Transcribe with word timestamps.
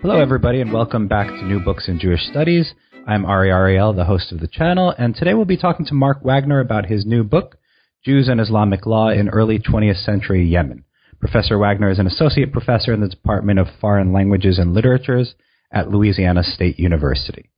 Hello, 0.00 0.20
everybody, 0.20 0.60
and 0.60 0.72
welcome 0.72 1.08
back 1.08 1.26
to 1.26 1.44
New 1.44 1.58
Books 1.58 1.88
in 1.88 1.98
Jewish 1.98 2.20
Studies. 2.30 2.72
I'm 3.08 3.24
Ari 3.24 3.50
Ariel, 3.50 3.92
the 3.92 4.04
host 4.04 4.30
of 4.30 4.38
the 4.38 4.46
channel, 4.46 4.94
and 4.96 5.12
today 5.12 5.34
we'll 5.34 5.44
be 5.44 5.56
talking 5.56 5.84
to 5.86 5.94
Mark 5.94 6.24
Wagner 6.24 6.60
about 6.60 6.86
his 6.86 7.04
new 7.04 7.24
book, 7.24 7.56
Jews 8.04 8.28
and 8.28 8.40
Islamic 8.40 8.86
Law 8.86 9.08
in 9.08 9.28
Early 9.28 9.58
20th 9.58 10.04
Century 10.04 10.46
Yemen. 10.46 10.84
Professor 11.18 11.58
Wagner 11.58 11.90
is 11.90 11.98
an 11.98 12.06
associate 12.06 12.52
professor 12.52 12.94
in 12.94 13.00
the 13.00 13.08
Department 13.08 13.58
of 13.58 13.66
Foreign 13.80 14.12
Languages 14.12 14.56
and 14.56 14.72
Literatures 14.72 15.34
at 15.72 15.90
Louisiana 15.90 16.44
State 16.44 16.78
University. 16.78 17.50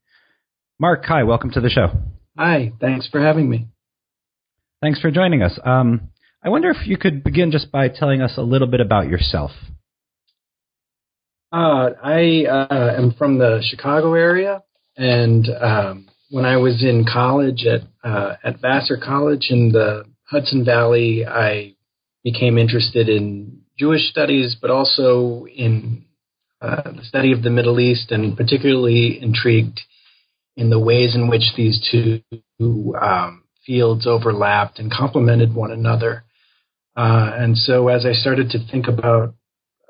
Mark, 0.78 1.04
hi, 1.04 1.22
welcome 1.24 1.50
to 1.50 1.60
the 1.60 1.68
show. 1.68 1.88
Hi, 2.38 2.72
thanks 2.80 3.06
for 3.06 3.20
having 3.20 3.50
me. 3.50 3.66
Thanks 4.80 4.98
for 4.98 5.10
joining 5.10 5.42
us. 5.42 5.58
Um, 5.62 6.08
I 6.42 6.48
wonder 6.48 6.70
if 6.70 6.86
you 6.86 6.96
could 6.96 7.22
begin 7.22 7.50
just 7.50 7.70
by 7.70 7.88
telling 7.88 8.22
us 8.22 8.38
a 8.38 8.42
little 8.42 8.66
bit 8.66 8.80
about 8.80 9.08
yourself. 9.08 9.50
Uh, 11.52 11.90
I 12.02 12.44
uh, 12.44 12.94
am 12.96 13.12
from 13.18 13.38
the 13.38 13.60
Chicago 13.68 14.14
area, 14.14 14.62
and 14.96 15.48
um, 15.60 16.08
when 16.30 16.44
I 16.44 16.58
was 16.58 16.84
in 16.84 17.04
college 17.12 17.66
at 17.66 17.80
uh, 18.08 18.36
at 18.44 18.60
Vassar 18.60 18.96
College 18.96 19.48
in 19.50 19.72
the 19.72 20.04
Hudson 20.30 20.64
Valley, 20.64 21.26
I 21.26 21.74
became 22.22 22.56
interested 22.56 23.08
in 23.08 23.62
Jewish 23.76 24.08
studies, 24.10 24.56
but 24.60 24.70
also 24.70 25.46
in 25.46 26.04
uh, 26.60 26.92
the 26.92 27.04
study 27.04 27.32
of 27.32 27.42
the 27.42 27.50
Middle 27.50 27.80
East, 27.80 28.12
and 28.12 28.36
particularly 28.36 29.20
intrigued 29.20 29.80
in 30.56 30.70
the 30.70 30.78
ways 30.78 31.16
in 31.16 31.28
which 31.28 31.54
these 31.56 31.84
two 31.90 32.94
um, 33.00 33.42
fields 33.66 34.06
overlapped 34.06 34.78
and 34.78 34.92
complemented 34.92 35.52
one 35.52 35.72
another. 35.72 36.22
Uh, 36.96 37.32
and 37.34 37.56
so, 37.56 37.88
as 37.88 38.06
I 38.06 38.12
started 38.12 38.50
to 38.50 38.58
think 38.70 38.86
about 38.86 39.34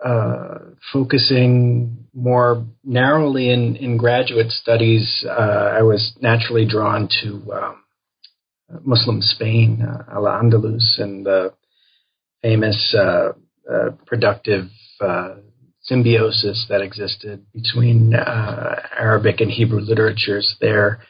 uh, 0.05 0.59
focusing 0.93 2.07
more 2.15 2.65
narrowly 2.85 3.51
in, 3.51 3.77
in 3.77 3.97
graduate 3.97 4.51
studies, 4.51 5.25
uh, 5.29 5.33
I 5.79 5.83
was 5.83 6.17
naturally 6.21 6.67
drawn 6.67 7.09
to 7.23 7.53
um, 7.53 7.83
Muslim 8.83 9.21
Spain, 9.21 9.83
uh, 9.83 10.05
Al 10.13 10.25
Andalus, 10.25 10.99
and 10.99 11.27
the 11.27 11.53
famous 12.43 12.95
uh, 12.99 13.33
uh, 13.71 13.91
productive 14.07 14.67
uh, 15.01 15.37
symbiosis 15.83 16.67
that 16.69 16.81
existed 16.81 17.45
between 17.53 18.15
Arabic 18.15 19.41
and 19.41 19.51
Hebrew 19.51 19.81
literatures 19.81 20.57
there. 20.61 21.01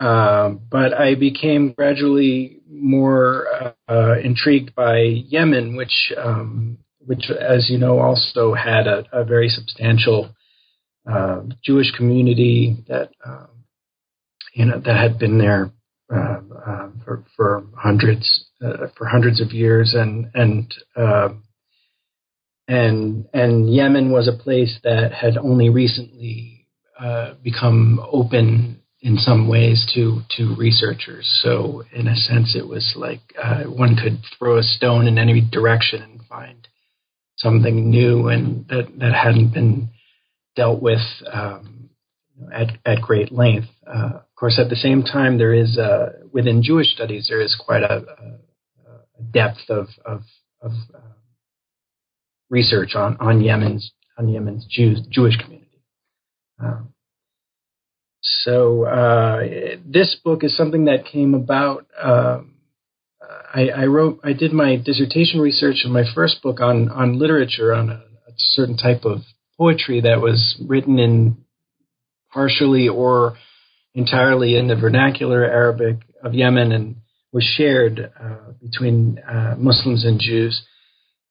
Um, 0.00 0.60
but 0.70 0.92
I 0.92 1.14
became 1.14 1.72
gradually 1.72 2.60
more 2.68 3.74
intrigued 4.22 4.74
by 4.74 4.98
Yemen, 4.98 5.76
which 5.76 6.12
um, 6.16 6.78
which, 7.06 7.30
as 7.30 7.68
you 7.70 7.78
know, 7.78 7.98
also 7.98 8.54
had 8.54 8.86
a, 8.86 9.04
a 9.12 9.24
very 9.24 9.48
substantial 9.48 10.34
uh, 11.10 11.42
Jewish 11.62 11.90
community 11.92 12.76
that 12.88 13.10
um, 13.24 13.48
you 14.54 14.64
know 14.64 14.80
that 14.80 14.96
had 14.96 15.18
been 15.18 15.38
there 15.38 15.70
uh, 16.12 16.40
uh, 16.66 16.88
for, 17.04 17.24
for 17.36 17.64
hundreds 17.76 18.46
uh, 18.64 18.88
for 18.96 19.06
hundreds 19.06 19.40
of 19.40 19.52
years, 19.52 19.94
and 19.94 20.30
and 20.34 20.74
and 22.68 23.26
and 23.32 23.74
Yemen 23.74 24.10
was 24.10 24.28
a 24.28 24.42
place 24.42 24.78
that 24.84 25.12
had 25.12 25.36
only 25.36 25.68
recently 25.68 26.66
uh, 26.98 27.34
become 27.42 28.00
open 28.10 28.80
in 29.00 29.18
some 29.18 29.48
ways 29.48 29.86
to 29.94 30.22
to 30.36 30.54
researchers. 30.56 31.28
So 31.42 31.82
in 31.92 32.08
a 32.08 32.16
sense, 32.16 32.56
it 32.56 32.66
was 32.66 32.94
like 32.96 33.20
uh, 33.40 33.64
one 33.64 33.96
could 33.96 34.20
throw 34.38 34.58
a 34.58 34.62
stone 34.62 35.06
in 35.06 35.18
any 35.18 35.40
direction 35.40 36.02
and 36.02 36.20
find 36.28 36.66
something 37.36 37.90
new 37.90 38.28
and 38.28 38.66
that, 38.68 38.86
that 38.98 39.14
hadn't 39.14 39.52
been 39.52 39.90
dealt 40.56 40.80
with 40.80 41.02
um, 41.32 41.90
at, 42.52 42.78
at 42.84 43.00
great 43.00 43.32
length. 43.32 43.68
Uh, 43.86 44.10
of 44.14 44.34
course, 44.36 44.58
at 44.58 44.70
the 44.70 44.76
same 44.76 45.02
time, 45.02 45.38
there 45.38 45.54
is 45.54 45.78
uh, 45.78 46.12
within 46.32 46.62
Jewish 46.62 46.94
studies 46.94 47.26
there 47.28 47.40
is 47.40 47.56
quite 47.58 47.82
a, 47.82 48.04
a 49.18 49.22
depth 49.32 49.68
of, 49.68 49.88
of, 50.04 50.22
of 50.60 50.72
uh, 50.94 50.98
research 52.50 52.94
on, 52.94 53.16
on 53.20 53.40
Yemen's 53.40 53.92
on 54.16 54.28
Yemen's 54.28 54.66
Jews, 54.66 55.00
Jewish 55.10 55.36
community. 55.36 55.82
Um, 56.62 56.94
so 58.20 58.84
uh, 58.84 59.42
this 59.84 60.16
book 60.24 60.44
is 60.44 60.56
something 60.56 60.86
that 60.86 61.04
came 61.04 61.34
about. 61.34 61.86
Um, 62.00 62.53
I, 63.54 63.68
I, 63.68 63.84
wrote, 63.86 64.18
I 64.24 64.32
did 64.32 64.52
my 64.52 64.76
dissertation 64.76 65.40
research 65.40 65.82
in 65.84 65.92
my 65.92 66.02
first 66.12 66.42
book 66.42 66.60
on 66.60 66.88
on 66.88 67.20
literature 67.20 67.72
on 67.72 67.88
a, 67.88 67.94
a 67.94 68.32
certain 68.36 68.76
type 68.76 69.04
of 69.04 69.20
poetry 69.56 70.00
that 70.00 70.20
was 70.20 70.60
written 70.66 70.98
in 70.98 71.36
partially 72.32 72.88
or 72.88 73.36
entirely 73.94 74.56
in 74.56 74.66
the 74.66 74.74
vernacular 74.74 75.44
Arabic 75.44 75.98
of 76.20 76.34
Yemen 76.34 76.72
and 76.72 76.96
was 77.32 77.44
shared 77.44 78.12
uh, 78.20 78.52
between 78.60 79.20
uh, 79.20 79.54
Muslims 79.56 80.04
and 80.04 80.18
Jews. 80.18 80.64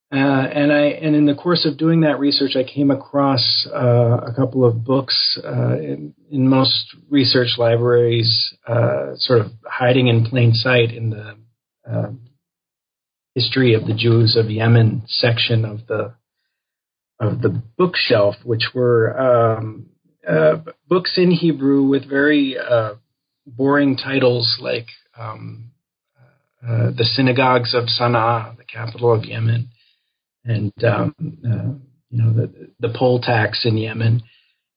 Uh, 0.09 0.15
and 0.15 0.71
I 0.71 0.83
and 0.83 1.15
in 1.15 1.25
the 1.25 1.35
course 1.35 1.65
of 1.65 1.77
doing 1.77 2.01
that 2.01 2.19
research, 2.19 2.55
I 2.55 2.63
came 2.63 2.89
across 2.89 3.67
uh, 3.73 4.17
a 4.27 4.33
couple 4.33 4.63
of 4.63 4.85
books 4.85 5.37
uh, 5.43 5.77
in, 5.77 6.13
in, 6.31 6.47
most 6.47 6.95
research 7.09 7.55
libraries, 7.57 8.53
uh, 8.67 9.15
sort 9.15 9.41
of 9.41 9.47
hiding 9.65 10.07
in 10.07 10.23
plain 10.25 10.53
sight 10.53 10.93
in 10.93 11.09
the 11.09 11.35
um, 11.85 12.21
history 13.35 13.73
of 13.73 13.85
the 13.85 13.93
Jews 13.93 14.35
of 14.35 14.49
Yemen 14.49 15.03
section 15.07 15.65
of 15.65 15.87
the 15.87 16.13
of 17.19 17.41
the 17.41 17.61
bookshelf, 17.77 18.35
which 18.43 18.69
were 18.73 19.17
um, 19.17 19.87
uh, 20.27 20.57
books 20.87 21.17
in 21.17 21.31
Hebrew 21.31 21.83
with 21.83 22.09
very 22.09 22.57
uh, 22.57 22.95
boring 23.45 23.97
titles 23.97 24.57
like 24.59 24.87
um, 25.17 25.71
uh, 26.65 26.91
the 26.97 27.03
synagogues 27.03 27.73
of 27.73 27.85
Sana'a, 27.85 28.57
the 28.57 28.63
capital 28.63 29.13
of 29.13 29.25
Yemen, 29.25 29.69
and 30.45 30.73
um, 30.83 31.15
uh, 31.19 31.73
you 32.09 32.23
know 32.23 32.33
the 32.33 32.71
the 32.79 32.93
poll 32.97 33.19
tax 33.19 33.65
in 33.65 33.77
Yemen, 33.77 34.23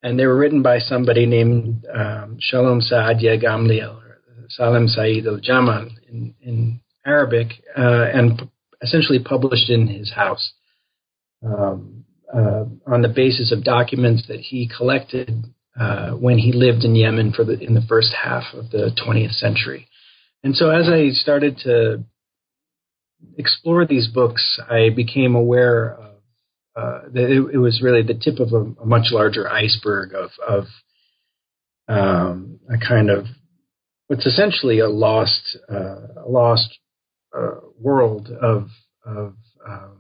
and 0.03 0.19
they 0.19 0.27
were 0.27 0.37
written 0.37 0.63
by 0.63 0.79
somebody 0.79 1.27
named 1.27 1.87
um, 1.93 2.37
Shalom 2.41 2.81
Saadia 2.81 3.43
Gamliel 3.43 3.97
or 3.97 4.47
Salem 4.49 4.89
Said 4.89 5.27
al 5.27 5.39
Jamal 5.39 5.89
in, 6.09 6.35
in 6.41 6.81
Arabic 7.07 7.49
uh, 7.77 8.07
and 8.13 8.51
essentially 8.83 9.19
published 9.19 9.71
in 9.71 9.87
his 9.87 10.13
house 10.13 10.53
um, 11.45 12.05
uh, 12.33 12.65
on 12.87 13.03
the 13.03 13.13
basis 13.15 13.53
of 13.53 13.65
documents 13.65 14.27
that 14.29 14.41
he 14.41 14.69
collected 14.77 15.45
uh, 15.79 16.11
when 16.11 16.39
he 16.39 16.53
lived 16.53 16.85
in 16.85 16.95
Yemen 16.95 17.33
for 17.33 17.45
the 17.45 17.59
in 17.59 17.75
the 17.75 17.83
first 17.89 18.13
half 18.13 18.45
of 18.55 18.71
the 18.71 18.91
20th 19.07 19.35
century. 19.35 19.89
And 20.43 20.55
so, 20.55 20.71
as 20.71 20.89
I 20.89 21.11
started 21.11 21.59
to 21.65 22.05
explore 23.37 23.87
these 23.87 24.09
books, 24.09 24.59
I 24.69 24.91
became 24.95 25.35
aware 25.35 25.95
of 25.95 26.15
uh, 26.77 27.01
that 27.13 27.31
it, 27.31 27.55
it, 27.55 27.59
was 27.59 27.81
really 27.83 28.03
the 28.03 28.15
tip 28.15 28.39
of 28.39 28.53
a, 28.53 28.83
a 28.83 28.87
much 28.87 29.07
larger 29.11 29.51
iceberg 29.51 30.13
of, 30.15 30.31
of 30.47 30.65
um, 31.89 32.61
a 32.69 32.77
kind 32.79 33.11
of 33.11 33.25
what's 34.09 34.27
essentially 34.27 34.81
a 34.81 34.89
lost 34.89 35.59
uh, 35.71 36.23
a 36.25 36.29
lost 36.29 36.79
world 37.79 38.31
of 38.31 38.69
of 39.05 39.35
um, 39.67 39.99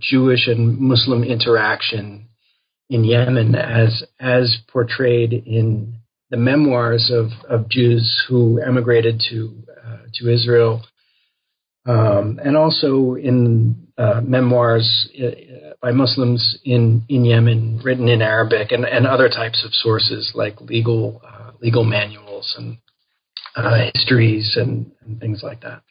Jewish 0.00 0.46
and 0.46 0.78
Muslim 0.78 1.24
interaction 1.24 2.28
in 2.88 3.04
Yemen 3.04 3.54
as 3.54 4.04
as 4.20 4.58
portrayed 4.68 5.32
in 5.32 6.00
the 6.30 6.36
memoirs 6.36 7.10
of, 7.12 7.28
of 7.48 7.68
Jews 7.68 8.24
who 8.28 8.60
emigrated 8.60 9.22
to 9.30 9.62
uh, 9.84 9.98
to 10.14 10.32
Israel, 10.32 10.84
um, 11.86 12.40
and 12.42 12.56
also 12.56 13.14
in 13.14 13.88
uh, 13.98 14.20
memoirs 14.22 15.08
uh, 15.18 15.74
by 15.80 15.92
Muslims 15.92 16.58
in, 16.64 17.04
in 17.08 17.24
Yemen 17.24 17.80
written 17.82 18.08
in 18.08 18.22
Arabic 18.22 18.72
and, 18.72 18.84
and 18.84 19.06
other 19.06 19.28
types 19.28 19.64
of 19.64 19.72
sources 19.72 20.32
like 20.34 20.60
legal 20.60 21.22
uh, 21.24 21.52
legal 21.60 21.84
manuals 21.84 22.54
and 22.58 22.78
uh, 23.56 23.90
histories 23.94 24.56
and, 24.56 24.92
and 25.00 25.20
things 25.20 25.42
like 25.42 25.62
that. 25.62 25.82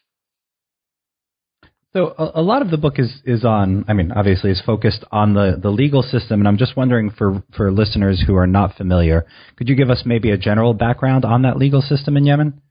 So 1.95 2.13
a, 2.17 2.41
a, 2.41 2.41
lot 2.41 2.61
of 2.61 2.71
the 2.71 2.77
book 2.77 2.95
is 2.99 3.09
is 3.23 3.45
on. 3.45 3.85
I 3.87 3.93
mean, 3.93 4.11
obviously, 4.11 4.51
is 4.51 4.61
focused 4.65 5.05
on 5.13 5.33
the 5.33 5.57
the 5.61 5.69
legal 5.69 6.01
system, 6.01 6.41
and 6.41 6.47
I'm 6.47 6.57
just 6.57 6.75
wondering 6.75 7.09
for 7.09 7.41
for 7.55 7.71
listeners 7.71 8.21
who 8.27 8.35
are 8.35 8.47
not 8.47 8.75
familiar, 8.75 9.25
could 9.55 9.69
you 9.69 9.75
give 9.75 9.89
us 9.89 10.03
maybe 10.05 10.31
a 10.31 10.37
general 10.37 10.73
background 10.73 11.23
on 11.23 11.43
that 11.43 11.55
legal 11.55 11.81
system 11.81 12.17
in 12.17 12.25
Yemen? 12.25 12.61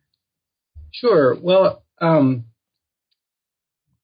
Sure. 0.92 1.34
Well, 1.40 1.82
um, 2.02 2.44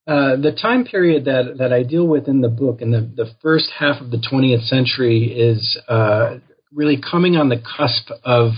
uh, 0.06 0.36
the 0.36 0.56
time 0.58 0.86
period 0.86 1.26
that 1.26 1.58
that 1.58 1.70
I 1.70 1.82
deal 1.82 2.06
with 2.06 2.26
in 2.26 2.40
the 2.40 2.48
book, 2.48 2.80
in 2.80 2.90
the 2.90 3.00
the 3.00 3.30
first 3.42 3.68
half 3.78 4.00
of 4.00 4.10
the 4.10 4.16
20th 4.16 4.68
century, 4.68 5.24
is 5.24 5.78
uh, 5.86 6.38
really 6.72 6.98
coming 6.98 7.36
on 7.36 7.50
the 7.50 7.58
cusp 7.58 8.10
of 8.24 8.52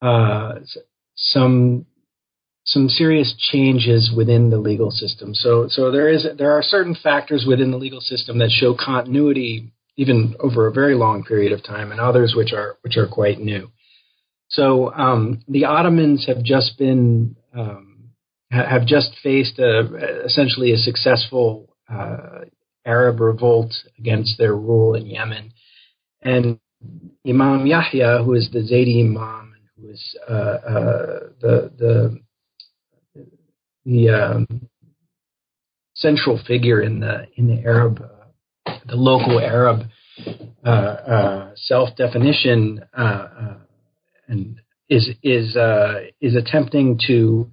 uh, 0.00 0.60
some 1.16 1.84
some 2.64 2.88
serious 2.88 3.34
changes 3.52 4.10
within 4.14 4.50
the 4.50 4.58
legal 4.58 4.90
system. 4.90 5.34
So, 5.34 5.68
so 5.68 5.90
there 5.90 6.08
is 6.08 6.26
there 6.38 6.52
are 6.52 6.62
certain 6.62 6.94
factors 6.94 7.44
within 7.46 7.70
the 7.70 7.76
legal 7.76 8.00
system 8.00 8.38
that 8.38 8.50
show 8.50 8.74
continuity 8.74 9.70
even 9.96 10.34
over 10.40 10.66
a 10.66 10.72
very 10.72 10.94
long 10.94 11.22
period 11.22 11.52
of 11.52 11.62
time, 11.62 11.92
and 11.92 12.00
others 12.00 12.34
which 12.36 12.52
are 12.52 12.78
which 12.82 12.96
are 12.96 13.06
quite 13.06 13.38
new. 13.38 13.70
So, 14.48 14.92
um, 14.92 15.42
the 15.46 15.66
Ottomans 15.66 16.26
have 16.26 16.42
just 16.42 16.78
been 16.78 17.36
um, 17.54 18.10
have 18.50 18.86
just 18.86 19.10
faced 19.22 19.58
a, 19.58 20.24
essentially 20.24 20.72
a 20.72 20.78
successful 20.78 21.76
uh, 21.88 22.40
Arab 22.86 23.20
revolt 23.20 23.74
against 23.98 24.38
their 24.38 24.54
rule 24.54 24.94
in 24.94 25.06
Yemen, 25.06 25.52
and 26.22 26.58
Imam 27.26 27.66
Yahya, 27.66 28.22
who 28.24 28.34
is 28.34 28.50
the 28.52 28.60
Zaydi 28.60 29.00
Imam, 29.00 29.54
who 29.76 29.90
is 29.90 30.16
uh, 30.28 30.32
uh, 30.32 31.20
the 31.40 31.70
the 31.76 32.23
the 33.84 34.08
um, 34.10 34.46
central 35.94 36.40
figure 36.46 36.82
in 36.82 37.00
the 37.00 37.26
in 37.36 37.46
the 37.46 37.62
Arab, 37.64 38.00
uh, 38.66 38.78
the 38.86 38.96
local 38.96 39.40
Arab 39.40 39.86
uh, 40.64 40.68
uh, 40.68 41.50
self 41.56 41.96
definition, 41.96 42.84
uh, 42.96 43.00
uh, 43.00 43.56
and 44.28 44.60
is 44.88 45.10
is 45.22 45.56
is 46.20 46.36
attempting 46.36 46.98
to 47.06 47.50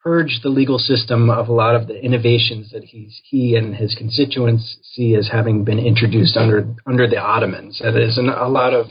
purge 0.00 0.38
the 0.42 0.48
legal 0.48 0.78
system 0.78 1.28
of 1.28 1.48
a 1.48 1.52
lot 1.52 1.74
of 1.74 1.86
the 1.88 2.02
innovations 2.02 2.70
that 2.70 2.84
he's 2.84 3.20
he 3.24 3.56
and 3.56 3.74
his 3.74 3.94
constituents 3.94 4.78
see 4.82 5.14
as 5.14 5.28
having 5.30 5.64
been 5.64 5.78
introduced 5.78 6.36
under 6.36 6.74
under 6.86 7.08
the 7.08 7.18
Ottomans. 7.18 7.80
That 7.82 7.96
is, 7.96 8.18
a 8.18 8.48
lot 8.48 8.72
of 8.72 8.86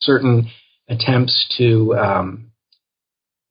certain 0.00 0.48
attempts 0.88 1.54
to 1.58 1.94
um, 1.96 2.50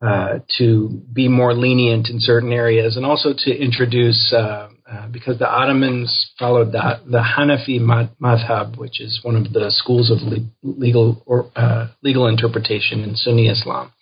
uh, 0.06 0.40
to 0.58 1.02
be 1.12 1.28
more 1.28 1.54
lenient 1.54 2.10
in 2.10 2.20
certain 2.20 2.52
areas, 2.52 2.96
and 2.96 3.06
also 3.06 3.30
to 3.36 3.52
introduce, 3.52 4.32
uh, 4.34 4.70
uh, 4.92 5.08
because 5.08 5.40
the 5.40 5.50
Ottomans 5.50 6.32
followed 6.38 6.72
the, 6.74 7.00
the 7.10 7.24
Hanafi 7.36 7.80
madhab, 8.22 8.78
which 8.78 9.02
is 9.02 9.20
one 9.24 9.36
of 9.36 9.52
the 9.52 9.72
schools 9.72 10.12
of 10.12 10.20
le- 10.22 10.48
legal 10.62 11.24
or 11.26 11.50
uh, 11.56 11.88
legal 12.04 12.28
interpretation 12.28 13.04
in 13.04 13.16
Sunni 13.16 13.48
Islam, 13.48 13.94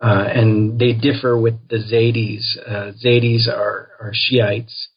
uh, 0.00 0.24
and 0.34 0.78
they 0.78 0.92
differ 0.94 1.36
with 1.36 1.56
the 1.68 1.76
Zaydis. 1.76 2.56
Zaydis 3.04 3.46
are, 3.46 3.90
are 4.00 4.12
Shiites, 4.14 4.88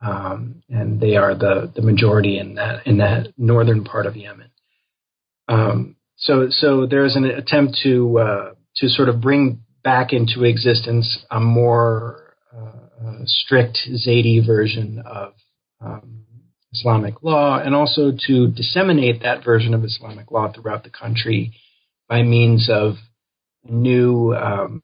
um, 0.00 0.62
and 0.68 1.00
they 1.00 1.16
are 1.16 1.34
the, 1.34 1.72
the 1.74 1.82
majority 1.82 2.38
in 2.38 2.54
that 2.54 2.86
in 2.86 2.98
that 2.98 3.32
northern 3.36 3.82
part 3.82 4.06
of 4.06 4.14
Yemen. 4.14 4.50
Um, 5.48 5.96
so 6.16 6.50
so 6.50 6.86
there's 6.86 7.16
an 7.16 7.24
attempt 7.24 7.78
to 7.82 8.54
to 8.78 8.88
sort 8.88 9.08
of 9.08 9.20
bring 9.20 9.60
back 9.82 10.12
into 10.12 10.44
existence 10.44 11.24
a 11.30 11.40
more 11.40 12.34
uh, 12.54 13.06
uh, 13.06 13.18
strict 13.24 13.78
Zaydi 13.88 14.44
version 14.44 15.02
of 15.06 15.34
um, 15.80 16.24
Islamic 16.72 17.22
law, 17.22 17.58
and 17.58 17.74
also 17.74 18.12
to 18.26 18.48
disseminate 18.48 19.22
that 19.22 19.44
version 19.44 19.74
of 19.74 19.84
Islamic 19.84 20.30
law 20.30 20.52
throughout 20.52 20.84
the 20.84 20.90
country 20.90 21.52
by 22.08 22.22
means 22.22 22.68
of 22.70 22.94
new 23.64 24.34
um, 24.34 24.82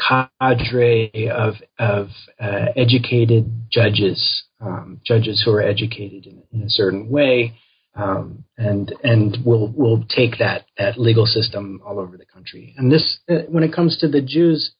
cadre 0.00 1.30
of, 1.30 1.54
of 1.78 2.08
uh, 2.40 2.66
educated 2.76 3.50
judges, 3.70 4.44
um, 4.60 5.00
judges 5.04 5.42
who 5.44 5.52
are 5.52 5.62
educated 5.62 6.26
in, 6.26 6.42
in 6.52 6.62
a 6.62 6.70
certain 6.70 7.08
way, 7.08 7.54
um, 7.94 8.44
and 8.56 8.94
and 9.02 9.38
we'll 9.44 9.72
we'll 9.74 10.04
take 10.08 10.38
that 10.38 10.66
that 10.78 10.98
legal 10.98 11.26
system 11.26 11.80
all 11.84 11.98
over 11.98 12.16
the 12.16 12.24
country. 12.24 12.74
And 12.76 12.90
this, 12.90 13.18
uh, 13.28 13.40
when 13.48 13.64
it 13.64 13.72
comes 13.72 13.98
to 13.98 14.08
the 14.08 14.20
Jews, 14.20 14.72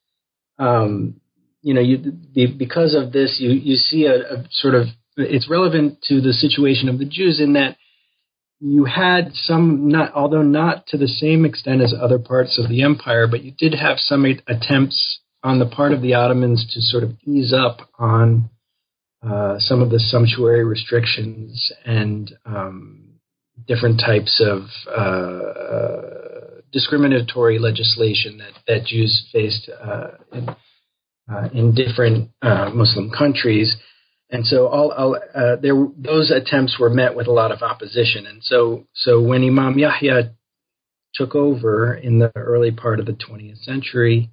um, 0.58 1.20
you 1.62 1.74
know, 1.74 1.80
you 1.80 1.98
because 2.56 2.94
of 2.94 3.12
this, 3.12 3.38
you 3.40 3.50
you 3.50 3.76
see 3.76 4.06
a, 4.06 4.14
a, 4.14 4.44
sort 4.50 4.74
of 4.74 4.86
it's 5.16 5.50
relevant 5.50 6.02
to 6.02 6.20
the 6.20 6.32
situation 6.32 6.88
of 6.88 6.98
the 6.98 7.04
Jews 7.04 7.40
in 7.40 7.54
that 7.54 7.76
you 8.60 8.84
had 8.84 9.32
some 9.34 9.88
not 9.88 10.12
although 10.14 10.42
not 10.42 10.86
to 10.88 10.98
the 10.98 11.08
same 11.08 11.44
extent 11.44 11.82
as 11.82 11.94
other 11.98 12.18
parts 12.18 12.58
of 12.62 12.68
the 12.68 12.82
empire, 12.82 13.26
but 13.26 13.42
you 13.42 13.50
did 13.50 13.74
have 13.74 13.98
some 13.98 14.24
attempts 14.46 15.20
on 15.42 15.58
the 15.58 15.66
part 15.66 15.92
of 15.92 16.02
the 16.02 16.14
Ottomans 16.14 16.66
to 16.74 16.80
sort 16.80 17.02
of 17.02 17.16
ease 17.24 17.52
up 17.52 17.88
on 17.98 18.50
uh, 19.22 19.58
some 19.58 19.82
of 19.82 19.90
the 19.90 19.98
sumptuary 19.98 20.64
restrictions 20.64 21.70
and 21.84 22.32
um, 22.46 23.10
different 23.66 24.00
types 24.00 24.42
of 24.44 24.62
uh, 24.90 26.60
discriminatory 26.72 27.58
legislation 27.58 28.38
that, 28.38 28.52
that 28.66 28.86
Jews 28.86 29.28
faced 29.30 29.68
uh, 29.68 30.12
in, 30.32 30.48
uh, 31.30 31.48
in, 31.52 31.74
different 31.74 32.30
Muslim 32.42 33.10
countries. 33.10 33.76
And 34.30 34.46
so 34.46 34.68
all, 34.68 34.90
all 34.92 35.18
there, 35.60 35.74
those 35.98 36.30
attempts 36.30 36.78
were 36.78 36.88
met 36.88 37.14
with 37.14 37.26
a 37.26 37.32
lot 37.32 37.52
of 37.52 37.60
opposition. 37.60 38.26
And 38.26 38.42
so, 38.42 38.86
so 38.94 39.20
when 39.20 39.44
Imam 39.44 39.78
Yahya 39.78 40.32
took 41.14 41.34
over 41.34 41.92
in 41.94 42.20
the 42.20 42.32
early 42.36 42.70
part 42.70 43.00
of 43.00 43.06
the 43.06 43.12
20th 43.12 43.58
century, 43.58 44.30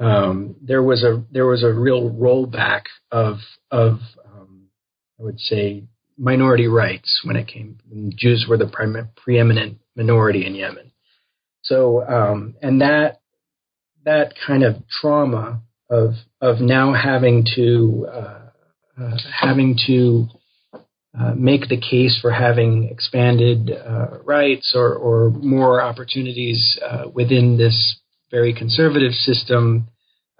um, 0.00 0.56
there 0.62 0.82
was 0.82 1.04
a 1.04 1.22
there 1.30 1.46
was 1.46 1.62
a 1.62 1.72
real 1.72 2.10
rollback 2.10 2.84
of 3.12 3.36
of 3.70 3.98
um, 4.24 4.68
I 5.20 5.22
would 5.22 5.38
say 5.38 5.84
minority 6.16 6.66
rights 6.66 7.20
when 7.24 7.36
it 7.36 7.46
came. 7.46 7.78
Jews 8.16 8.46
were 8.48 8.56
the 8.56 8.66
pre- 8.66 9.02
preeminent 9.16 9.78
minority 9.94 10.46
in 10.46 10.54
Yemen. 10.54 10.90
So 11.62 12.02
um, 12.02 12.54
and 12.62 12.80
that 12.80 13.20
that 14.04 14.32
kind 14.46 14.64
of 14.64 14.76
trauma 14.88 15.60
of 15.90 16.14
of 16.40 16.60
now 16.60 16.94
having 16.94 17.46
to 17.56 18.08
uh, 18.10 18.50
uh, 19.00 19.16
having 19.38 19.78
to 19.86 20.28
uh, 21.18 21.34
make 21.36 21.68
the 21.68 21.80
case 21.80 22.18
for 22.20 22.30
having 22.30 22.88
expanded 22.90 23.70
uh, 23.70 24.18
rights 24.24 24.72
or, 24.76 24.94
or 24.94 25.30
more 25.30 25.82
opportunities 25.82 26.78
uh, 26.88 27.08
within 27.12 27.58
this 27.58 27.99
very 28.30 28.54
conservative 28.54 29.12
system 29.12 29.88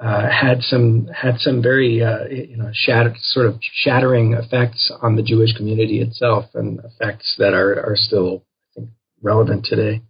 uh, 0.00 0.28
had 0.30 0.62
some 0.62 1.09
had 1.09 1.38
some 1.38 1.62
very 1.62 2.02
uh, 2.02 2.25
you 2.26 2.56
know 2.56 2.70
sort 2.73 3.47
of 3.47 3.59
shattering 3.61 4.32
effects 4.32 4.90
on 5.02 5.16
the 5.16 5.23
Jewish 5.23 5.52
community 5.54 6.00
itself, 6.00 6.47
and 6.54 6.80
effects 6.80 7.35
that 7.38 7.52
are 7.52 7.75
are 7.85 7.97
still 7.97 8.44
think 8.75 8.88
relevant 9.23 9.66
today. 9.66 10.00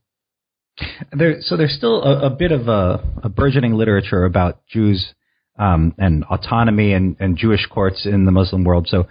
There, 1.12 1.40
so 1.40 1.56
there's 1.56 1.74
still 1.74 2.02
a, 2.02 2.26
a 2.26 2.30
bit 2.30 2.52
of 2.52 2.68
a, 2.68 3.04
a, 3.24 3.28
burgeoning 3.28 3.74
literature 3.74 4.24
about 4.24 4.64
Jews 4.66 5.12
um, 5.58 5.94
and 5.98 6.24
autonomy 6.24 6.94
and, 6.94 7.16
and 7.20 7.36
Jewish 7.36 7.66
courts 7.66 8.06
in 8.06 8.24
the 8.24 8.32
Muslim 8.32 8.64
world. 8.64 8.86
So, 8.88 9.08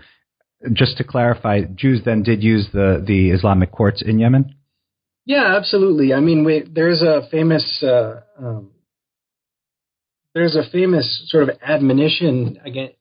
just 0.74 0.98
to 0.98 1.04
clarify, 1.04 1.64
Jews 1.76 2.02
then 2.06 2.24
did 2.24 2.42
use 2.42 2.68
the 2.72 3.04
the 3.06 3.32
Islamic 3.32 3.72
courts 3.72 4.02
in 4.02 4.18
Yemen. 4.18 4.56
Yeah, 5.30 5.56
absolutely. 5.56 6.12
I 6.12 6.22
mean, 6.22 6.44
we, 6.44 6.64
there's 6.68 7.04
a 7.04 7.22
famous 7.30 7.84
uh, 7.84 8.22
um, 8.40 8.72
there's 10.34 10.56
a 10.56 10.68
famous 10.72 11.24
sort 11.30 11.44
of 11.44 11.56
admonition 11.62 12.58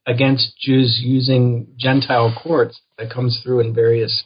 against 0.07 0.59
Jews 0.59 1.01
using 1.03 1.69
Gentile 1.79 2.39
courts 2.43 2.83
that 2.99 3.11
comes 3.11 3.41
through 3.43 3.61
in 3.61 3.75
various 3.75 4.25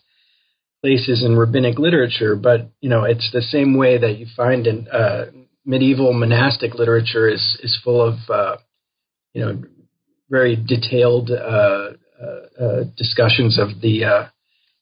places 0.83 1.23
in 1.25 1.37
rabbinic 1.37 1.79
literature. 1.79 2.35
But 2.35 2.73
you 2.81 2.91
know, 2.91 3.05
it's 3.05 3.31
the 3.33 3.41
same 3.41 3.77
way 3.77 3.99
that 3.99 4.19
you 4.19 4.27
find 4.37 4.67
in 4.67 4.89
uh, 4.89 5.27
medieval 5.65 6.13
monastic 6.13 6.75
literature 6.75 7.29
is 7.29 7.57
is 7.63 7.79
full 7.85 8.03
of 8.03 8.15
uh, 8.29 8.57
you 9.33 9.45
know 9.45 9.63
very 10.29 10.57
detailed 10.57 11.31
uh, 11.31 11.91
uh, 12.21 12.65
uh 12.65 12.85
discussions 12.97 13.61
of 13.61 13.81
the 13.81 14.27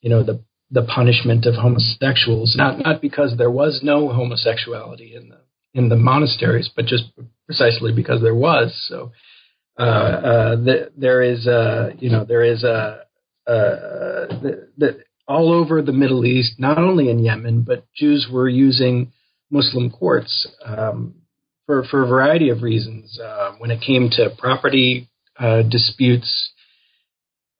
you 0.01 0.09
know 0.09 0.23
the 0.23 0.43
the 0.71 0.83
punishment 0.83 1.47
of 1.47 1.55
homosexuals. 1.55 2.55
Not 2.57 2.79
not 2.79 3.01
because 3.01 3.37
there 3.37 3.51
was 3.51 3.81
no 3.83 4.09
homosexuality 4.09 5.15
in 5.15 5.29
the 5.29 5.39
in 5.75 5.89
the 5.89 5.97
monasteries, 5.97 6.71
but 6.75 6.87
just 6.87 7.05
precisely 7.47 7.93
because 7.93 8.23
there 8.23 8.35
was. 8.35 8.73
So 8.89 9.13
uh, 9.79 9.83
uh, 9.83 10.57
the, 10.57 10.91
there 10.97 11.23
is 11.23 11.47
a, 11.47 11.93
you 11.99 12.11
know, 12.11 12.25
there 12.25 12.45
is 12.45 12.65
a, 12.65 13.05
a 13.47 13.53
the, 14.43 14.69
the, 14.77 14.99
all 15.27 15.53
over 15.53 15.81
the 15.81 15.93
Middle 15.93 16.27
East, 16.27 16.55
not 16.59 16.77
only 16.77 17.09
in 17.09 17.21
Yemen, 17.21 17.63
but 17.63 17.87
Jews 17.95 18.29
were 18.31 18.49
using 18.49 19.13
Muslim 19.51 19.91
courts 19.91 20.49
um, 20.65 21.15
for 21.67 21.85
for 21.85 22.03
a 22.03 22.07
variety 22.07 22.51
of 22.51 22.63
reasons. 22.63 23.19
Uh, 23.19 23.53
when 23.59 23.71
it 23.71 23.81
came 23.81 24.11
to 24.11 24.31
property 24.39 25.09
uh, 25.39 25.63
disputes, 25.63 26.51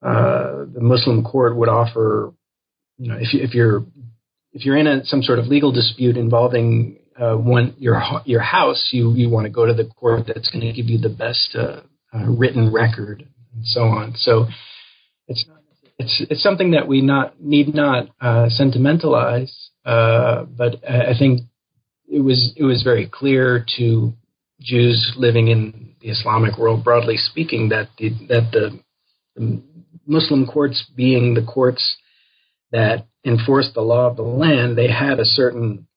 uh, 0.01 0.65
the 0.73 0.81
Muslim 0.81 1.23
court 1.23 1.55
would 1.55 1.69
offer, 1.69 2.33
you 3.01 3.07
know, 3.07 3.17
if, 3.19 3.33
you, 3.33 3.41
if 3.41 3.55
you're 3.55 3.83
if 4.53 4.63
you're 4.63 4.77
in 4.77 4.85
a, 4.85 5.03
some 5.05 5.23
sort 5.23 5.39
of 5.39 5.47
legal 5.47 5.71
dispute 5.71 6.17
involving 6.17 6.99
uh, 7.19 7.35
one 7.35 7.73
your 7.79 7.99
your 8.25 8.41
house, 8.41 8.89
you 8.91 9.13
you 9.13 9.27
want 9.27 9.45
to 9.45 9.49
go 9.49 9.65
to 9.65 9.73
the 9.73 9.85
court 9.85 10.27
that's 10.27 10.51
going 10.51 10.61
to 10.61 10.71
give 10.71 10.85
you 10.85 10.99
the 10.99 11.09
best 11.09 11.55
uh, 11.55 11.81
uh, 12.13 12.29
written 12.29 12.71
record 12.71 13.27
and 13.55 13.65
so 13.65 13.81
on. 13.81 14.13
So 14.17 14.45
it's 15.27 15.45
it's 15.97 16.23
it's 16.29 16.43
something 16.43 16.71
that 16.71 16.87
we 16.87 17.01
not 17.01 17.41
need 17.41 17.73
not 17.73 18.09
uh, 18.21 18.49
sentimentalize, 18.49 19.71
uh, 19.83 20.43
but 20.43 20.87
I 20.87 21.17
think 21.17 21.41
it 22.07 22.21
was 22.21 22.53
it 22.55 22.63
was 22.63 22.83
very 22.83 23.09
clear 23.11 23.65
to 23.77 24.13
Jews 24.59 25.13
living 25.17 25.47
in 25.47 25.95
the 26.01 26.09
Islamic 26.09 26.55
world, 26.59 26.83
broadly 26.83 27.17
speaking, 27.17 27.69
that 27.69 27.89
the 27.97 28.09
that 28.27 28.51
the, 28.51 28.79
the 29.35 29.63
Muslim 30.05 30.45
courts, 30.45 30.85
being 30.95 31.33
the 31.33 31.41
courts 31.43 31.97
that 32.71 33.07
enforced 33.25 33.73
the 33.73 33.81
law 33.81 34.07
of 34.07 34.15
the 34.15 34.23
land, 34.23 34.77
they 34.77 34.89
had 34.89 35.19
a 35.19 35.25
certain 35.25 35.87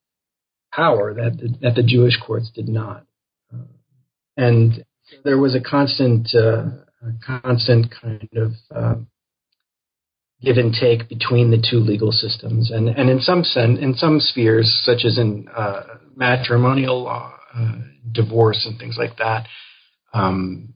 power 0.72 1.14
that 1.14 1.38
the, 1.38 1.54
that 1.62 1.74
the 1.74 1.82
Jewish 1.82 2.18
courts 2.24 2.50
did 2.54 2.68
not, 2.68 3.06
uh, 3.52 3.64
and 4.36 4.84
there 5.24 5.38
was 5.38 5.54
a 5.54 5.60
constant 5.60 6.28
uh, 6.34 6.64
a 7.02 7.40
constant 7.42 7.92
kind 8.00 8.28
of 8.36 8.52
uh, 8.74 8.94
give 10.42 10.56
and 10.56 10.74
take 10.74 11.08
between 11.08 11.50
the 11.50 11.62
two 11.70 11.78
legal 11.78 12.12
systems, 12.12 12.70
and 12.70 12.88
and 12.88 13.08
in 13.08 13.20
some 13.20 13.44
sense, 13.44 13.78
in 13.80 13.94
some 13.94 14.20
spheres, 14.20 14.82
such 14.84 15.04
as 15.04 15.18
in 15.18 15.48
uh, 15.54 15.82
matrimonial 16.16 17.04
law, 17.04 17.34
uh, 17.54 17.76
divorce, 18.10 18.66
and 18.66 18.78
things 18.78 18.96
like 18.98 19.16
that. 19.18 19.46
Um, 20.12 20.74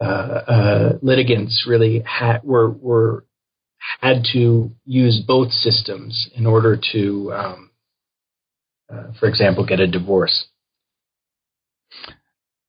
uh, 0.00 0.94
litigants 1.00 1.64
really 1.66 2.00
had 2.00 2.42
were 2.42 2.70
were 2.70 3.24
had 4.00 4.24
to 4.32 4.70
use 4.84 5.22
both 5.26 5.50
systems 5.52 6.30
in 6.34 6.46
order 6.46 6.78
to, 6.92 7.32
um, 7.32 7.70
uh, 8.92 9.12
for 9.18 9.28
example, 9.28 9.66
get 9.66 9.80
a 9.80 9.86
divorce. 9.86 10.46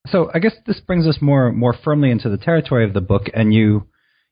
So 0.08 0.30
I 0.34 0.40
guess 0.40 0.54
this 0.66 0.80
brings 0.80 1.08
us 1.08 1.20
more 1.22 1.52
more 1.52 1.74
firmly 1.74 2.12
into 2.12 2.30
the 2.30 2.38
territory 2.38 2.86
of 2.86 2.94
the 2.94 3.02
book, 3.02 3.24
and 3.34 3.54
you 3.54 3.88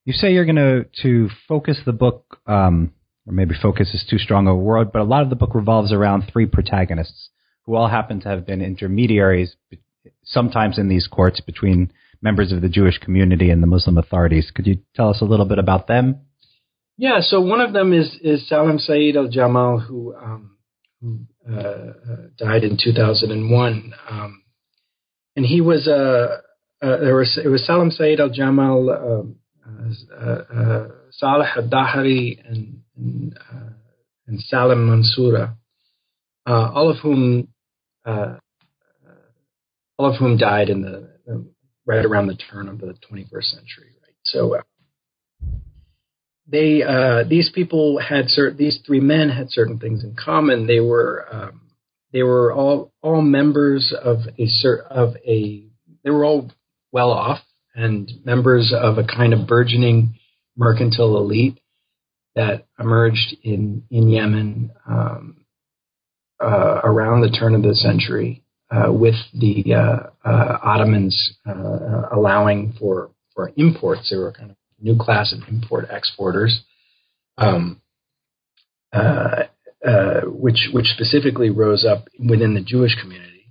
you 0.06 0.14
say 0.14 0.34
you're 0.34 0.46
going 0.46 0.56
to 0.56 0.86
to 1.02 1.30
focus 1.48 1.80
the 1.86 1.94
book, 1.94 2.40
um, 2.46 2.94
or 3.26 3.34
maybe 3.34 3.56
focus 3.60 3.94
is 3.94 4.06
too 4.10 4.18
strong 4.18 4.48
a 4.48 4.56
word, 4.56 4.92
but 4.92 5.02
a 5.02 5.06
lot 5.06 5.24
of 5.24 5.30
the 5.30 5.36
book 5.36 5.56
revolves 5.56 5.94
around 5.94 6.24
three 6.32 6.46
protagonists 6.46 7.30
who 7.66 7.76
all 7.76 7.88
happen 7.88 8.20
to 8.22 8.28
have 8.28 8.46
been 8.46 8.62
intermediaries, 8.62 9.56
sometimes 10.24 10.78
in 10.78 10.90
these 10.90 11.08
courts 11.08 11.40
between 11.40 11.92
members 12.22 12.52
of 12.52 12.62
the 12.62 12.70
Jewish 12.70 12.98
community 12.98 13.50
and 13.50 13.64
the 13.64 13.68
Muslim 13.68 13.98
authorities. 13.98 14.52
Could 14.54 14.68
you 14.68 14.80
tell 14.96 15.10
us 15.10 15.22
a 15.22 15.26
little 15.26 15.46
bit 15.46 15.60
about 15.60 15.88
them? 15.88 16.22
Yeah, 17.02 17.22
so 17.22 17.42
one 17.42 17.62
of 17.62 17.74
them 17.74 17.94
is 17.94 18.16
is 18.22 18.48
Salim 18.48 18.78
Saeed 18.78 19.18
Al 19.18 19.28
Jamal, 19.28 19.80
who 19.80 20.14
um, 20.16 20.58
who 21.02 21.22
uh, 21.52 21.58
uh, 21.58 21.94
died 22.38 22.64
in 22.64 22.78
2001, 22.78 23.94
um, 24.08 24.44
and 25.36 25.44
he 25.44 25.62
was 25.62 25.88
a 25.88 25.96
uh, 25.96 26.86
uh, 26.86 26.98
there 27.00 27.16
was 27.16 27.40
it 27.44 27.48
was 27.48 27.66
Salim 27.66 27.90
Saeed 27.90 28.20
Al 28.20 28.30
Jamal, 28.30 28.92
um, 28.92 29.36
uh, 29.66 30.26
uh, 30.26 30.90
Saleh 31.10 31.50
Al 31.56 31.64
Dahari, 31.64 32.38
and 32.48 32.84
and, 32.96 33.36
and 34.28 34.40
Salim 34.40 34.88
Mansoura, 34.88 35.56
all 36.46 36.88
of 36.88 36.98
whom 36.98 37.48
all 38.06 38.38
of 39.98 40.18
whom 40.20 40.38
died 40.38 40.70
in 40.70 40.84
the 40.84 41.10
right 41.84 42.06
around 42.06 42.28
the 42.28 42.36
turn 42.36 42.70
of 42.70 42.78
the 42.78 42.94
21st 43.12 43.46
century. 43.46 43.96
Right, 44.04 44.14
so 44.24 44.62
they 46.48 46.84
uh, 46.84 47.24
these 47.28 47.52
people 47.54 48.00
had 48.00 48.26
certain 48.28 48.58
these 48.58 48.80
three 48.86 49.00
men 49.00 49.30
had 49.30 49.52
certain 49.52 49.80
things 49.80 50.04
in 50.04 50.16
common. 50.16 50.68
They 50.68 50.80
were 50.80 51.26
um, 51.32 51.62
they 52.12 52.24
were 52.24 52.52
all 52.54 52.92
all 53.02 53.22
members 53.22 53.94
of 54.04 54.20
a 54.38 54.48
of 54.90 55.16
a 55.26 55.64
they 56.04 56.10
were 56.10 56.26
all 56.26 56.52
well 56.92 57.12
off 57.12 57.40
and 57.76 58.12
members 58.26 58.74
of 58.76 58.98
a 58.98 59.04
kind 59.04 59.34
of 59.34 59.48
burgeoning 59.48 60.16
mercantile 60.58 61.18
elite 61.18 61.60
that 62.36 62.66
emerged 62.80 63.36
in 63.44 63.84
in 63.90 64.10
Yemen 64.10 64.72
um, 64.88 65.46
uh, 66.42 66.82
around 66.84 67.22
the 67.22 67.30
turn 67.30 67.56
of 67.56 67.62
the 67.62 67.76
century, 67.76 68.44
uh, 68.70 68.92
with 68.92 69.16
the 69.34 69.74
uh, 69.74 70.28
uh 70.28 70.58
Ottomans 70.64 71.34
uh, 71.46 72.10
allowing 72.12 72.74
for 72.80 73.12
for 73.36 73.52
imports. 73.56 74.10
They 74.10 74.18
were 74.18 74.32
kind 74.32 74.52
of 74.52 74.58
new 74.82 74.98
class 74.98 75.34
of 75.34 75.48
import 75.48 75.88
exporters, 75.90 76.62
um, 77.38 77.82
uh, 78.94 79.44
uh, 79.86 80.22
which 80.26 80.70
which 80.74 80.88
specifically 80.88 81.50
rose 81.50 81.86
up 81.86 82.08
within 82.20 82.54
the 82.54 82.62
Jewish 82.62 82.96
community. 83.00 83.48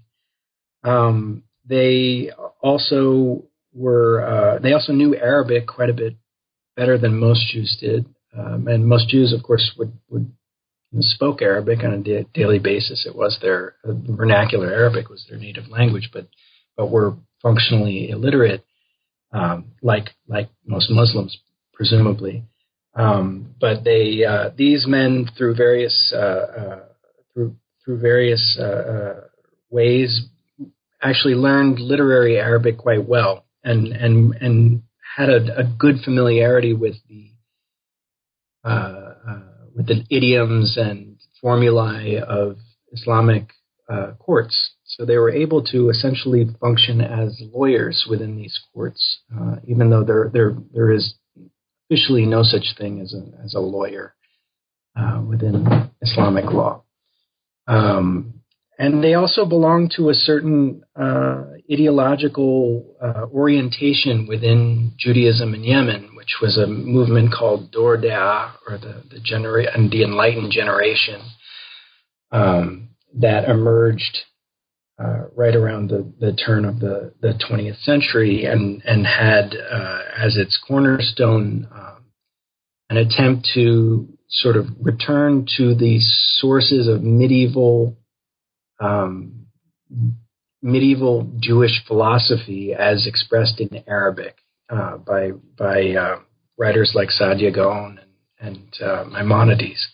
Um, 0.84 1.44
they 1.64 2.30
also 2.62 3.44
were 3.72 4.24
uh, 4.24 4.58
they 4.58 4.72
also 4.72 4.92
knew 4.92 5.16
Arabic 5.16 5.66
quite 5.66 5.90
a 5.90 5.94
bit 5.94 6.16
better 6.76 6.98
than 6.98 7.18
most 7.18 7.48
Jews 7.52 7.76
did, 7.80 8.06
um, 8.36 8.68
and 8.68 8.86
most 8.86 9.08
Jews, 9.08 9.32
of 9.32 9.42
course, 9.42 9.72
would 9.78 9.92
would 10.08 10.32
spoke 11.00 11.40
Arabic 11.40 11.80
on 11.84 11.92
a 11.92 11.98
da- 11.98 12.26
daily 12.34 12.58
basis. 12.58 13.06
It 13.06 13.14
was 13.14 13.38
their 13.40 13.76
uh, 13.84 13.92
vernacular 13.92 14.72
Arabic 14.72 15.08
was 15.08 15.24
their 15.28 15.38
native 15.38 15.68
language, 15.68 16.10
but 16.12 16.28
but 16.76 16.90
were 16.90 17.16
functionally 17.42 18.10
illiterate 18.10 18.64
um, 19.32 19.72
like 19.82 20.10
like 20.28 20.48
most 20.66 20.90
Muslims, 20.90 21.38
presumably. 21.72 22.44
Um, 22.94 23.54
but 23.60 23.84
they 23.84 24.24
uh, 24.24 24.50
these 24.56 24.86
men 24.86 25.28
through 25.36 25.54
various 25.54 26.12
uh, 26.14 26.18
uh, 26.18 26.80
through 27.32 27.56
through 27.84 28.00
various 28.00 28.58
uh, 28.60 28.64
uh, 28.64 29.20
ways 29.70 30.22
actually 31.02 31.34
learned 31.34 31.78
literary 31.78 32.38
Arabic 32.38 32.78
quite 32.78 33.06
well 33.06 33.44
and 33.62 33.88
and 33.88 34.34
and 34.40 34.82
had 35.16 35.28
a, 35.28 35.60
a 35.60 35.64
good 35.64 35.96
familiarity 36.04 36.72
with 36.72 36.96
the 37.08 37.30
uh, 38.64 39.14
with 39.76 39.86
the 39.86 40.04
idioms 40.10 40.76
and 40.76 41.16
formulae 41.40 42.16
of 42.16 42.56
Islamic 42.92 43.50
courts 44.18 44.72
so 45.00 45.06
they 45.06 45.16
were 45.16 45.30
able 45.30 45.64
to 45.64 45.88
essentially 45.88 46.46
function 46.60 47.00
as 47.00 47.40
lawyers 47.54 48.06
within 48.08 48.36
these 48.36 48.60
courts, 48.74 49.20
uh, 49.34 49.56
even 49.66 49.88
though 49.88 50.04
there 50.04 50.30
there 50.30 50.54
there 50.74 50.92
is 50.92 51.14
officially 51.88 52.26
no 52.26 52.42
such 52.42 52.74
thing 52.76 53.00
as 53.00 53.14
a 53.14 53.42
as 53.42 53.54
a 53.54 53.60
lawyer 53.60 54.14
uh, 54.94 55.22
within 55.26 55.90
Islamic 56.02 56.52
law. 56.52 56.82
Um, 57.66 58.42
and 58.78 59.02
they 59.02 59.14
also 59.14 59.46
belong 59.46 59.90
to 59.96 60.10
a 60.10 60.14
certain 60.14 60.82
uh, 60.94 61.44
ideological 61.72 62.94
uh, 63.02 63.24
orientation 63.32 64.26
within 64.28 64.92
Judaism 64.98 65.54
in 65.54 65.64
Yemen, 65.64 66.10
which 66.14 66.36
was 66.42 66.58
a 66.58 66.66
movement 66.66 67.32
called 67.32 67.70
Dor 67.70 67.96
De'ah, 67.96 68.52
or 68.68 68.76
the 68.76 69.02
the, 69.10 69.20
genera- 69.20 69.72
the 69.88 70.02
enlightened 70.02 70.52
generation, 70.52 71.22
um, 72.32 72.90
that 73.14 73.48
emerged 73.48 74.26
uh, 75.00 75.22
right 75.34 75.56
around 75.56 75.88
the, 75.88 76.12
the 76.20 76.32
turn 76.32 76.64
of 76.64 76.78
the, 76.80 77.12
the 77.20 77.32
20th 77.50 77.80
century 77.82 78.44
and, 78.44 78.82
and 78.84 79.06
had 79.06 79.54
uh, 79.54 80.00
as 80.16 80.36
its 80.36 80.58
cornerstone 80.66 81.66
um, 81.72 82.04
an 82.90 82.96
attempt 82.98 83.48
to 83.54 84.08
sort 84.28 84.56
of 84.56 84.66
return 84.80 85.46
to 85.56 85.74
the 85.74 86.00
sources 86.00 86.86
of 86.86 87.02
medieval 87.02 87.96
um, 88.78 89.46
medieval 90.62 91.30
Jewish 91.40 91.82
philosophy 91.86 92.74
as 92.74 93.06
expressed 93.06 93.60
in 93.60 93.82
Arabic 93.86 94.36
uh, 94.68 94.98
by 94.98 95.30
by 95.56 95.90
uh, 95.92 96.18
writers 96.58 96.92
like 96.94 97.08
Saadia 97.08 97.54
Gaon 97.54 98.00
and, 98.38 98.56
and 98.56 98.82
uh, 98.82 99.04
Maimonides, 99.04 99.88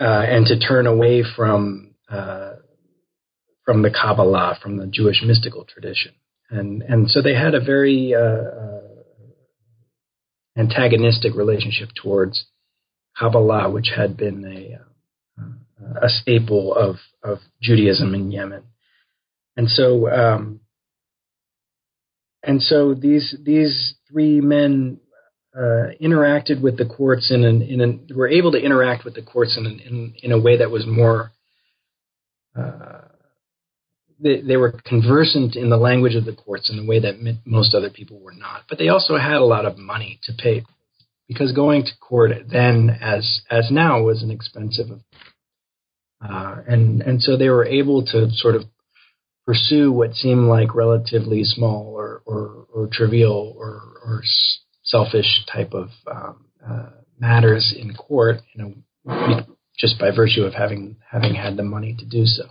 uh, 0.00 0.24
and 0.26 0.46
to 0.46 0.58
turn 0.58 0.86
away 0.86 1.24
from 1.36 1.94
from 3.64 3.82
the 3.82 3.90
Kabbalah, 3.90 4.58
from 4.62 4.76
the 4.76 4.86
Jewish 4.86 5.22
mystical 5.24 5.64
tradition. 5.64 6.12
And, 6.50 6.82
and 6.82 7.10
so 7.10 7.22
they 7.22 7.34
had 7.34 7.54
a 7.54 7.64
very 7.64 8.14
uh, 8.14 8.20
uh, 8.20 8.80
antagonistic 10.56 11.34
relationship 11.34 11.88
towards 12.00 12.46
Kabbalah, 13.18 13.70
which 13.70 13.90
had 13.96 14.16
been 14.16 14.44
a, 14.44 15.40
uh, 15.40 16.06
a 16.06 16.08
staple 16.08 16.74
of, 16.74 16.96
of 17.22 17.38
Judaism 17.62 18.14
in 18.14 18.30
Yemen. 18.30 18.64
And 19.56 19.68
so, 19.68 20.10
um, 20.10 20.60
and 22.42 22.60
so 22.60 22.92
these 22.92 23.36
these 23.42 23.94
three 24.10 24.40
men 24.40 25.00
uh, 25.56 25.94
interacted 26.02 26.60
with 26.60 26.76
the 26.76 26.84
courts 26.84 27.30
in 27.30 27.44
an, 27.44 27.62
in 27.62 27.80
an, 27.80 28.08
were 28.14 28.28
able 28.28 28.52
to 28.52 28.58
interact 28.58 29.04
with 29.04 29.14
the 29.14 29.22
courts 29.22 29.56
in 29.56 29.66
an, 29.66 29.80
in, 29.80 30.14
in 30.22 30.32
a 30.32 30.40
way 30.40 30.58
that 30.58 30.70
was 30.70 30.84
more 30.86 31.30
uh, 32.58 33.02
they, 34.20 34.40
they 34.40 34.56
were 34.56 34.72
conversant 34.84 35.56
in 35.56 35.70
the 35.70 35.76
language 35.76 36.14
of 36.14 36.24
the 36.24 36.34
courts 36.34 36.70
in 36.70 36.76
the 36.76 36.84
way 36.84 37.00
that 37.00 37.16
most 37.44 37.74
other 37.74 37.90
people 37.90 38.20
were 38.20 38.34
not. 38.34 38.62
But 38.68 38.78
they 38.78 38.88
also 38.88 39.16
had 39.16 39.36
a 39.36 39.44
lot 39.44 39.66
of 39.66 39.78
money 39.78 40.20
to 40.24 40.32
pay 40.32 40.64
because 41.28 41.52
going 41.52 41.84
to 41.84 41.90
court 42.00 42.32
then, 42.50 42.90
as 43.00 43.40
as 43.50 43.70
now, 43.70 44.02
was 44.02 44.22
an 44.22 44.30
expensive. 44.30 44.88
Uh, 46.20 46.56
and 46.66 47.02
and 47.02 47.22
so 47.22 47.36
they 47.36 47.48
were 47.48 47.66
able 47.66 48.04
to 48.06 48.30
sort 48.30 48.54
of 48.54 48.62
pursue 49.46 49.92
what 49.92 50.14
seemed 50.14 50.46
like 50.46 50.74
relatively 50.74 51.44
small 51.44 51.94
or 51.94 52.22
or, 52.26 52.66
or 52.74 52.88
trivial 52.90 53.54
or, 53.58 53.80
or 54.04 54.22
selfish 54.82 55.44
type 55.52 55.72
of 55.72 55.88
um, 56.10 56.46
uh, 56.66 56.90
matters 57.18 57.74
in 57.76 57.94
court, 57.94 58.36
you 58.54 58.62
know, 59.06 59.40
just 59.78 59.98
by 59.98 60.10
virtue 60.14 60.44
of 60.44 60.54
having 60.54 60.96
having 61.10 61.34
had 61.34 61.56
the 61.56 61.62
money 61.62 61.94
to 61.98 62.06
do 62.06 62.24
so. 62.24 62.44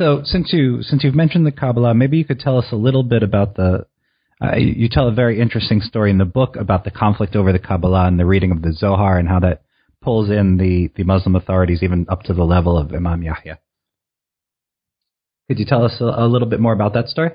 So, 0.00 0.22
since 0.24 0.50
you 0.50 0.82
since 0.82 1.04
you've 1.04 1.14
mentioned 1.14 1.44
the 1.44 1.52
Kabbalah, 1.52 1.92
maybe 1.92 2.16
you 2.16 2.24
could 2.24 2.40
tell 2.40 2.56
us 2.56 2.64
a 2.72 2.76
little 2.76 3.02
bit 3.02 3.22
about 3.22 3.56
the. 3.56 3.86
Uh, 4.42 4.56
you 4.56 4.88
tell 4.90 5.08
a 5.08 5.12
very 5.12 5.38
interesting 5.38 5.82
story 5.82 6.10
in 6.10 6.16
the 6.16 6.24
book 6.24 6.56
about 6.56 6.84
the 6.84 6.90
conflict 6.90 7.36
over 7.36 7.52
the 7.52 7.58
Kabbalah 7.58 8.06
and 8.06 8.18
the 8.18 8.24
reading 8.24 8.50
of 8.50 8.62
the 8.62 8.72
Zohar 8.72 9.18
and 9.18 9.28
how 9.28 9.40
that 9.40 9.62
pulls 10.00 10.30
in 10.30 10.56
the, 10.56 10.90
the 10.96 11.04
Muslim 11.04 11.36
authorities 11.36 11.82
even 11.82 12.06
up 12.08 12.22
to 12.22 12.32
the 12.32 12.44
level 12.44 12.78
of 12.78 12.94
Imam 12.94 13.22
Yahya. 13.22 13.58
Could 15.48 15.58
you 15.58 15.66
tell 15.66 15.84
us 15.84 16.00
a, 16.00 16.04
a 16.04 16.26
little 16.26 16.48
bit 16.48 16.60
more 16.60 16.72
about 16.72 16.94
that 16.94 17.08
story? 17.08 17.32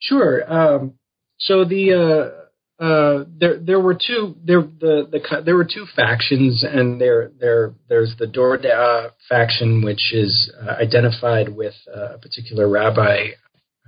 Sure. 0.00 0.52
Um, 0.52 0.94
so 1.38 1.64
the 1.64 1.92
uh, 1.92 2.45
uh, 2.78 3.24
there 3.38 3.58
there 3.58 3.80
were 3.80 3.94
two 3.94 4.36
there 4.44 4.60
the, 4.60 5.08
the 5.10 5.42
there 5.42 5.56
were 5.56 5.64
two 5.64 5.86
factions 5.96 6.62
and 6.62 7.00
there 7.00 7.30
there 7.40 7.72
there's 7.88 8.14
the 8.18 8.26
Dor 8.26 8.58
De'ah 8.58 9.12
faction 9.30 9.82
which 9.82 10.12
is 10.12 10.52
uh, 10.60 10.72
identified 10.72 11.48
with 11.48 11.72
uh, 11.94 12.16
a 12.16 12.18
particular 12.18 12.68
rabbi 12.68 13.28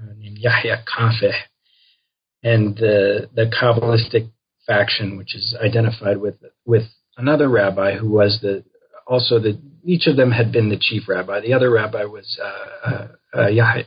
uh, 0.00 0.14
named 0.16 0.38
Yahya 0.38 0.84
Kafeh. 0.86 1.34
And 2.42 2.76
the 2.76 3.28
the 3.34 3.44
Kabbalistic 3.44 4.30
faction 4.66 5.18
which 5.18 5.34
is 5.34 5.54
identified 5.62 6.16
with 6.16 6.36
with 6.64 6.84
another 7.18 7.48
rabbi 7.48 7.96
who 7.96 8.08
was 8.08 8.38
the 8.40 8.64
also 9.06 9.38
the 9.38 9.60
each 9.84 10.06
of 10.06 10.16
them 10.16 10.30
had 10.30 10.50
been 10.50 10.70
the 10.70 10.78
chief 10.80 11.08
rabbi. 11.08 11.40
The 11.40 11.52
other 11.52 11.70
rabbi 11.70 12.04
was 12.04 12.40
uh, 12.42 13.08
Yahya, 13.34 13.84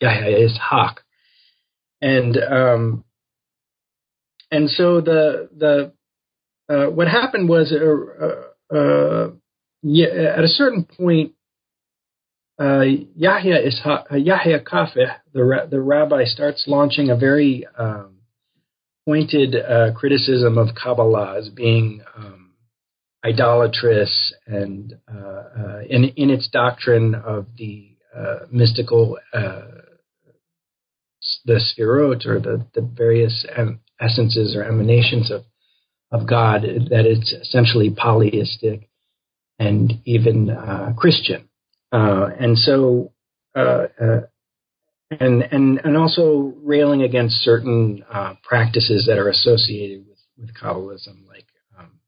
Yahya 0.00 0.48
Ishaq. 0.48 0.98
And 2.00 2.36
um, 2.36 3.04
and 4.50 4.70
so 4.70 5.00
the 5.00 5.48
the 5.56 5.92
uh, 6.68 6.90
what 6.90 7.08
happened 7.08 7.48
was 7.48 7.72
uh, 7.72 8.74
uh, 8.74 9.30
yeah, 9.82 10.34
at 10.36 10.44
a 10.44 10.48
certain 10.48 10.84
point, 10.84 11.32
uh, 12.60 12.82
Yahya 13.16 13.58
uh, 13.84 14.16
Yahya 14.16 14.60
Kafeh, 14.60 15.14
the 15.32 15.44
ra- 15.44 15.66
the 15.66 15.80
rabbi, 15.80 16.24
starts 16.24 16.64
launching 16.66 17.10
a 17.10 17.16
very 17.16 17.66
um, 17.78 18.16
pointed 19.06 19.54
uh, 19.54 19.92
criticism 19.94 20.58
of 20.58 20.74
Kabbalah 20.74 21.38
as 21.38 21.48
being 21.48 22.02
um, 22.16 22.52
idolatrous 23.24 24.34
and 24.46 24.94
in 25.88 26.04
in 26.16 26.30
its 26.30 26.48
doctrine 26.48 27.14
of 27.14 27.46
the 27.56 27.96
mystical 28.50 29.18
the 31.44 31.60
sefirot 31.60 32.26
or 32.26 32.40
the, 32.40 32.66
the 32.74 32.80
various 32.80 33.46
essences 34.00 34.56
or 34.56 34.62
emanations 34.62 35.30
of 35.30 35.42
of 36.10 36.26
God 36.26 36.62
that 36.62 37.04
it's 37.04 37.32
essentially 37.32 37.90
polytheistic 37.90 38.88
and 39.58 39.94
even 40.04 40.50
uh, 40.50 40.92
Christian, 40.96 41.48
uh, 41.92 42.28
and 42.38 42.56
so 42.56 43.12
uh, 43.56 43.86
uh 44.00 44.20
and 45.10 45.42
and 45.42 45.80
and 45.84 45.96
also 45.96 46.54
railing 46.62 47.02
against 47.02 47.36
certain 47.36 48.04
uh, 48.10 48.34
practices 48.42 49.06
that 49.06 49.18
are 49.18 49.28
associated 49.28 50.06
with 50.06 50.18
with 50.38 50.54
Kabbalism, 50.54 51.26
like 51.26 51.46
um, 51.78 51.98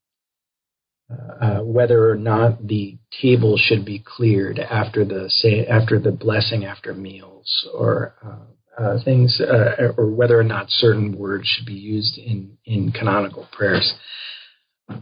uh, 1.40 1.64
whether 1.64 2.10
or 2.10 2.16
not 2.16 2.66
the 2.66 2.98
table 3.20 3.56
should 3.58 3.84
be 3.84 3.98
cleared 4.04 4.58
after 4.58 5.04
the 5.04 5.28
say 5.28 5.66
after 5.66 5.98
the 5.98 6.12
blessing 6.12 6.64
after 6.64 6.94
meals, 6.94 7.68
or 7.74 8.14
uh, 8.78 8.98
things, 9.04 9.40
uh, 9.40 9.92
or 9.98 10.10
whether 10.10 10.38
or 10.38 10.44
not 10.44 10.70
certain 10.70 11.16
words 11.16 11.46
should 11.46 11.66
be 11.66 11.74
used 11.74 12.16
in, 12.18 12.56
in 12.64 12.92
canonical 12.92 13.48
prayers. 13.52 13.94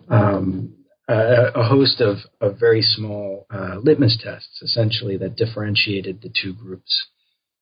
Um, 0.09 0.75
uh, 1.09 1.51
a 1.55 1.63
host 1.63 2.01
of, 2.01 2.19
of 2.41 2.59
very 2.59 2.83
small 2.83 3.47
uh, 3.51 3.77
litmus 3.83 4.19
tests, 4.23 4.61
essentially, 4.63 5.17
that 5.17 5.37
differentiated 5.37 6.21
the 6.21 6.31
two 6.31 6.55
groups. 6.55 7.07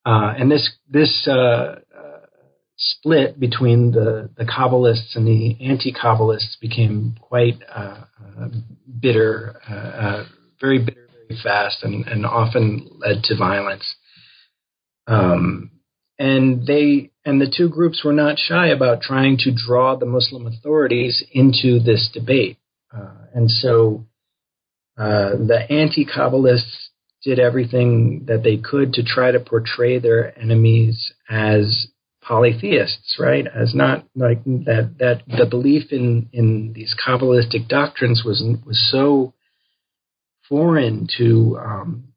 Uh, 0.05 0.33
and 0.37 0.51
this 0.51 0.69
this 0.89 1.27
split 2.77 3.39
between 3.39 3.91
the, 3.91 4.29
the 4.37 4.45
Kabbalists 4.45 5.15
and 5.15 5.27
the 5.27 5.57
anti-Kabbalists 5.65 6.59
became 6.61 7.15
quite 7.19 7.59
bitter, 8.99 9.55
very 10.59 10.79
bitter, 10.79 11.07
very 11.27 11.39
fast, 11.41 11.83
and, 11.83 12.05
and 12.07 12.25
often 12.25 12.89
led 12.97 13.23
to 13.23 13.35
violence. 13.37 13.95
Um, 15.07 15.71
and 16.19 16.65
they 16.65 17.11
and 17.25 17.41
the 17.41 17.53
two 17.55 17.69
groups 17.69 18.03
were 18.03 18.13
not 18.13 18.39
shy 18.39 18.67
about 18.67 19.01
trying 19.01 19.37
to 19.37 19.51
draw 19.53 19.95
the 19.95 20.05
Muslim 20.05 20.47
authorities 20.47 21.23
into 21.31 21.79
this 21.79 22.09
debate. 22.13 22.57
Uh, 22.95 23.13
and 23.33 23.51
so 23.51 24.05
uh, 24.97 25.31
the 25.31 25.65
anti-Kabbalists 25.69 26.87
did 27.23 27.39
everything 27.39 28.25
that 28.27 28.43
they 28.43 28.57
could 28.57 28.93
to 28.93 29.03
try 29.03 29.31
to 29.31 29.39
portray 29.39 29.99
their 29.99 30.37
enemies 30.39 31.11
as 31.29 31.87
polytheists, 32.21 33.17
right? 33.19 33.45
As 33.47 33.75
not 33.75 34.05
like 34.15 34.43
that 34.43 34.95
that 34.99 35.23
the 35.27 35.45
belief 35.45 35.91
in 35.91 36.29
in 36.33 36.73
these 36.73 36.95
Kabbalistic 37.05 37.67
doctrines 37.67 38.23
was 38.25 38.43
was 38.65 38.79
so 38.91 39.33
foreign 40.49 41.07
to 41.17 41.57
um, 41.63 42.13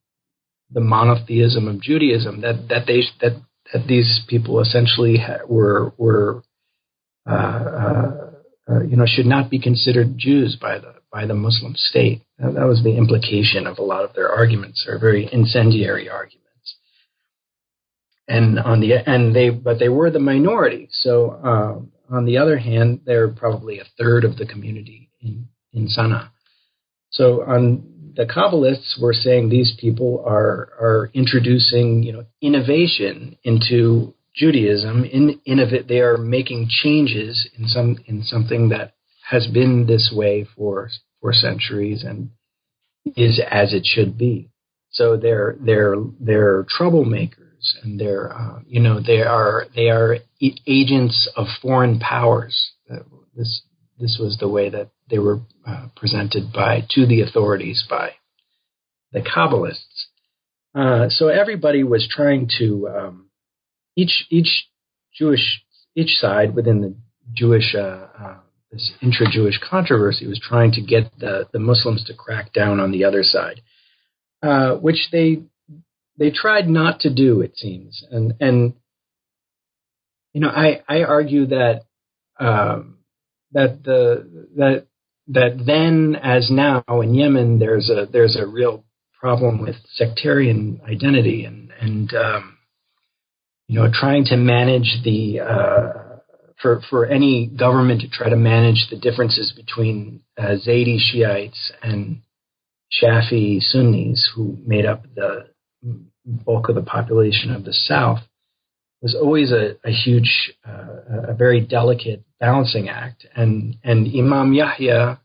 the 0.70 0.80
monotheism 0.80 1.68
of 1.68 1.80
Judaism 1.80 2.40
that 2.42 2.68
that 2.68 2.86
they 2.86 3.02
that 3.20 3.40
these 3.86 4.24
people 4.28 4.60
essentially 4.60 5.18
were 5.46 5.92
were 5.96 6.42
uh, 7.28 7.32
uh, 7.32 8.30
uh, 8.68 8.82
you 8.82 8.96
know 8.96 9.06
should 9.06 9.26
not 9.26 9.50
be 9.50 9.60
considered 9.60 10.18
Jews 10.18 10.56
by 10.60 10.78
the 10.78 10.94
by 11.12 11.26
the 11.26 11.34
Muslim 11.34 11.74
state. 11.76 12.22
that 12.38 12.66
was 12.66 12.82
the 12.82 12.96
implication 12.96 13.66
of 13.66 13.78
a 13.78 13.82
lot 13.82 14.04
of 14.04 14.14
their 14.14 14.30
arguments, 14.30 14.86
or 14.88 14.98
very 14.98 15.28
incendiary 15.32 16.08
arguments. 16.08 16.76
And 18.28 18.58
on 18.58 18.80
the 18.80 18.94
and 18.94 19.34
they 19.34 19.50
but 19.50 19.78
they 19.78 19.88
were 19.88 20.10
the 20.10 20.20
minority. 20.20 20.88
So 20.92 21.90
on 22.10 22.24
the 22.24 22.38
other 22.38 22.58
hand, 22.58 23.00
they're 23.04 23.28
probably 23.28 23.78
a 23.78 23.86
third 23.98 24.24
of 24.24 24.36
the 24.36 24.46
community 24.46 25.10
in 25.20 25.48
in 25.72 25.88
Sana'a. 25.88 26.30
So 27.10 27.42
on 27.42 27.99
the 28.14 28.26
Kabbalists 28.26 29.00
were 29.00 29.12
saying 29.12 29.48
these 29.48 29.76
people 29.78 30.22
are 30.26 30.68
are 30.80 31.10
introducing 31.14 32.02
you 32.02 32.12
know 32.12 32.24
innovation 32.40 33.36
into 33.44 34.14
Judaism. 34.34 35.04
In 35.04 35.40
innovate, 35.44 35.88
they 35.88 36.00
are 36.00 36.16
making 36.16 36.68
changes 36.68 37.48
in 37.58 37.66
some 37.66 37.98
in 38.06 38.22
something 38.22 38.68
that 38.70 38.94
has 39.28 39.46
been 39.46 39.86
this 39.86 40.12
way 40.14 40.46
for 40.56 40.90
for 41.20 41.32
centuries 41.32 42.04
and 42.04 42.30
is 43.16 43.40
as 43.50 43.72
it 43.72 43.84
should 43.84 44.16
be. 44.18 44.50
So 44.90 45.16
they're 45.16 45.56
they're 45.60 45.96
they're 46.18 46.64
troublemakers 46.64 47.74
and 47.82 47.98
they're 48.00 48.32
uh, 48.32 48.60
you 48.66 48.80
know 48.80 49.00
they 49.00 49.22
are 49.22 49.66
they 49.74 49.90
are 49.90 50.18
agents 50.66 51.28
of 51.36 51.46
foreign 51.60 51.98
powers. 51.98 52.72
This 53.36 53.62
this 53.98 54.18
was 54.18 54.36
the 54.38 54.48
way 54.48 54.70
that 54.70 54.90
they 55.10 55.18
were 55.18 55.40
uh, 55.66 55.88
presented 55.96 56.52
by 56.52 56.86
to 56.90 57.06
the 57.06 57.20
authorities 57.22 57.84
by 57.88 58.12
the 59.12 59.20
Kabbalists. 59.20 60.06
Uh, 60.74 61.08
so 61.08 61.28
everybody 61.28 61.82
was 61.82 62.08
trying 62.08 62.48
to 62.58 62.88
um, 62.88 63.30
each 63.96 64.26
each 64.30 64.68
Jewish 65.12 65.62
each 65.96 66.16
side 66.20 66.54
within 66.54 66.80
the 66.80 66.94
Jewish 67.32 67.74
uh, 67.74 68.06
uh, 68.18 68.36
this 68.70 68.92
intra-Jewish 69.02 69.58
controversy 69.68 70.26
was 70.26 70.40
trying 70.40 70.72
to 70.72 70.80
get 70.80 71.18
the 71.18 71.48
the 71.52 71.58
Muslims 71.58 72.04
to 72.04 72.14
crack 72.14 72.52
down 72.52 72.78
on 72.78 72.92
the 72.92 73.04
other 73.04 73.24
side, 73.24 73.62
uh, 74.42 74.74
which 74.76 75.08
they 75.10 75.42
they 76.16 76.30
tried 76.30 76.68
not 76.68 77.00
to 77.00 77.12
do. 77.12 77.40
It 77.40 77.56
seems, 77.56 78.04
and 78.10 78.34
and 78.40 78.74
you 80.32 80.40
know 80.40 80.50
I 80.50 80.82
I 80.88 81.02
argue 81.02 81.46
that 81.46 81.82
um, 82.38 82.98
that 83.52 83.82
the 83.82 84.48
that 84.56 84.86
that 85.32 85.62
then 85.64 86.16
as 86.22 86.50
now 86.50 86.82
in 86.88 87.14
Yemen 87.14 87.58
there's 87.58 87.90
a 87.90 88.06
there's 88.10 88.36
a 88.36 88.46
real 88.46 88.84
problem 89.20 89.60
with 89.60 89.76
sectarian 89.94 90.80
identity 90.88 91.44
and 91.44 91.70
and 91.80 92.12
um, 92.14 92.58
you 93.68 93.80
know 93.80 93.88
trying 93.92 94.24
to 94.26 94.36
manage 94.36 94.98
the 95.04 95.40
uh, 95.40 95.92
for 96.60 96.80
for 96.90 97.06
any 97.06 97.46
government 97.46 98.00
to 98.02 98.08
try 98.08 98.28
to 98.28 98.36
manage 98.36 98.88
the 98.90 98.96
differences 98.96 99.52
between 99.56 100.22
uh, 100.38 100.56
Zaydi 100.66 100.98
Shiites 100.98 101.72
and 101.82 102.22
Shafi 103.02 103.60
Sunnis 103.60 104.30
who 104.34 104.58
made 104.66 104.86
up 104.86 105.04
the 105.14 105.50
bulk 106.24 106.68
of 106.68 106.74
the 106.74 106.82
population 106.82 107.52
of 107.52 107.64
the 107.64 107.72
South 107.72 108.20
was 109.02 109.14
always 109.14 109.50
a, 109.50 109.76
a 109.84 109.90
huge, 109.90 110.52
uh, 110.66 111.28
a 111.28 111.34
very 111.34 111.60
delicate 111.60 112.22
balancing 112.40 112.88
act. 112.88 113.26
And, 113.36 113.76
and 113.84 114.08
Imam 114.08 114.52
Yahya 114.52 115.20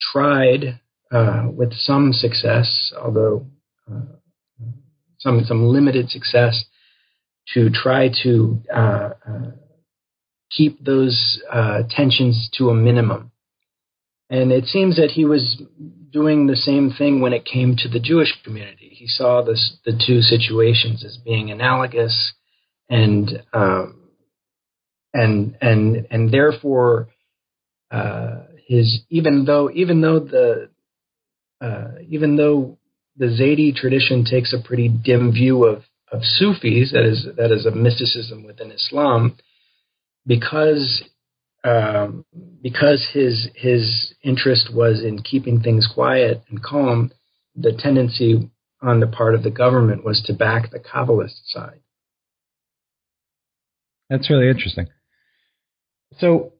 tried 0.00 0.80
uh, 1.10 1.48
with 1.52 1.72
some 1.74 2.12
success, 2.12 2.92
although 2.98 3.46
uh, 3.90 4.16
some, 5.18 5.44
some 5.44 5.66
limited 5.66 6.08
success, 6.08 6.64
to 7.54 7.68
try 7.70 8.08
to 8.22 8.62
uh, 8.74 9.10
uh, 9.28 9.50
keep 10.50 10.84
those 10.84 11.42
uh, 11.50 11.82
tensions 11.90 12.48
to 12.56 12.70
a 12.70 12.74
minimum. 12.74 13.32
And 14.30 14.50
it 14.50 14.64
seems 14.64 14.96
that 14.96 15.10
he 15.10 15.24
was 15.24 15.60
doing 16.10 16.46
the 16.46 16.56
same 16.56 16.90
thing 16.90 17.20
when 17.20 17.32
it 17.32 17.44
came 17.44 17.76
to 17.76 17.88
the 17.88 18.00
Jewish 18.00 18.32
community. 18.44 18.88
He 18.92 19.06
saw 19.06 19.42
this, 19.42 19.76
the 19.84 19.92
two 19.92 20.22
situations 20.22 21.04
as 21.04 21.18
being 21.18 21.50
analogous, 21.50 22.32
and 22.88 23.42
um, 23.52 24.01
and 25.14 25.56
and 25.60 26.06
and 26.10 26.30
therefore 26.32 27.08
uh, 27.90 28.42
his 28.66 29.00
even 29.10 29.44
though 29.44 29.70
even 29.70 30.00
though 30.00 30.20
the 30.20 30.70
uh, 31.60 31.92
even 32.08 32.36
though 32.36 32.78
the 33.16 33.26
Zaydi 33.26 33.74
tradition 33.74 34.24
takes 34.24 34.52
a 34.52 34.66
pretty 34.66 34.88
dim 34.88 35.32
view 35.32 35.64
of 35.64 35.82
of 36.10 36.22
Sufis, 36.24 36.92
that 36.92 37.04
is 37.04 37.26
that 37.36 37.50
is 37.50 37.66
a 37.66 37.70
mysticism 37.70 38.44
within 38.44 38.70
Islam, 38.70 39.36
because 40.26 41.02
um, 41.64 42.24
because 42.62 43.06
his 43.12 43.48
his 43.54 44.14
interest 44.22 44.70
was 44.74 45.02
in 45.02 45.22
keeping 45.22 45.60
things 45.60 45.88
quiet 45.92 46.42
and 46.48 46.62
calm, 46.62 47.12
the 47.54 47.72
tendency 47.72 48.50
on 48.80 49.00
the 49.00 49.06
part 49.06 49.34
of 49.34 49.42
the 49.42 49.50
government 49.50 50.04
was 50.04 50.22
to 50.26 50.32
back 50.32 50.70
the 50.70 50.80
Kabbalist 50.80 51.46
side. 51.46 51.80
That's 54.10 54.28
really 54.28 54.48
interesting. 54.48 54.88
So, 56.18 56.52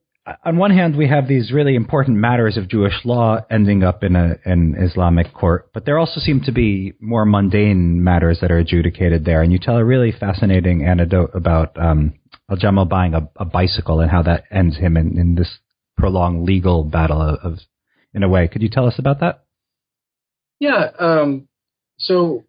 on 0.45 0.57
one 0.57 0.71
hand, 0.71 0.97
we 0.97 1.09
have 1.09 1.27
these 1.27 1.51
really 1.53 1.75
important 1.75 2.17
matters 2.17 2.57
of 2.57 2.69
Jewish 2.69 3.05
law 3.05 3.41
ending 3.51 3.83
up 3.83 4.05
in 4.05 4.15
a, 4.15 4.37
an 4.45 4.77
Islamic 4.79 5.35
court, 5.35 5.71
but 5.75 5.85
there 5.85 5.99
also 5.99 6.21
seem 6.21 6.43
to 6.43 6.53
be 6.53 6.93
more 7.01 7.25
mundane 7.25 8.05
matters 8.05 8.39
that 8.41 8.53
are 8.53 8.59
adjudicated 8.59 9.25
there. 9.25 9.43
And 9.43 9.53
you 9.53 9.59
tell 9.59 9.77
a 9.77 9.85
really 9.85 10.13
fascinating 10.13 10.85
anecdote 10.85 11.31
about 11.35 11.77
um, 11.77 12.15
Al 12.49 12.57
Jamal 12.57 12.85
buying 12.85 13.15
a, 13.15 13.29
a, 13.37 13.45
bicycle 13.45 14.01
and 14.01 14.11
how 14.11 14.23
that 14.23 14.45
ends 14.51 14.77
him 14.77 14.97
in, 14.97 15.19
in 15.19 15.35
this 15.35 15.59
prolonged 15.97 16.45
legal 16.45 16.85
battle 16.85 17.21
of, 17.21 17.39
of, 17.43 17.59
in 18.15 18.23
a 18.23 18.29
way. 18.29 18.47
Could 18.47 18.63
you 18.63 18.69
tell 18.69 18.87
us 18.87 18.99
about 18.99 19.21
that? 19.21 19.45
Yeah. 20.61 20.91
Um, 21.01 21.49
so 21.99 22.45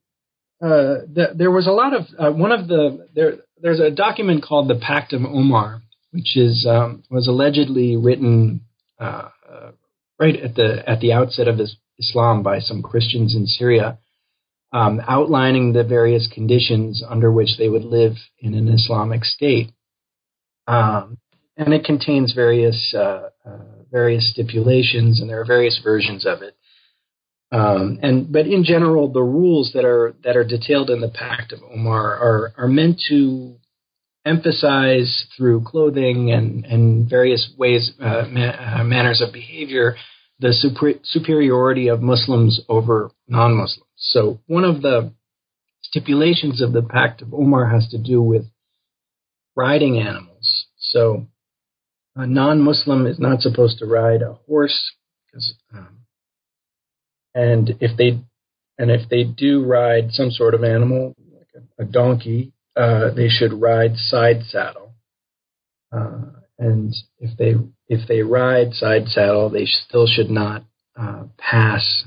uh, 0.61 1.05
there 1.35 1.51
was 1.51 1.67
a 1.67 1.71
lot 1.71 1.93
of 1.93 2.03
uh, 2.17 2.31
one 2.31 2.51
of 2.51 2.67
the 2.67 3.07
there. 3.13 3.33
There's 3.61 3.79
a 3.79 3.91
document 3.91 4.43
called 4.43 4.67
the 4.67 4.75
Pact 4.75 5.13
of 5.13 5.21
Omar, 5.23 5.81
which 6.13 6.37
is 6.37 6.65
um, 6.69 7.03
was 7.09 7.27
allegedly 7.27 7.97
written 7.97 8.61
uh, 8.99 9.29
uh 9.51 9.71
right 10.19 10.35
at 10.37 10.55
the 10.55 10.87
at 10.87 10.99
the 10.99 11.11
outset 11.11 11.47
of 11.47 11.59
Islam 11.99 12.43
by 12.43 12.59
some 12.59 12.81
Christians 12.81 13.35
in 13.35 13.47
Syria, 13.47 13.97
um, 14.71 15.01
outlining 15.07 15.73
the 15.73 15.83
various 15.83 16.29
conditions 16.31 17.03
under 17.07 17.31
which 17.31 17.57
they 17.57 17.67
would 17.67 17.83
live 17.83 18.13
in 18.39 18.53
an 18.53 18.67
Islamic 18.67 19.25
state. 19.25 19.71
Um, 20.67 21.17
and 21.57 21.73
it 21.73 21.83
contains 21.83 22.33
various 22.33 22.93
uh, 22.95 23.29
uh, 23.45 23.57
various 23.91 24.29
stipulations, 24.31 25.19
and 25.19 25.29
there 25.29 25.41
are 25.41 25.45
various 25.45 25.79
versions 25.83 26.25
of 26.25 26.41
it. 26.41 26.55
Um, 27.51 27.99
and 28.01 28.31
but 28.31 28.47
in 28.47 28.63
general, 28.63 29.11
the 29.11 29.21
rules 29.21 29.71
that 29.73 29.85
are 29.85 30.15
that 30.23 30.35
are 30.35 30.43
detailed 30.43 30.89
in 30.89 31.01
the 31.01 31.09
Pact 31.09 31.53
of 31.53 31.59
Omar 31.71 32.15
are 32.15 32.53
are 32.57 32.67
meant 32.67 33.01
to 33.09 33.57
emphasize 34.25 35.25
through 35.35 35.63
clothing 35.65 36.31
and 36.31 36.65
and 36.65 37.09
various 37.09 37.51
ways 37.57 37.91
uh, 37.99 38.23
ma- 38.29 38.79
uh, 38.79 38.83
manners 38.83 39.21
of 39.21 39.33
behavior 39.33 39.95
the 40.39 40.53
super- 40.53 40.99
superiority 41.03 41.87
of 41.87 42.01
Muslims 42.01 42.61
over 42.67 43.11
non-Muslims. 43.27 43.87
So 43.95 44.39
one 44.47 44.65
of 44.65 44.81
the 44.81 45.13
stipulations 45.81 46.61
of 46.61 46.73
the 46.73 46.81
Pact 46.81 47.21
of 47.21 47.33
Omar 47.33 47.69
has 47.69 47.87
to 47.89 47.97
do 47.97 48.21
with 48.21 48.45
riding 49.55 49.99
animals. 49.99 50.65
So 50.77 51.27
a 52.15 52.25
non-Muslim 52.25 53.05
is 53.07 53.19
not 53.19 53.41
supposed 53.41 53.79
to 53.79 53.85
ride 53.85 54.21
a 54.21 54.33
horse 54.47 54.91
because, 55.25 55.53
um, 55.73 55.99
and 57.33 57.77
if 57.79 57.95
they 57.97 58.19
and 58.77 58.89
if 58.89 59.07
they 59.09 59.23
do 59.23 59.63
ride 59.63 60.11
some 60.11 60.31
sort 60.31 60.55
of 60.55 60.63
animal 60.63 61.15
like 61.31 61.63
a, 61.79 61.83
a 61.83 61.85
donkey, 61.85 62.52
uh, 62.75 63.11
they 63.15 63.27
should 63.29 63.53
ride 63.53 63.97
side 63.97 64.43
saddle. 64.47 64.93
Uh, 65.91 66.21
and 66.57 66.93
if 67.19 67.37
they 67.37 67.55
if 67.87 68.07
they 68.07 68.21
ride 68.21 68.73
side 68.73 69.07
saddle, 69.07 69.49
they 69.49 69.65
still 69.65 70.07
should 70.07 70.29
not 70.29 70.63
uh, 70.99 71.23
pass. 71.37 72.03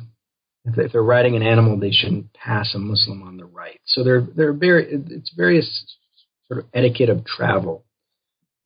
If 0.64 0.92
they're 0.92 1.02
riding 1.02 1.36
an 1.36 1.42
animal, 1.42 1.78
they 1.78 1.92
shouldn't 1.92 2.32
pass 2.32 2.74
a 2.74 2.78
Muslim 2.78 3.22
on 3.22 3.36
the 3.36 3.44
right. 3.44 3.80
So 3.84 4.02
they're 4.02 4.26
they're 4.34 4.52
very 4.52 4.86
it's 4.90 5.32
various 5.36 5.96
sort 6.48 6.60
of 6.60 6.66
etiquette 6.74 7.08
of 7.08 7.24
travel 7.24 7.84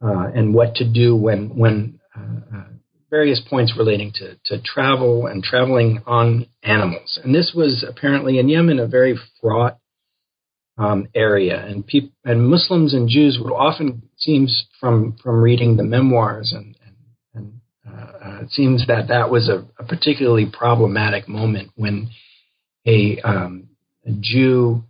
uh, 0.03 0.29
and 0.35 0.55
what 0.55 0.77
to 0.77 0.91
do 0.91 1.15
when 1.15 1.57
when 1.57 2.01
uh, 2.17 2.63
various 3.11 3.41
points 3.51 3.75
relating 3.77 4.13
to, 4.13 4.37
to 4.47 4.63
travel 4.63 5.27
and 5.27 5.43
traveling 5.43 6.01
on 6.07 6.47
animals. 6.63 7.19
And 7.23 7.35
this 7.35 7.53
was 7.55 7.85
apparently 7.87 8.39
in 8.39 8.49
Yemen 8.49 8.79
a 8.79 8.87
very 8.87 9.19
fraught 9.41 9.79
um, 10.81 11.09
area, 11.15 11.65
and 11.65 11.87
peop- 11.87 12.15
and 12.25 12.49
Muslims 12.49 12.95
and 12.95 13.09
Jews 13.09 13.39
would 13.41 13.53
often 13.53 14.03
seems 14.17 14.67
from 14.81 15.17
from 15.23 15.43
reading 15.43 15.77
the 15.77 15.85
memoirs 15.85 16.53
and 16.57 16.77
and, 16.85 16.97
and 17.35 17.61
uh, 17.87 18.27
uh, 18.27 18.41
it 18.43 18.51
seems 18.51 18.87
that 18.87 19.09
that 19.09 19.31
was 19.31 19.49
a, 19.49 19.67
a 19.79 19.85
particularly 19.87 20.47
problematic 20.51 21.29
moment 21.29 21.71
when 21.77 22.09
a, 22.87 23.21
um, 23.23 23.69
a 24.07 24.11
Jew 24.21 24.85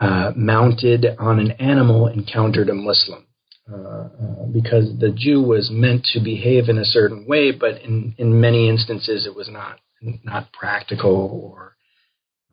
uh, 0.00 0.32
mounted 0.36 1.04
on 1.18 1.40
an 1.40 1.50
animal 1.52 2.06
encountered 2.06 2.68
a 2.68 2.74
Muslim. 2.74 3.24
Uh, 3.70 3.76
uh, 3.76 4.46
because 4.50 4.98
the 4.98 5.12
Jew 5.14 5.42
was 5.42 5.68
meant 5.70 6.02
to 6.14 6.20
behave 6.20 6.70
in 6.70 6.78
a 6.78 6.86
certain 6.86 7.26
way, 7.26 7.52
but 7.52 7.82
in, 7.82 8.14
in 8.16 8.40
many 8.40 8.66
instances 8.66 9.26
it 9.26 9.36
was 9.36 9.50
not 9.50 9.78
not 10.24 10.50
practical, 10.52 11.52
or 11.54 11.76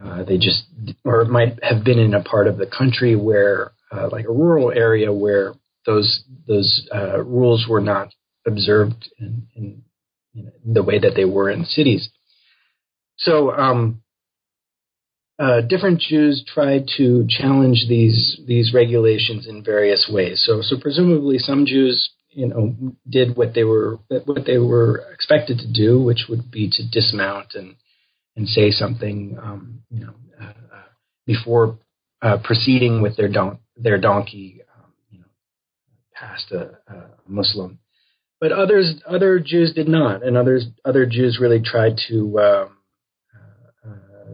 uh, 0.03 0.23
they 0.23 0.38
just, 0.38 0.63
or 1.03 1.25
might 1.25 1.63
have 1.63 1.84
been 1.84 1.99
in 1.99 2.13
a 2.13 2.23
part 2.23 2.47
of 2.47 2.58
the 2.58 2.67
country 2.67 3.15
where, 3.15 3.71
uh, 3.91 4.10
like 4.12 4.25
a 4.25 4.31
rural 4.31 4.71
area, 4.71 5.12
where 5.12 5.53
those 5.86 6.23
those 6.47 6.88
uh, 6.93 7.23
rules 7.23 7.65
were 7.69 7.81
not 7.81 8.10
observed 8.45 9.10
in, 9.17 9.47
in, 9.55 9.84
in, 10.34 10.51
the 10.65 10.84
way 10.84 10.99
that 10.99 11.13
they 11.15 11.25
were 11.25 11.49
in 11.49 11.63
cities. 11.63 12.10
So 13.17 13.51
um, 13.51 14.01
uh, 15.39 15.62
different 15.62 16.01
Jews 16.01 16.43
tried 16.45 16.89
to 16.97 17.25
challenge 17.29 17.86
these 17.88 18.39
these 18.45 18.73
regulations 18.73 19.47
in 19.47 19.63
various 19.63 20.10
ways. 20.12 20.43
So, 20.45 20.62
so 20.62 20.77
presumably, 20.79 21.39
some 21.39 21.65
Jews, 21.65 22.10
you 22.29 22.47
know, 22.47 22.75
did 23.10 23.36
what 23.36 23.53
they 23.53 23.63
were 23.63 23.99
what 24.08 24.45
they 24.45 24.58
were 24.58 25.03
expected 25.13 25.60
to 25.60 25.71
do, 25.71 26.01
which 26.01 26.25
would 26.29 26.51
be 26.51 26.69
to 26.71 26.84
dismount 26.89 27.53
and 27.55 27.75
and 28.36 28.48
say 28.48 28.71
something, 28.71 29.38
um, 29.41 29.82
you 29.89 30.06
know, 30.06 30.13
uh, 30.39 30.45
uh, 30.45 30.84
before 31.26 31.80
uh, 32.21 32.38
proceeding 32.43 33.02
with 33.02 33.15
their 33.17 33.30
don- 33.30 33.60
their 33.78 33.98
donkey, 33.98 34.62
um, 34.78 34.91
you 35.10 35.19
know, 35.19 35.26
past 36.13 36.52
a, 36.52 36.78
a 36.91 37.10
Muslim. 37.28 37.80
But 38.39 38.52
others, 38.52 39.02
other 39.08 39.39
Jews 39.39 39.74
did 39.74 39.88
not, 39.88 40.24
and 40.24 40.36
others, 40.36 40.65
other 40.84 41.06
Jews 41.06 41.39
really 41.41 41.62
tried 41.62 41.98
to 42.10 42.39
um, 42.39 42.78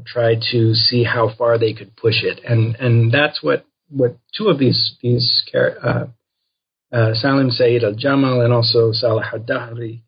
try 0.06 0.36
to 0.52 0.74
see 0.74 1.04
how 1.04 1.30
far 1.38 1.58
they 1.58 1.74
could 1.74 1.96
push 1.96 2.24
it, 2.24 2.42
and 2.48 2.76
and 2.76 3.12
that's 3.12 3.44
what 3.44 3.66
what 3.90 4.18
two 4.38 4.48
of 4.48 4.60
these 4.60 4.96
these 5.02 5.44
uh, 5.54 6.06
uh, 6.92 7.14
Salim 7.14 7.52
Said 7.52 7.84
Al 7.84 7.96
Jamal 7.96 8.42
and 8.42 8.54
also 8.54 8.92
Salah 8.92 9.30
Al 9.34 9.40
Dahri 9.40 10.02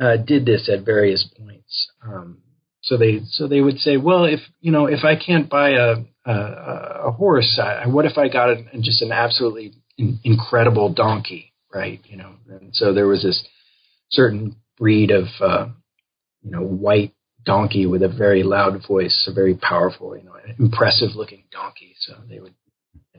uh, 0.00 0.16
did 0.16 0.44
this 0.44 0.68
at 0.72 0.84
various 0.84 1.28
points. 1.36 1.90
Um, 2.02 2.38
so 2.84 2.98
they 2.98 3.20
so 3.30 3.48
they 3.48 3.62
would 3.62 3.78
say, 3.78 3.96
well, 3.96 4.24
if 4.24 4.40
you 4.60 4.70
know 4.70 4.86
if 4.86 5.04
I 5.04 5.16
can't 5.16 5.48
buy 5.48 5.70
a 5.70 5.96
a, 6.26 6.32
a 7.06 7.10
horse, 7.12 7.58
I, 7.62 7.86
what 7.86 8.04
if 8.04 8.18
I 8.18 8.28
got 8.28 8.50
a, 8.50 8.64
just 8.80 9.00
an 9.00 9.10
absolutely 9.10 9.72
in, 9.96 10.20
incredible 10.22 10.92
donkey, 10.92 11.52
right? 11.72 12.00
You 12.04 12.18
know, 12.18 12.34
and 12.48 12.76
so 12.76 12.92
there 12.92 13.06
was 13.06 13.22
this 13.22 13.42
certain 14.10 14.56
breed 14.76 15.10
of 15.10 15.24
uh, 15.40 15.68
you 16.42 16.50
know 16.50 16.62
white 16.62 17.14
donkey 17.44 17.86
with 17.86 18.02
a 18.02 18.08
very 18.08 18.42
loud 18.42 18.86
voice, 18.86 19.26
a 19.30 19.32
very 19.32 19.54
powerful, 19.54 20.16
you 20.16 20.24
know, 20.24 20.34
impressive 20.58 21.14
looking 21.14 21.44
donkey. 21.50 21.94
So 22.00 22.14
they 22.28 22.38
would 22.38 22.54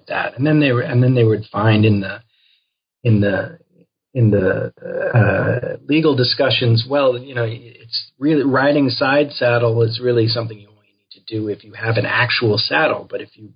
that, 0.08 0.38
and 0.38 0.46
then 0.46 0.60
they 0.60 0.72
were, 0.72 0.82
and 0.82 1.02
then 1.02 1.16
they 1.16 1.24
would 1.24 1.46
find 1.52 1.86
in 1.86 2.02
the 2.02 2.22
in 3.04 3.22
the 3.22 3.58
in 4.16 4.32
the 4.32 4.72
uh, 4.82 5.76
legal 5.86 6.16
discussions, 6.16 6.88
well, 6.90 7.18
you 7.18 7.36
know, 7.36 7.46
it's 7.46 8.12
really 8.18 8.44
riding 8.44 8.90
side 8.90 9.32
saddle 9.34 9.84
is 9.84 10.00
really 10.02 10.28
something 10.28 10.58
you 10.58 10.70
only 10.70 10.88
need 10.88 11.12
to 11.12 11.20
do 11.28 11.50
if 11.50 11.66
you 11.66 11.74
have 11.74 11.98
an 11.98 12.06
actual 12.06 12.58
saddle. 12.58 13.06
But 13.08 13.20
if 13.20 13.36
you 13.36 13.54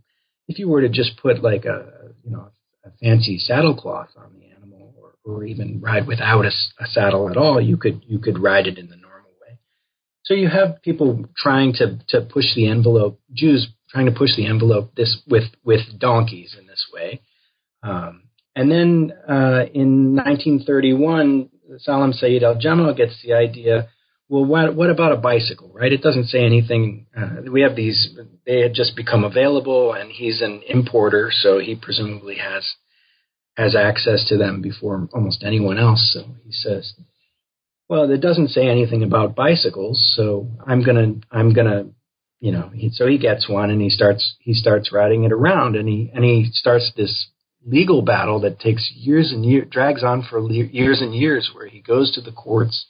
if 0.49 0.59
you 0.59 0.67
were 0.67 0.81
to 0.81 0.89
just 0.89 1.17
put 1.21 1.41
like 1.41 1.63
a 1.63 2.11
you 2.25 2.31
know 2.31 2.49
a 2.83 2.91
fancy 3.01 3.39
saddle 3.39 3.73
cloth 3.73 4.09
on 4.17 4.33
the 4.37 4.47
animal, 4.53 4.93
or, 5.01 5.13
or 5.23 5.45
even 5.45 5.79
ride 5.79 6.05
without 6.05 6.43
a, 6.43 6.51
a 6.77 6.87
saddle 6.87 7.29
at 7.29 7.37
all, 7.37 7.61
you 7.61 7.77
could 7.77 8.03
you 8.05 8.19
could 8.19 8.37
ride 8.37 8.67
it 8.67 8.77
in 8.77 8.89
the 8.89 8.97
normal 8.97 9.31
way. 9.41 9.59
So 10.23 10.33
you 10.33 10.49
have 10.49 10.81
people 10.81 11.25
trying 11.37 11.71
to 11.75 11.99
to 12.09 12.19
push 12.19 12.53
the 12.53 12.67
envelope, 12.67 13.21
Jews 13.33 13.69
trying 13.89 14.07
to 14.07 14.11
push 14.11 14.35
the 14.35 14.45
envelope 14.45 14.93
this 14.95 15.21
with 15.25 15.45
with 15.63 15.97
donkeys 15.97 16.53
in 16.59 16.67
this 16.67 16.85
way. 16.93 17.21
Um, 17.81 18.23
and 18.59 18.69
then 18.69 19.13
uh, 19.25 19.63
in 19.73 20.15
1931, 20.15 21.49
Salam 21.77 22.11
Saeed 22.11 22.43
Al 22.43 22.59
Jamal 22.59 22.93
gets 22.93 23.21
the 23.23 23.31
idea. 23.31 23.87
Well, 24.27 24.43
what, 24.43 24.75
what 24.75 24.89
about 24.89 25.13
a 25.13 25.15
bicycle, 25.15 25.71
right? 25.73 25.93
It 25.93 26.01
doesn't 26.01 26.25
say 26.25 26.43
anything. 26.43 27.07
Uh, 27.17 27.49
we 27.49 27.61
have 27.61 27.77
these; 27.77 28.09
they 28.45 28.59
had 28.59 28.73
just 28.73 28.97
become 28.97 29.23
available, 29.23 29.93
and 29.93 30.11
he's 30.11 30.41
an 30.41 30.61
importer, 30.67 31.31
so 31.31 31.59
he 31.59 31.77
presumably 31.81 32.35
has 32.35 32.67
has 33.55 33.77
access 33.77 34.27
to 34.27 34.35
them 34.35 34.61
before 34.61 35.07
almost 35.13 35.45
anyone 35.45 35.77
else. 35.77 36.11
So 36.13 36.25
he 36.43 36.51
says, 36.51 36.93
"Well, 37.87 38.11
it 38.11 38.19
doesn't 38.19 38.49
say 38.49 38.67
anything 38.67 39.03
about 39.03 39.35
bicycles, 39.35 40.13
so 40.17 40.49
I'm 40.67 40.83
gonna 40.83 41.13
I'm 41.31 41.53
gonna 41.53 41.85
you 42.41 42.51
know, 42.51 42.69
he, 42.73 42.89
so 42.89 43.07
he 43.07 43.17
gets 43.17 43.47
one 43.47 43.69
and 43.69 43.81
he 43.81 43.89
starts 43.89 44.35
he 44.39 44.53
starts 44.53 44.91
riding 44.91 45.23
it 45.23 45.31
around 45.31 45.77
and 45.77 45.87
he 45.87 46.11
and 46.13 46.25
he 46.25 46.49
starts 46.51 46.91
this 46.97 47.27
legal 47.65 48.01
battle 48.01 48.41
that 48.41 48.59
takes 48.59 48.91
years 48.95 49.31
and 49.31 49.45
years 49.45 49.67
drags 49.69 50.03
on 50.03 50.23
for 50.29 50.39
years 50.51 51.01
and 51.01 51.13
years 51.13 51.51
where 51.53 51.67
he 51.67 51.81
goes 51.81 52.11
to 52.13 52.21
the 52.21 52.31
courts 52.31 52.85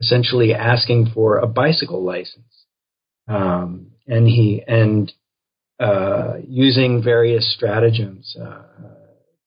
essentially 0.00 0.54
asking 0.54 1.10
for 1.14 1.38
a 1.38 1.46
bicycle 1.46 2.02
license. 2.02 2.66
Um, 3.28 3.92
and 4.06 4.26
he 4.26 4.62
and 4.66 5.12
uh, 5.80 6.34
using 6.46 7.02
various 7.02 7.52
stratagems 7.54 8.36
uh, 8.40 8.62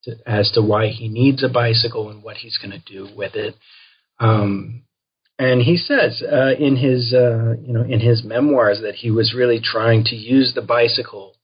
to, 0.03 0.15
as 0.25 0.51
to 0.51 0.61
why 0.61 0.87
he 0.87 1.07
needs 1.07 1.43
a 1.43 1.49
bicycle 1.49 2.09
and 2.09 2.23
what 2.23 2.37
he's 2.37 2.57
going 2.57 2.71
to 2.71 2.91
do 2.91 3.07
with 3.15 3.35
it. 3.35 3.55
Um, 4.19 4.83
and 5.39 5.61
he 5.61 5.77
says 5.77 6.23
uh, 6.23 6.55
in 6.57 6.75
his 6.75 7.13
uh, 7.13 7.55
you 7.61 7.73
know 7.73 7.83
in 7.83 7.99
his 7.99 8.23
memoirs 8.23 8.81
that 8.81 8.95
he 8.95 9.11
was 9.11 9.35
really 9.35 9.59
trying 9.63 10.03
to 10.05 10.15
use 10.15 10.53
the 10.55 10.61
bicycle 10.61 11.36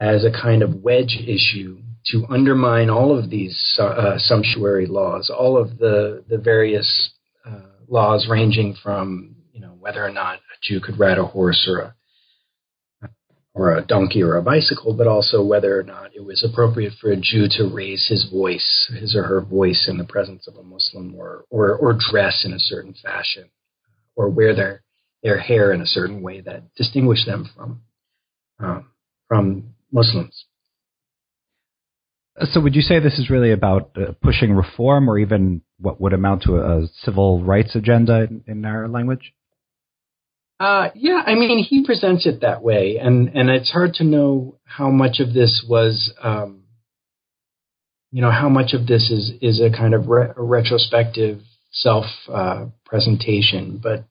as 0.00 0.24
a 0.24 0.32
kind 0.32 0.62
of 0.62 0.82
wedge 0.82 1.18
issue 1.26 1.78
to 2.06 2.26
undermine 2.30 2.88
all 2.88 3.16
of 3.16 3.28
these 3.28 3.78
uh, 3.78 4.16
sumptuary 4.16 4.86
laws, 4.86 5.30
all 5.30 5.58
of 5.58 5.78
the 5.78 6.24
the 6.28 6.38
various 6.38 7.10
uh, 7.46 7.60
laws 7.88 8.26
ranging 8.28 8.74
from 8.82 9.36
you 9.52 9.60
know 9.60 9.76
whether 9.78 10.04
or 10.04 10.10
not 10.10 10.36
a 10.36 10.56
Jew 10.62 10.80
could 10.80 10.98
ride 10.98 11.18
a 11.18 11.26
horse 11.26 11.68
or 11.68 11.80
a 11.80 11.94
or 13.52 13.76
a 13.76 13.84
donkey 13.84 14.22
or 14.22 14.36
a 14.36 14.42
bicycle, 14.42 14.94
but 14.94 15.06
also 15.06 15.44
whether 15.44 15.78
or 15.78 15.82
not 15.82 16.14
it 16.14 16.24
was 16.24 16.42
appropriate 16.42 16.92
for 17.00 17.10
a 17.10 17.16
Jew 17.16 17.46
to 17.50 17.68
raise 17.70 18.06
his 18.08 18.30
voice, 18.30 18.90
his 18.98 19.14
or 19.14 19.24
her 19.24 19.40
voice 19.40 19.86
in 19.90 19.98
the 19.98 20.04
presence 20.04 20.48
of 20.48 20.56
a 20.56 20.62
Muslim, 20.62 21.14
or 21.14 21.44
or, 21.50 21.74
or 21.74 21.98
dress 22.10 22.44
in 22.46 22.54
a 22.54 22.58
certain 22.58 22.94
fashion, 22.94 23.50
or 24.16 24.30
wear 24.30 24.54
their 24.54 24.82
their 25.22 25.38
hair 25.38 25.72
in 25.72 25.82
a 25.82 25.86
certain 25.86 26.22
way 26.22 26.40
that 26.40 26.74
distinguished 26.76 27.26
them 27.26 27.50
from 27.54 27.82
um, 28.60 28.90
from 29.28 29.74
Muslims. 29.92 30.44
So, 32.52 32.60
would 32.60 32.74
you 32.74 32.82
say 32.82 32.98
this 32.98 33.18
is 33.18 33.28
really 33.28 33.52
about 33.52 33.90
uh, 33.96 34.12
pushing 34.22 34.52
reform, 34.52 35.10
or 35.10 35.18
even 35.18 35.62
what 35.78 36.00
would 36.00 36.12
amount 36.12 36.44
to 36.44 36.56
a, 36.56 36.82
a 36.82 36.86
civil 37.02 37.42
rights 37.42 37.74
agenda 37.74 38.22
in, 38.22 38.44
in 38.46 38.64
our 38.64 38.88
language? 38.88 39.34
Uh, 40.58 40.90
yeah, 40.94 41.22
I 41.26 41.34
mean, 41.34 41.64
he 41.64 41.84
presents 41.84 42.26
it 42.26 42.42
that 42.42 42.62
way, 42.62 42.98
and 43.00 43.28
and 43.34 43.50
it's 43.50 43.70
hard 43.70 43.94
to 43.94 44.04
know 44.04 44.58
how 44.64 44.90
much 44.90 45.18
of 45.20 45.32
this 45.32 45.64
was, 45.68 46.12
um, 46.22 46.64
you 48.10 48.22
know, 48.22 48.30
how 48.30 48.48
much 48.48 48.74
of 48.74 48.86
this 48.86 49.10
is 49.10 49.32
is 49.40 49.60
a 49.60 49.74
kind 49.74 49.94
of 49.94 50.08
re- 50.08 50.32
a 50.36 50.42
retrospective 50.42 51.40
self 51.72 52.04
uh, 52.32 52.66
presentation. 52.84 53.80
But 53.82 54.04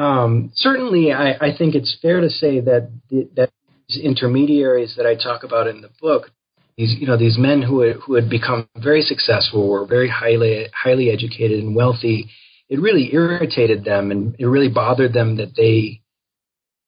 um, 0.00 0.52
certainly, 0.54 1.12
I, 1.12 1.32
I, 1.32 1.56
think 1.56 1.74
it's 1.74 1.98
fair 2.00 2.20
to 2.20 2.30
say 2.30 2.60
that 2.60 2.90
the, 3.10 3.28
that 3.34 3.50
these 3.88 4.02
intermediaries 4.02 4.94
that 4.96 5.06
I 5.06 5.14
talk 5.14 5.44
about 5.44 5.66
in 5.66 5.80
the 5.80 5.90
book, 6.00 6.30
these 6.76 6.94
you 6.98 7.06
know 7.06 7.16
these 7.16 7.38
men 7.38 7.62
who 7.62 7.80
had, 7.80 7.96
who 7.96 8.14
had 8.14 8.28
become 8.28 8.68
very 8.76 9.02
successful, 9.02 9.68
were 9.68 9.86
very 9.86 10.08
highly 10.08 10.66
highly 10.72 11.10
educated 11.10 11.60
and 11.60 11.74
wealthy 11.74 12.30
it 12.68 12.80
really 12.80 13.12
irritated 13.12 13.84
them 13.84 14.10
and 14.10 14.36
it 14.38 14.46
really 14.46 14.68
bothered 14.68 15.12
them 15.12 15.36
that 15.36 15.54
they, 15.56 16.00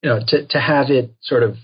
you 0.02 0.10
know, 0.10 0.20
to, 0.26 0.46
to 0.46 0.60
have 0.60 0.90
it 0.90 1.14
sort 1.22 1.42
of 1.42 1.56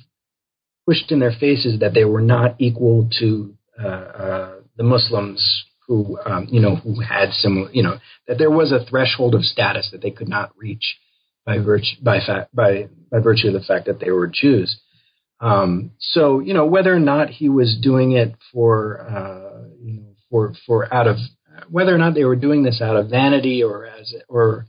pushed 0.86 1.10
in 1.12 1.18
their 1.18 1.32
faces 1.38 1.80
that 1.80 1.92
they 1.94 2.04
were 2.04 2.22
not 2.22 2.54
equal 2.58 3.08
to 3.18 3.54
uh, 3.82 3.86
uh, 3.86 4.54
the 4.76 4.84
Muslims 4.84 5.64
who, 5.86 6.18
um, 6.24 6.46
you 6.50 6.60
know, 6.60 6.76
who 6.76 7.00
had 7.00 7.30
similar, 7.32 7.70
you 7.72 7.82
know, 7.82 7.98
that 8.26 8.38
there 8.38 8.50
was 8.50 8.72
a 8.72 8.84
threshold 8.84 9.34
of 9.34 9.42
status 9.42 9.90
that 9.92 10.00
they 10.00 10.10
could 10.10 10.28
not 10.28 10.50
reach 10.56 10.98
by 11.44 11.58
virtue 11.58 11.96
by 12.02 12.18
fact 12.18 12.54
by 12.54 12.88
by 13.10 13.20
virtue 13.20 13.48
of 13.48 13.52
the 13.52 13.60
fact 13.60 13.86
that 13.86 14.00
they 14.00 14.10
were 14.10 14.26
Jews. 14.26 14.80
Um, 15.40 15.92
so 15.98 16.40
you 16.40 16.54
know 16.54 16.66
whether 16.66 16.94
or 16.94 17.00
not 17.00 17.28
he 17.28 17.48
was 17.48 17.78
doing 17.80 18.12
it 18.12 18.34
for 18.52 19.00
uh, 19.00 19.68
you 19.82 20.00
know 20.00 20.14
for 20.30 20.54
for 20.66 20.92
out 20.92 21.06
of 21.06 21.16
whether 21.70 21.94
or 21.94 21.98
not 21.98 22.14
they 22.14 22.24
were 22.24 22.36
doing 22.36 22.62
this 22.62 22.80
out 22.80 22.96
of 22.96 23.10
vanity 23.10 23.62
or 23.62 23.86
as 23.86 24.14
or 24.28 24.66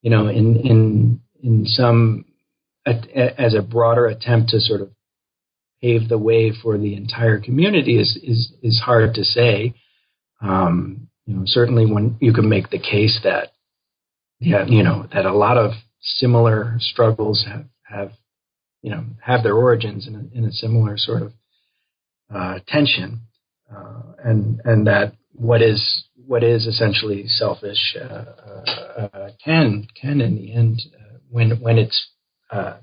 you 0.00 0.10
know 0.10 0.28
in 0.28 0.56
in 0.56 1.20
in 1.42 1.66
some 1.66 2.24
as 2.86 3.54
a 3.54 3.62
broader 3.62 4.06
attempt 4.06 4.50
to 4.50 4.60
sort 4.60 4.80
of 4.80 4.90
pave 5.82 6.08
the 6.08 6.18
way 6.18 6.52
for 6.62 6.78
the 6.78 6.94
entire 6.94 7.38
community 7.38 7.98
is 7.98 8.18
is 8.22 8.52
is 8.62 8.80
hard 8.84 9.14
to 9.14 9.24
say. 9.24 9.74
Um, 10.40 11.08
you 11.26 11.36
know, 11.36 11.42
certainly 11.44 11.86
when 11.86 12.16
you 12.20 12.32
can 12.32 12.48
make 12.48 12.70
the 12.70 12.78
case 12.78 13.20
that 13.24 13.52
yeah, 14.38 14.64
you 14.66 14.82
know 14.82 15.06
that 15.12 15.26
a 15.26 15.34
lot 15.34 15.58
of 15.58 15.72
similar 16.00 16.76
struggles 16.78 17.44
have 17.46 17.66
have 17.82 18.12
you 18.82 18.90
know 18.90 19.04
have 19.22 19.42
their 19.42 19.54
origins 19.54 20.06
in 20.06 20.14
a, 20.14 20.38
in 20.38 20.44
a 20.44 20.52
similar 20.52 20.96
sort 20.96 21.22
of 21.22 21.32
uh, 22.34 22.58
tension, 22.66 23.20
uh, 23.74 24.02
and 24.24 24.60
and 24.64 24.86
that 24.86 25.14
what 25.32 25.62
is 25.62 26.04
what 26.26 26.44
is 26.44 26.66
essentially 26.66 27.26
selfish 27.26 27.96
uh, 28.00 28.24
uh, 29.02 29.30
can 29.44 29.86
can 30.00 30.20
in 30.20 30.36
the 30.36 30.52
end 30.52 30.80
uh, 30.94 31.18
when 31.28 31.60
when 31.60 31.78
it's 31.78 32.08
uh, 32.50 32.76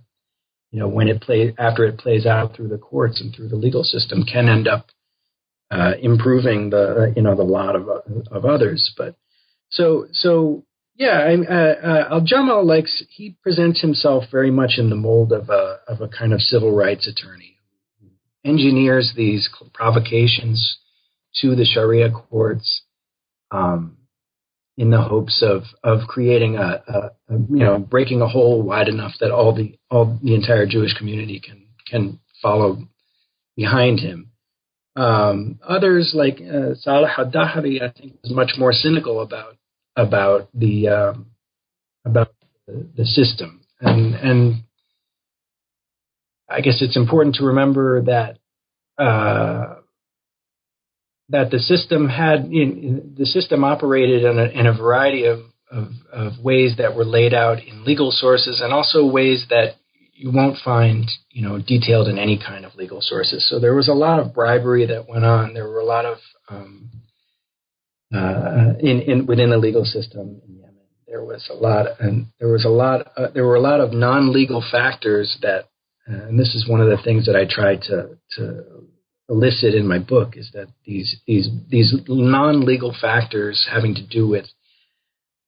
you 0.71 0.79
know 0.79 0.87
when 0.87 1.07
it 1.07 1.21
plays 1.21 1.53
after 1.57 1.85
it 1.85 1.97
plays 1.97 2.25
out 2.25 2.55
through 2.55 2.67
the 2.67 2.77
courts 2.77 3.21
and 3.21 3.33
through 3.33 3.47
the 3.47 3.55
legal 3.55 3.83
system 3.83 4.23
can 4.23 4.49
end 4.49 4.67
up 4.67 4.87
uh, 5.71 5.93
improving 6.01 6.69
the 6.69 7.13
you 7.15 7.21
know 7.21 7.35
the 7.35 7.43
lot 7.43 7.75
of 7.75 7.87
of 8.31 8.45
others. 8.45 8.93
But 8.97 9.15
so 9.69 10.07
so 10.11 10.65
yeah, 10.97 11.35
I, 11.49 12.11
Al 12.11 12.21
Jamal 12.21 12.65
likes 12.65 13.03
he 13.09 13.37
presents 13.43 13.81
himself 13.81 14.25
very 14.31 14.49
much 14.49 14.73
in 14.77 14.89
the 14.89 14.95
mold 14.95 15.31
of 15.31 15.49
a 15.49 15.79
of 15.87 16.01
a 16.01 16.07
kind 16.07 16.33
of 16.33 16.41
civil 16.41 16.75
rights 16.75 17.07
attorney, 17.07 17.57
engineers 18.43 19.13
these 19.15 19.47
provocations 19.73 20.79
to 21.41 21.55
the 21.55 21.65
Sharia 21.65 22.09
courts 22.09 22.81
um, 23.51 23.97
in 24.75 24.89
the 24.89 25.01
hopes 25.01 25.43
of 25.43 25.63
of 25.83 26.07
creating 26.07 26.55
a, 26.57 26.83
a, 26.87 26.99
a, 27.29 27.37
you 27.49 27.63
know 27.63 27.77
breaking 27.77 28.21
a 28.21 28.27
hole 28.27 28.63
wide 28.63 28.87
enough 28.87 29.13
that 29.19 29.31
all 29.31 29.53
the 29.53 29.77
all 29.91 30.17
the 30.23 30.33
entire 30.33 30.65
Jewish 30.65 30.95
community 30.95 31.39
can 31.39 31.67
can 31.87 32.19
follow 32.41 32.87
behind 33.55 33.99
him. 33.99 34.31
Um, 34.95 35.59
others 35.61 36.13
like 36.15 36.39
uh, 36.41 36.73
Salah 36.73 37.13
al-Dahri, 37.15 37.83
I 37.83 37.91
think, 37.91 38.13
was 38.23 38.31
much 38.31 38.53
more 38.57 38.73
cynical 38.73 39.21
about 39.21 39.56
about 39.97 40.47
the 40.53 40.87
um, 40.87 41.25
about 42.05 42.31
the, 42.67 43.03
system, 43.03 43.61
and 43.81 44.13
and 44.15 44.63
I 46.47 46.61
guess 46.61 46.81
it's 46.81 46.95
important 46.95 47.35
to 47.35 47.45
remember 47.45 48.03
that 48.03 48.37
uh, 48.97 49.81
that 51.29 51.51
the 51.51 51.59
system 51.59 52.07
had 52.07 52.45
in, 52.45 53.15
the 53.17 53.25
system 53.25 53.63
operated 53.63 54.23
in 54.23 54.39
a, 54.39 54.45
in 54.45 54.65
a 54.65 54.73
variety 54.73 55.25
of, 55.25 55.39
of, 55.69 55.89
of, 56.11 56.39
ways 56.41 56.75
that 56.77 56.95
were 56.95 57.03
laid 57.03 57.33
out 57.33 57.61
in 57.61 57.83
legal 57.83 58.11
sources 58.11 58.61
and 58.63 58.73
also 58.73 59.05
ways 59.05 59.45
that 59.49 59.75
you 60.13 60.31
won't 60.31 60.57
find 60.63 61.09
you 61.31 61.47
know 61.47 61.59
detailed 61.59 62.07
in 62.07 62.17
any 62.17 62.39
kind 62.39 62.65
of 62.65 62.75
legal 62.75 63.01
sources. 63.01 63.47
So 63.49 63.59
there 63.59 63.75
was 63.75 63.87
a 63.87 63.93
lot 63.93 64.19
of 64.19 64.33
bribery 64.33 64.85
that 64.85 65.09
went 65.09 65.25
on. 65.25 65.53
There 65.53 65.67
were 65.67 65.79
a 65.79 65.85
lot 65.85 66.05
of 66.05 66.17
um, 66.49 66.89
uh, 68.13 68.73
in, 68.79 69.01
in 69.01 69.25
within 69.25 69.49
the 69.49 69.57
legal 69.57 69.85
system 69.85 70.41
in 70.47 70.55
Yemen. 70.55 70.75
There 71.07 71.23
was 71.23 71.49
a 71.49 71.53
lot, 71.53 71.87
and 71.99 72.27
there 72.39 72.49
was 72.49 72.65
a 72.65 72.69
lot. 72.69 73.11
Uh, 73.17 73.27
there 73.33 73.45
were 73.45 73.55
a 73.55 73.61
lot 73.61 73.79
of 73.79 73.91
non-legal 73.91 74.63
factors 74.71 75.37
that, 75.41 75.65
uh, 76.09 76.27
and 76.27 76.39
this 76.39 76.55
is 76.55 76.67
one 76.67 76.81
of 76.81 76.87
the 76.87 77.01
things 77.03 77.25
that 77.25 77.35
I 77.35 77.45
tried 77.49 77.81
to 77.83 78.17
to 78.37 78.63
elicit 79.29 79.73
in 79.73 79.87
my 79.87 79.99
book 79.99 80.37
is 80.37 80.51
that 80.53 80.67
these 80.85 81.17
these 81.27 81.49
these 81.69 81.93
non-legal 82.07 82.95
factors 82.99 83.67
having 83.71 83.95
to 83.95 84.05
do 84.05 84.27
with 84.27 84.45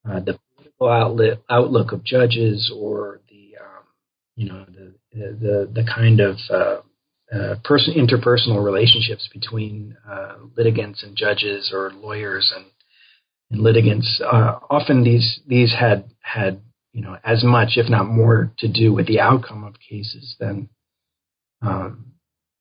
uh, 0.08 0.20
the 0.20 0.38
political 0.54 0.88
outlet, 0.88 1.38
outlook 1.48 1.92
of 1.92 2.04
judges 2.04 2.72
or 2.74 3.20
the 3.28 3.56
um, 3.58 3.84
you 4.36 4.48
know 4.48 4.66
the 4.66 4.94
the 5.12 5.70
the 5.72 5.84
kind 5.84 6.20
of 6.20 6.36
uh, 7.32 7.54
person 7.62 7.94
interpersonal 7.94 8.64
relationships 8.64 9.28
between 9.32 9.96
uh, 10.08 10.34
litigants 10.56 11.02
and 11.02 11.16
judges 11.16 11.70
or 11.72 11.92
lawyers 11.92 12.52
and, 12.56 12.66
and 13.50 13.60
litigants. 13.60 14.20
Uh, 14.20 14.58
often 14.68 15.04
these 15.04 15.40
these 15.46 15.72
had 15.78 16.10
had 16.20 16.60
you 16.92 17.02
know 17.02 17.16
as 17.24 17.44
much, 17.44 17.70
if 17.76 17.88
not 17.88 18.06
more, 18.06 18.52
to 18.58 18.68
do 18.68 18.92
with 18.92 19.06
the 19.06 19.20
outcome 19.20 19.64
of 19.64 19.74
cases 19.78 20.34
than 20.40 20.68
um, 21.62 22.12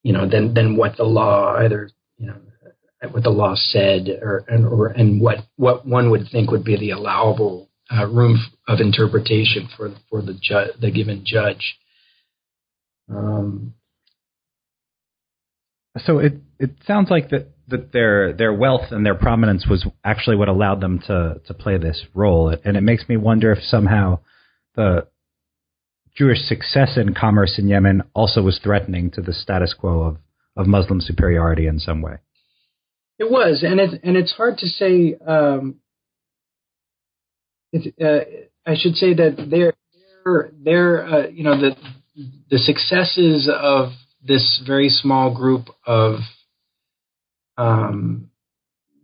you 0.03 0.13
know 0.13 0.29
than 0.29 0.53
than 0.53 0.75
what 0.75 0.97
the 0.97 1.03
law 1.03 1.55
either 1.58 1.89
you 2.17 2.27
know 2.27 2.36
what 3.12 3.23
the 3.23 3.29
law 3.29 3.55
said 3.55 4.08
or 4.21 4.43
and 4.47 4.65
or 4.65 4.88
and 4.88 5.21
what 5.21 5.38
what 5.55 5.86
one 5.88 6.12
would 6.12 6.27
think 6.32 6.51
would 6.51 6.63
be 6.63 6.77
the 6.77 6.91
allowable 6.91 7.69
uh, 7.91 8.05
room 8.05 8.38
of 8.67 8.79
interpretation 8.79 9.67
for 9.75 9.91
for 10.10 10.21
the 10.21 10.34
ju- 10.34 10.73
the 10.79 10.91
given 10.91 11.23
judge. 11.25 11.77
Um, 13.10 13.73
so 16.05 16.19
it 16.19 16.33
it 16.59 16.71
sounds 16.85 17.09
like 17.09 17.29
that 17.29 17.51
that 17.69 17.91
their 17.91 18.33
their 18.33 18.53
wealth 18.53 18.91
and 18.91 19.05
their 19.05 19.15
prominence 19.15 19.65
was 19.67 19.85
actually 20.03 20.35
what 20.35 20.47
allowed 20.47 20.81
them 20.81 20.99
to 21.07 21.41
to 21.45 21.53
play 21.53 21.77
this 21.77 22.05
role, 22.13 22.49
and 22.49 22.77
it 22.77 22.81
makes 22.81 23.07
me 23.07 23.17
wonder 23.17 23.51
if 23.51 23.63
somehow 23.63 24.19
the 24.75 25.07
Jewish 26.15 26.39
success 26.39 26.97
in 26.97 27.13
commerce 27.13 27.57
in 27.57 27.67
Yemen 27.67 28.03
also 28.13 28.41
was 28.41 28.59
threatening 28.62 29.12
to 29.12 29.21
the 29.21 29.33
status 29.33 29.73
quo 29.73 30.01
of 30.01 30.17
of 30.57 30.67
Muslim 30.67 30.99
superiority 30.99 31.67
in 31.67 31.79
some 31.79 32.01
way. 32.01 32.17
It 33.17 33.29
was, 33.29 33.63
and 33.63 33.79
it's 33.79 33.93
and 34.03 34.17
it's 34.17 34.33
hard 34.33 34.57
to 34.59 34.67
say. 34.67 35.15
Um, 35.25 35.75
uh, 37.73 38.19
I 38.65 38.75
should 38.75 38.95
say 38.95 39.13
that 39.13 39.47
their 39.49 39.73
their 40.23 40.51
their 40.63 41.07
uh, 41.07 41.27
you 41.27 41.43
know 41.43 41.59
the 41.59 41.75
the 42.49 42.57
successes 42.57 43.49
of 43.51 43.89
this 44.21 44.62
very 44.65 44.89
small 44.89 45.34
group 45.34 45.67
of 45.86 46.19
um, 47.58 48.29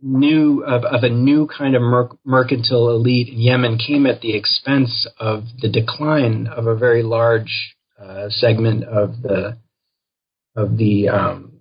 new 0.02 0.62
of, 0.64 0.84
of, 0.84 1.02
a 1.02 1.08
new 1.08 1.46
kind 1.46 1.74
of 1.74 1.82
mer- 1.82 2.16
mercantile 2.24 2.90
elite 2.90 3.28
in 3.28 3.40
Yemen 3.40 3.78
came 3.78 4.06
at 4.06 4.20
the 4.20 4.36
expense 4.36 5.08
of 5.18 5.44
the 5.60 5.68
decline 5.68 6.46
of 6.46 6.66
a 6.66 6.76
very 6.76 7.02
large 7.02 7.76
uh, 8.02 8.28
segment 8.28 8.84
of 8.84 9.22
the 9.22 9.58
of 10.54 10.76
the 10.78 11.08
um, 11.08 11.52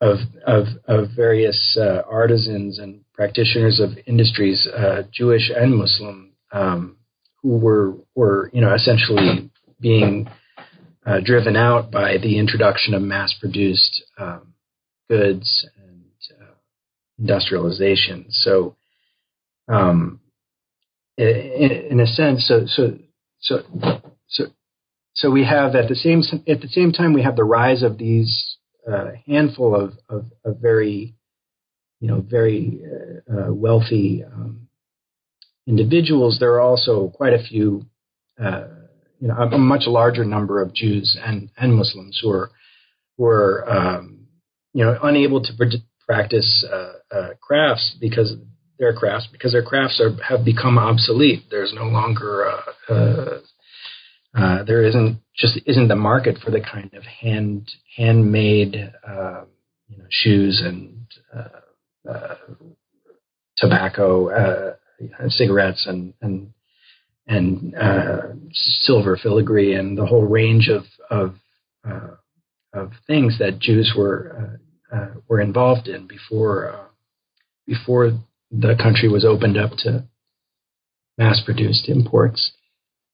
of, 0.00 0.18
of 0.46 0.66
of 0.86 1.08
various 1.16 1.76
uh, 1.80 2.02
artisans 2.08 2.78
and 2.78 3.00
practitioners 3.12 3.80
of 3.80 3.98
industries, 4.06 4.66
uh, 4.66 5.02
Jewish 5.12 5.50
and 5.54 5.74
Muslim, 5.76 6.32
um, 6.52 6.96
who 7.42 7.56
were 7.56 7.94
were 8.14 8.50
you 8.52 8.60
know 8.60 8.74
essentially 8.74 9.50
being 9.80 10.28
uh, 11.06 11.20
driven 11.24 11.56
out 11.56 11.90
by 11.90 12.18
the 12.18 12.38
introduction 12.38 12.92
of 12.92 13.00
mass-produced 13.00 14.02
um, 14.18 14.54
goods 15.08 15.66
and 15.80 16.10
uh, 16.40 16.54
industrialization. 17.18 18.26
So, 18.30 18.76
um, 19.68 20.20
in, 21.16 21.70
in, 21.90 22.00
a 22.00 22.06
sense, 22.06 22.46
so 22.46 22.66
so 22.66 22.98
so 23.40 23.62
so 24.28 24.44
so 25.14 25.30
we 25.30 25.44
have 25.44 25.74
at 25.74 25.88
the 25.88 25.94
same 25.94 26.22
at 26.46 26.60
the 26.60 26.68
same 26.68 26.92
time 26.92 27.14
we 27.14 27.22
have 27.22 27.36
the 27.36 27.44
rise 27.44 27.82
of 27.82 27.96
these 27.96 28.58
uh, 28.90 29.12
handful 29.26 29.74
of, 29.74 29.92
of, 30.08 30.26
of 30.44 30.58
very 30.60 31.14
you 32.00 32.08
know 32.08 32.20
very 32.20 32.80
uh, 32.84 33.32
uh, 33.32 33.52
wealthy 33.52 34.24
um, 34.24 34.68
individuals. 35.66 36.38
There 36.38 36.54
are 36.54 36.60
also 36.60 37.08
quite 37.08 37.32
a 37.32 37.42
few 37.42 37.86
uh, 38.42 38.66
you 39.20 39.28
know, 39.28 39.34
a, 39.34 39.58
much 39.58 39.82
larger 39.86 40.24
number 40.24 40.60
of 40.60 40.74
Jews 40.74 41.16
and, 41.24 41.50
and 41.56 41.74
Muslims 41.74 42.20
who 42.22 42.30
are 42.30 42.50
who 43.16 43.24
are 43.24 43.70
um, 43.70 44.26
you 44.72 44.84
know 44.84 44.98
unable 45.02 45.42
to 45.42 45.52
practice 46.06 46.64
uh, 46.70 46.92
uh, 47.14 47.28
crafts 47.40 47.96
because 48.00 48.34
their 48.78 48.92
crafts 48.92 49.28
because 49.32 49.52
their 49.52 49.62
crafts 49.62 50.00
are 50.00 50.14
have 50.22 50.44
become 50.44 50.78
obsolete. 50.78 51.44
There's 51.50 51.72
no 51.74 51.84
longer 51.84 52.50
uh, 52.50 52.92
uh, 52.92 53.38
uh 54.34 54.64
there 54.64 54.84
isn't 54.84 55.20
just 55.34 55.58
isn't 55.66 55.88
the 55.88 55.96
market 55.96 56.38
for 56.44 56.50
the 56.50 56.60
kind 56.60 56.92
of 56.94 57.04
hand 57.04 57.70
handmade 57.96 58.92
uh, 59.06 59.44
you 59.88 59.98
know 59.98 60.06
shoes 60.10 60.62
and 60.64 61.06
tobacco, 63.56 64.76
cigarettes 65.28 65.86
and 65.88 66.12
and 66.20 66.52
and 67.26 67.74
uh, 67.74 68.22
silver 68.52 69.18
filigree 69.20 69.74
and 69.74 69.98
the 69.98 70.06
whole 70.06 70.24
range 70.24 70.68
of 70.68 70.84
of, 71.10 71.34
uh, 71.88 72.14
of 72.72 72.92
things 73.06 73.38
that 73.38 73.58
Jews 73.58 73.94
were 73.96 74.58
uh, 74.92 74.96
uh 74.96 75.08
were 75.28 75.40
involved 75.40 75.88
in 75.88 76.06
before 76.06 76.72
uh, 76.72 76.84
before 77.66 78.12
the 78.50 78.76
country 78.80 79.08
was 79.08 79.24
opened 79.24 79.56
up 79.56 79.72
to 79.78 80.04
mass 81.18 81.40
produced 81.44 81.88
imports. 81.88 82.52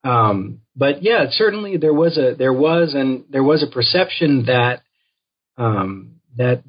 Um, 0.05 0.61
but 0.75 1.03
yeah, 1.03 1.27
certainly 1.31 1.77
there 1.77 1.95
was 1.95 2.19
a 2.19 2.35
there 2.37 2.53
was 2.53 2.95
and 2.95 3.25
there 3.31 3.45
was 3.45 3.63
a 3.63 3.73
perception 3.73 4.47
that 4.47 4.83
um, 5.57 6.17
that 6.37 6.65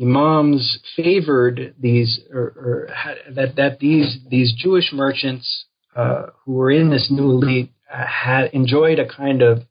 imams 0.00 0.78
favored 0.96 1.74
these 1.78 2.20
or, 2.32 2.40
or 2.40 2.88
had, 2.94 3.34
that 3.34 3.56
that 3.56 3.78
these 3.80 4.18
these 4.28 4.54
Jewish 4.56 4.90
merchants 4.92 5.66
uh, 5.94 6.26
who 6.44 6.52
were 6.52 6.70
in 6.70 6.90
this 6.90 7.08
new 7.10 7.30
elite 7.30 7.72
uh, 7.92 8.04
had 8.06 8.46
enjoyed 8.52 8.98
a 8.98 9.08
kind 9.08 9.42
of 9.42 9.62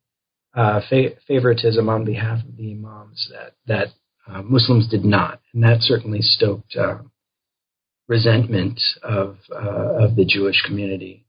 uh, 0.56 0.82
fa- 0.90 1.16
favoritism 1.28 1.90
on 1.90 2.06
behalf 2.06 2.44
of 2.44 2.58
the 2.58 2.72
imams 2.72 3.32
that 3.32 3.56
that 3.68 3.88
uh, 4.28 4.42
Muslims 4.42 4.88
did 4.88 5.04
not, 5.04 5.42
and 5.54 5.64
that 5.64 5.82
certainly 5.82 6.22
stoked 6.22 6.78
resentment 8.08 8.80
of 9.02 9.38
of 9.52 10.16
the 10.16 10.26
Jewish 10.26 10.62
community. 10.66 11.26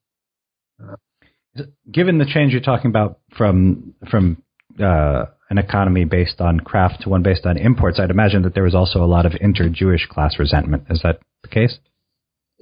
Given 1.90 2.18
the 2.18 2.26
change 2.26 2.52
you're 2.52 2.61
talking 2.61 2.90
about 2.90 3.18
from 3.37 3.94
from 4.11 4.42
an 4.78 5.59
economy 5.59 6.04
based 6.04 6.40
on 6.40 6.61
craft 6.61 7.02
to 7.02 7.09
one 7.09 7.22
based 7.22 7.46
on 7.46 7.57
imports, 7.57 7.98
I'd 7.98 8.11
imagine 8.11 8.42
that 8.42 8.54
there 8.54 8.64
was 8.64 8.74
also 8.74 9.02
a 9.02 9.07
lot 9.07 9.26
of 9.26 9.33
inter-Jewish 9.40 10.07
class 10.09 10.38
resentment. 10.38 10.85
Is 10.90 11.00
that 11.02 11.20
the 11.42 11.48
case? 11.48 11.78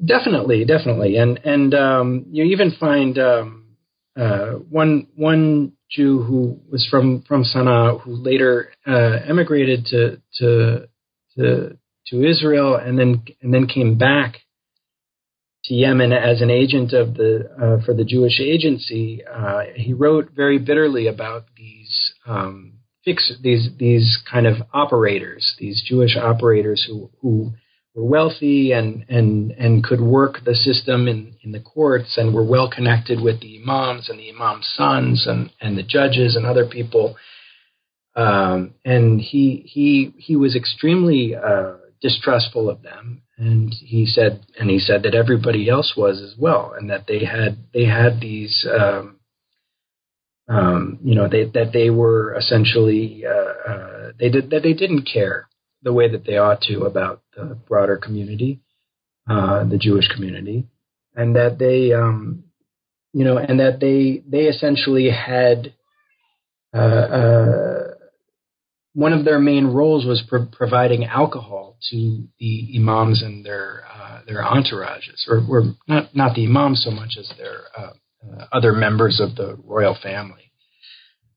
Definitely, 0.05 0.65
definitely, 0.65 1.17
and 1.17 1.39
and 1.45 1.75
um, 1.75 2.27
you 2.31 2.45
even 2.45 2.73
find 2.79 3.19
um, 3.19 3.77
uh, 4.19 4.53
one 4.53 5.09
one 5.15 5.73
Jew 5.91 6.23
who 6.23 6.61
was 6.71 6.87
from 6.91 7.23
from 7.23 7.45
Sana'a 7.45 8.01
who 8.01 8.13
later 8.13 8.73
uh, 8.87 9.19
emigrated 9.29 9.87
to 9.87 10.21
to 10.39 10.89
to 11.37 11.79
to 12.09 12.29
Israel 12.29 12.77
and 12.77 12.99
then 12.99 13.23
and 13.43 13.53
then 13.53 13.67
came 13.67 13.97
back 13.99 14.39
to 15.65 15.75
Yemen 15.75 16.13
as 16.13 16.41
an 16.41 16.51
agent 16.51 16.93
of 16.93 17.15
the 17.15 17.49
uh, 17.61 17.85
for 17.85 17.95
the 17.95 18.05
Jewish 18.05 18.41
Agency. 18.41 19.23
Uh, 19.25 19.63
he 19.77 19.93
wrote 19.93 20.31
very 20.35 20.59
bitterly 20.59 21.07
about 21.07 21.45
these 21.57 22.15
um, 22.27 22.79
fix 23.05 23.33
these 23.43 23.69
these 23.79 24.19
kind 24.31 24.47
of 24.47 24.57
operators, 24.73 25.55
these 25.59 25.83
Jewish 25.87 26.17
operators 26.17 26.85
who 26.89 27.11
who 27.21 27.53
were 27.95 28.05
wealthy 28.05 28.73
and, 28.73 29.05
and, 29.09 29.51
and 29.53 29.85
could 29.85 30.01
work 30.01 30.39
the 30.45 30.55
system 30.55 31.09
in, 31.09 31.35
in 31.43 31.53
the 31.53 31.61
courts 31.61 32.17
and 32.17 32.35
were 32.35 32.45
well 32.45 32.71
connected 32.71 33.21
with 33.21 33.41
the 33.41 33.61
imams 33.61 34.09
and 34.09 34.19
the 34.19 34.31
imams' 34.31 34.73
sons 34.77 35.27
and, 35.27 35.51
and 35.61 35.77
the 35.77 35.83
judges 35.83 36.37
and 36.37 36.47
other 36.47 36.67
people. 36.67 37.17
Um, 38.15 38.75
and 38.85 39.21
he, 39.21 39.63
he, 39.67 40.13
he 40.17 40.37
was 40.37 40.57
extremely 40.57 41.35
uh, 41.35 41.75
distrustful 42.01 42.69
of 42.69 42.83
them. 42.83 43.23
And 43.39 43.75
he 43.81 44.07
said, 44.07 44.45
and 44.59 44.71
he 44.71 44.79
said 44.79 45.03
that 45.03 45.15
everybody 45.15 45.69
else 45.69 45.95
was 45.97 46.21
as 46.21 46.39
well, 46.39 46.75
and 46.79 46.91
that 46.91 47.07
they 47.09 47.25
had 47.25 47.57
they 47.75 47.87
had 47.87 48.21
these, 48.21 48.65
um, 48.71 49.19
um, 50.49 50.99
you 51.03 51.17
know, 51.17 51.29
they, 51.29 51.47
that 51.47 51.73
they 51.73 51.91
were 51.91 52.37
essentially 52.37 53.25
uh, 53.27 53.71
uh, 53.71 54.13
they 54.21 54.29
did 54.29 54.51
that 54.51 54.63
they 54.63 54.75
didn't 54.75 55.09
care 55.13 55.49
the 55.83 55.93
way 55.93 56.11
that 56.11 56.25
they 56.25 56.37
ought 56.37 56.61
to 56.63 56.83
about 56.85 57.23
the 57.37 57.59
broader 57.69 57.97
community, 57.97 58.61
uh, 59.29 59.65
the 59.65 59.79
Jewish 59.79 60.09
community, 60.09 60.67
and 61.15 61.37
that 61.37 61.59
they, 61.59 61.93
um, 61.93 62.45
you 63.13 63.25
know, 63.25 63.39
and 63.39 63.61
that 63.61 63.81
they 63.81 64.23
they 64.29 64.47
essentially 64.47 65.11
had 65.11 65.75
uh, 66.75 66.79
uh, 66.79 67.83
one 68.95 69.13
of 69.13 69.25
their 69.25 69.39
main 69.39 69.67
roles 69.67 70.05
was 70.05 70.23
pro- 70.29 70.47
providing 70.47 71.05
alcohol 71.05 71.77
to 71.91 72.25
the 72.39 72.75
imams 72.77 73.23
and 73.23 73.45
their 73.45 73.85
uh, 73.93 74.21
their 74.27 74.43
entourages, 74.43 75.27
or, 75.29 75.43
or, 75.49 75.75
not 75.89 76.15
not 76.15 76.35
the 76.35 76.47
imams 76.47 76.83
so 76.85 76.91
much 76.91 77.17
as 77.19 77.33
their 77.39 77.63
uh, 77.77 77.93
uh, 78.25 78.47
other 78.53 78.73
members 78.73 79.21
of 79.21 79.35
the 79.37 79.59
royal 79.65 79.97
family, 80.01 80.53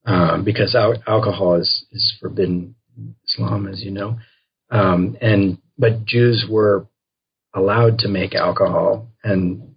um, 0.06 0.44
because 0.44 0.76
al- 0.76 1.02
alcohol 1.08 1.56
is 1.56 1.86
is 1.92 2.16
forbidden 2.20 2.76
in 2.98 3.16
Islam, 3.28 3.68
as 3.68 3.82
you 3.82 3.92
know. 3.92 4.18
Um, 4.76 5.18
and 5.22 5.58
but 5.78 6.06
Jews 6.06 6.46
were 6.50 6.88
allowed 7.54 8.00
to 8.00 8.08
make 8.10 8.36
alcohol 8.36 9.10
and 9.24 9.76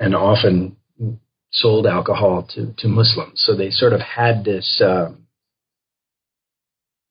and 0.00 0.14
often 0.14 0.76
sold 1.50 1.86
alcohol 1.86 2.48
to, 2.54 2.74
to 2.78 2.88
Muslims. 2.88 3.42
So 3.44 3.54
they 3.54 3.70
sort 3.70 3.92
of 3.92 4.00
had 4.00 4.44
this 4.44 4.82
um, 4.84 5.26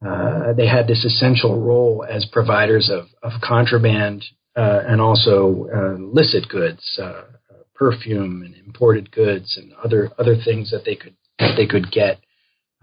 uh, 0.05 0.53
they 0.53 0.67
had 0.67 0.87
this 0.87 1.05
essential 1.05 1.61
role 1.61 2.03
as 2.09 2.25
providers 2.25 2.89
of, 2.91 3.05
of 3.21 3.39
contraband 3.41 4.25
uh, 4.57 4.81
and 4.87 4.99
also 4.99 5.67
uh, 5.73 5.95
illicit 5.95 6.49
goods, 6.49 6.99
uh, 7.01 7.21
perfume 7.75 8.41
and 8.41 8.55
imported 8.55 9.11
goods 9.11 9.57
and 9.57 9.73
other 9.83 10.09
other 10.17 10.35
things 10.43 10.71
that 10.71 10.85
they 10.85 10.95
could 10.95 11.15
that 11.37 11.55
they 11.55 11.67
could 11.67 11.91
get 11.91 12.19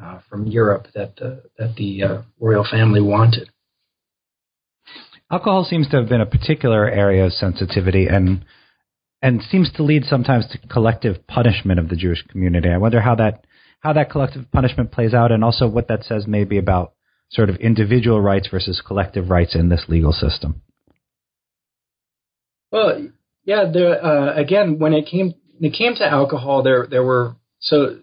uh, 0.02 0.20
from 0.28 0.46
Europe 0.46 0.86
that 0.94 1.16
the 1.16 1.42
that 1.58 1.74
the 1.76 2.02
uh, 2.04 2.22
royal 2.38 2.64
family 2.70 3.00
wanted. 3.00 3.50
Alcohol 5.30 5.64
seems 5.64 5.88
to 5.88 5.96
have 5.96 6.08
been 6.08 6.22
a 6.22 6.26
particular 6.26 6.88
area 6.88 7.26
of 7.26 7.32
sensitivity 7.32 8.06
and 8.06 8.44
and 9.20 9.42
seems 9.50 9.70
to 9.72 9.82
lead 9.82 10.04
sometimes 10.04 10.46
to 10.48 10.58
collective 10.68 11.26
punishment 11.26 11.80
of 11.80 11.88
the 11.88 11.96
Jewish 11.96 12.22
community. 12.22 12.68
I 12.68 12.78
wonder 12.78 13.00
how 13.00 13.16
that 13.16 13.44
how 13.80 13.92
that 13.92 14.10
collective 14.10 14.50
punishment 14.50 14.90
plays 14.90 15.14
out, 15.14 15.30
and 15.30 15.44
also 15.44 15.68
what 15.68 15.88
that 15.88 16.04
says 16.04 16.26
maybe 16.26 16.58
about 16.58 16.94
sort 17.30 17.50
of 17.50 17.56
individual 17.56 18.20
rights 18.20 18.48
versus 18.50 18.82
collective 18.84 19.28
rights 19.28 19.54
in 19.54 19.68
this 19.68 19.84
legal 19.88 20.12
system. 20.12 20.62
Well, 22.72 23.08
yeah. 23.44 23.70
There 23.72 24.04
uh, 24.04 24.34
again, 24.34 24.78
when 24.78 24.94
it 24.94 25.06
came 25.06 25.34
it 25.60 25.74
came 25.74 25.94
to 25.96 26.06
alcohol, 26.06 26.62
there 26.62 26.86
there 26.86 27.04
were 27.04 27.36
so 27.60 27.98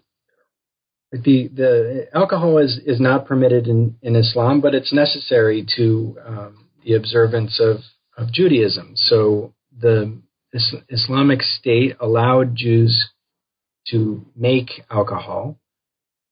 the 1.10 1.48
the 1.48 2.08
alcohol 2.14 2.58
is 2.58 2.78
is 2.86 3.00
not 3.00 3.26
permitted 3.26 3.66
in 3.66 3.96
in 4.02 4.14
Islam, 4.14 4.60
but 4.60 4.74
it's 4.74 4.92
necessary 4.92 5.66
to 5.76 6.16
um, 6.24 6.65
the 6.86 6.94
observance 6.94 7.60
of 7.60 7.78
of 8.16 8.32
Judaism. 8.32 8.92
So 8.94 9.52
the 9.78 10.18
Islamic 10.88 11.42
State 11.42 11.96
allowed 12.00 12.54
Jews 12.56 13.10
to 13.88 14.24
make 14.34 14.70
alcohol 14.90 15.58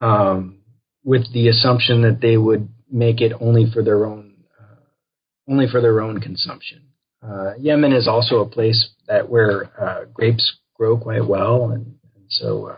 um, 0.01 0.61
with 1.05 1.31
the 1.33 1.49
assumption 1.49 2.03
that 2.03 2.21
they 2.23 2.39
would 2.39 2.69
make 2.91 3.21
it 3.21 3.33
only 3.39 3.71
for 3.71 3.83
their 3.83 4.07
own 4.07 4.45
uh, 4.59 5.51
only 5.51 5.67
for 5.71 5.81
their 5.83 6.01
own 6.01 6.21
consumption. 6.21 6.87
Uh, 7.23 7.55
Yemen 7.59 7.93
is 7.93 8.09
also 8.09 8.41
a 8.41 8.49
place 8.49 8.91
that 9.09 9.29
where 9.29 9.71
uh, 9.81 10.05
grapes 10.13 10.59
grow 10.75 10.97
quite 10.97 11.27
well, 11.27 11.71
and, 11.71 11.87
and 12.15 12.25
so 12.29 12.69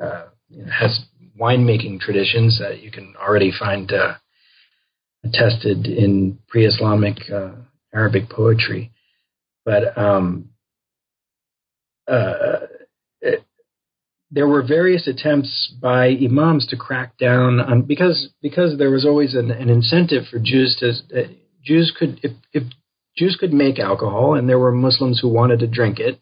uh, 0.00 0.04
uh, 0.04 0.24
it 0.50 0.68
has 0.70 1.00
winemaking 1.38 2.00
traditions 2.00 2.58
that 2.60 2.80
you 2.80 2.90
can 2.90 3.14
already 3.20 3.52
find 3.56 3.92
uh, 3.92 4.14
attested 5.24 5.86
in 5.86 6.38
pre-Islamic 6.48 7.16
Arabic 7.92 8.28
poetry. 8.28 8.92
But 9.64 9.96
um, 9.96 10.50
it, 12.06 13.44
there 14.30 14.48
were 14.48 14.62
various 14.62 15.06
attempts 15.06 15.72
by 15.80 16.08
imams 16.08 16.66
to 16.66 16.76
crack 16.76 17.16
down 17.18 17.60
on 17.60 17.82
because 17.82 18.28
because 18.42 18.76
there 18.78 18.90
was 18.90 19.06
always 19.06 19.34
an, 19.34 19.50
an 19.50 19.70
incentive 19.70 20.24
for 20.30 20.38
Jews 20.38 20.76
to 20.80 20.90
uh, 20.90 21.28
Jews 21.64 21.94
could 21.96 22.20
if, 22.22 22.32
if 22.52 22.64
Jews 23.16 23.36
could 23.38 23.52
make 23.52 23.78
alcohol 23.78 24.34
and 24.34 24.48
there 24.48 24.58
were 24.58 24.72
Muslims 24.72 25.20
who 25.20 25.28
wanted 25.28 25.60
to 25.60 25.68
drink 25.68 26.00
it, 26.00 26.20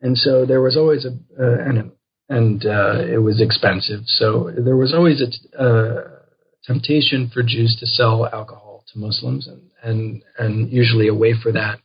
and 0.00 0.16
so 0.16 0.46
there 0.46 0.60
was 0.60 0.76
always 0.76 1.04
a 1.04 1.10
uh, 1.10 1.58
and 1.64 1.90
and 2.28 2.64
uh, 2.64 3.00
it 3.00 3.18
was 3.18 3.40
expensive, 3.40 4.02
so 4.06 4.52
there 4.56 4.76
was 4.76 4.94
always 4.94 5.20
a 5.20 5.60
uh, 5.60 6.17
temptation 6.64 7.30
for 7.32 7.42
Jews 7.42 7.76
to 7.80 7.86
sell 7.86 8.26
alcohol 8.26 8.84
to 8.92 8.98
Muslims 8.98 9.46
and 9.46 9.62
and 9.82 10.22
and 10.38 10.72
usually 10.72 11.08
a 11.08 11.14
way 11.14 11.34
for 11.40 11.52
that 11.52 11.78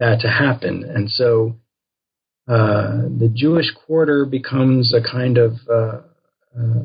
that 0.00 0.20
to 0.20 0.28
happen, 0.28 0.84
and 0.84 1.10
so 1.10 1.56
uh, 2.46 3.08
the 3.18 3.30
Jewish 3.34 3.70
quarter 3.86 4.26
becomes 4.26 4.92
a 4.92 5.00
kind 5.00 5.38
of 5.38 5.52
uh, 5.70 6.00
uh, 6.58 6.82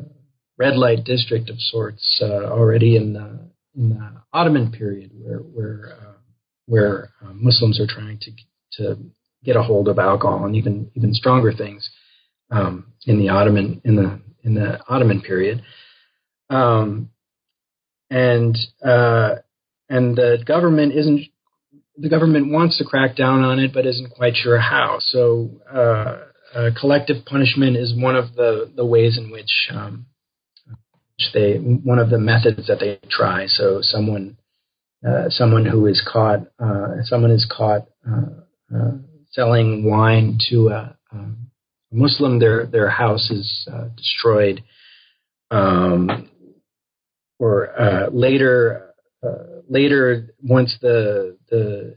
red 0.56 0.76
light 0.76 1.04
district 1.04 1.50
of 1.50 1.56
sorts 1.58 2.20
uh, 2.22 2.46
already 2.46 2.96
in 2.96 3.12
the, 3.12 3.50
in 3.76 3.90
the, 3.90 4.20
Ottoman 4.32 4.70
period, 4.70 5.10
where 5.12 5.38
where 5.38 5.92
uh, 6.00 6.12
where 6.66 7.10
Muslims 7.34 7.80
are 7.80 7.86
trying 7.88 8.16
to 8.20 8.30
to 8.74 8.96
get 9.42 9.56
a 9.56 9.62
hold 9.62 9.88
of 9.88 9.98
alcohol 9.98 10.44
and 10.44 10.54
even 10.54 10.88
even 10.94 11.12
stronger 11.12 11.52
things 11.52 11.90
um, 12.52 12.92
in 13.06 13.18
the 13.18 13.28
Ottoman 13.28 13.80
in 13.84 13.96
the 13.96 14.20
in 14.44 14.54
the 14.54 14.78
Ottoman 14.88 15.20
period. 15.20 15.62
Um, 16.50 17.10
and 18.10 18.56
and 18.82 20.16
the 20.16 20.42
government 20.44 20.92
isn't 20.92 21.30
the 22.00 22.08
government 22.08 22.50
wants 22.50 22.78
to 22.78 22.84
crack 22.84 23.14
down 23.16 23.42
on 23.42 23.58
it, 23.58 23.72
but 23.74 23.86
isn't 23.86 24.10
quite 24.10 24.34
sure 24.34 24.58
how. 24.58 24.98
So, 25.00 25.50
uh, 25.72 26.18
uh, 26.54 26.70
collective 26.78 27.24
punishment 27.26 27.76
is 27.76 27.94
one 27.94 28.16
of 28.16 28.34
the, 28.34 28.70
the 28.74 28.84
ways 28.84 29.18
in 29.18 29.30
which, 29.30 29.68
um, 29.70 30.06
which 30.66 31.28
they 31.32 31.56
one 31.58 31.98
of 31.98 32.10
the 32.10 32.18
methods 32.18 32.66
that 32.66 32.80
they 32.80 32.98
try. 33.08 33.46
So, 33.46 33.80
someone 33.82 34.38
uh, 35.06 35.28
someone 35.28 35.64
who 35.64 35.86
is 35.86 36.02
caught 36.06 36.40
uh, 36.58 37.02
someone 37.04 37.30
is 37.30 37.46
caught 37.50 37.86
uh, 38.06 38.74
uh, 38.74 38.92
selling 39.30 39.88
wine 39.88 40.38
to 40.48 40.68
a, 40.68 40.96
um, 41.12 41.50
a, 41.92 41.94
Muslim, 41.94 42.38
their 42.38 42.66
their 42.66 42.88
house 42.88 43.30
is 43.30 43.68
destroyed. 43.96 44.62
Um, 45.50 46.29
or 47.40 48.08
later 48.12 48.90
uh, 49.22 49.60
later, 49.68 50.30
once 50.42 50.76
the 50.80 51.36
the 51.50 51.96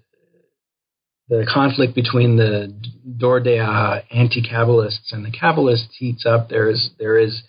the 1.30 1.48
conflict 1.52 1.96
between 1.96 2.36
the 2.36 2.74
Dor 3.18 3.40
De'ah 3.40 4.04
anti-Kabbalists 4.12 5.14
and 5.14 5.26
the 5.26 5.32
Kabbalists 5.32 5.94
heats 5.98 6.26
up, 6.26 6.50
there 6.50 6.70
is 6.70 6.90
there 7.00 7.18
is, 7.18 7.44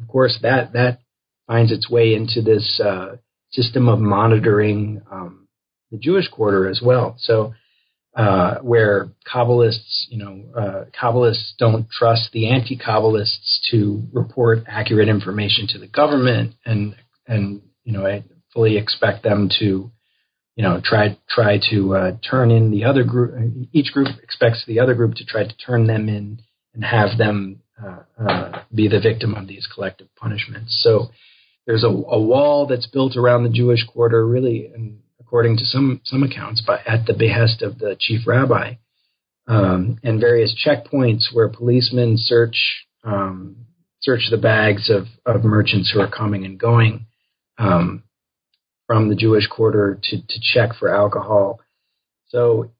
of 0.00 0.06
course, 0.08 0.38
that 0.42 0.74
that 0.74 0.98
finds 1.46 1.72
its 1.72 1.88
way 1.88 2.14
into 2.14 2.42
this 2.42 2.80
uh, 2.84 3.16
system 3.50 3.88
of 3.88 3.98
monitoring 3.98 5.00
um, 5.10 5.48
the 5.90 5.98
Jewish 5.98 6.28
quarter 6.28 6.68
as 6.68 6.80
well. 6.82 7.16
So. 7.18 7.54
Uh, 8.16 8.60
where 8.60 9.08
Kabbalists, 9.26 10.04
you 10.08 10.18
know, 10.18 10.44
uh, 10.56 10.84
Kabbalists 10.96 11.56
don't 11.58 11.90
trust 11.90 12.30
the 12.32 12.48
anti-Kabbalists 12.48 13.58
to 13.72 14.04
report 14.12 14.60
accurate 14.68 15.08
information 15.08 15.66
to 15.70 15.80
the 15.80 15.88
government, 15.88 16.54
and 16.64 16.94
and 17.26 17.62
you 17.84 17.92
know, 17.92 18.06
I 18.06 18.24
fully 18.52 18.76
expect 18.76 19.22
them 19.22 19.50
to, 19.58 19.90
you 20.56 20.62
know, 20.62 20.80
try 20.82 21.18
try 21.28 21.58
to 21.70 21.96
uh, 21.96 22.16
turn 22.28 22.50
in 22.50 22.70
the 22.70 22.84
other 22.84 23.04
group. 23.04 23.34
Each 23.72 23.92
group 23.92 24.08
expects 24.22 24.64
the 24.66 24.80
other 24.80 24.94
group 24.94 25.14
to 25.16 25.24
try 25.24 25.44
to 25.44 25.56
turn 25.56 25.86
them 25.86 26.08
in 26.08 26.40
and 26.74 26.84
have 26.84 27.18
them 27.18 27.60
uh, 27.82 28.02
uh, 28.18 28.62
be 28.74 28.88
the 28.88 29.00
victim 29.00 29.34
of 29.34 29.46
these 29.46 29.68
collective 29.72 30.08
punishments. 30.16 30.80
So 30.82 31.10
there's 31.66 31.84
a, 31.84 31.88
a, 31.88 32.20
wall 32.20 32.66
that's 32.66 32.86
built 32.86 33.16
around 33.16 33.42
the 33.42 33.50
Jewish 33.50 33.84
quarter, 33.84 34.26
really, 34.26 34.66
and 34.66 35.00
according 35.20 35.56
to 35.58 35.64
some 35.64 36.00
some 36.04 36.22
accounts, 36.22 36.62
by 36.66 36.80
at 36.86 37.06
the 37.06 37.14
behest 37.14 37.62
of 37.62 37.78
the 37.78 37.96
chief 37.98 38.26
rabbi, 38.26 38.74
um, 39.46 39.98
and 40.02 40.20
various 40.20 40.54
checkpoints 40.54 41.32
where 41.32 41.48
policemen 41.48 42.16
search 42.16 42.86
um, 43.02 43.66
search 44.00 44.28
the 44.30 44.36
bags 44.36 44.90
of, 44.90 45.06
of 45.26 45.44
merchants 45.44 45.90
who 45.90 46.00
are 46.00 46.10
coming 46.10 46.44
and 46.44 46.58
going. 46.58 47.06
Um, 47.58 48.02
from 48.86 49.08
the 49.08 49.14
Jewish 49.14 49.46
quarter 49.46 49.98
to, 50.02 50.16
to 50.20 50.40
check 50.42 50.76
for 50.78 50.94
alcohol. 50.94 51.60
So, 52.28 52.72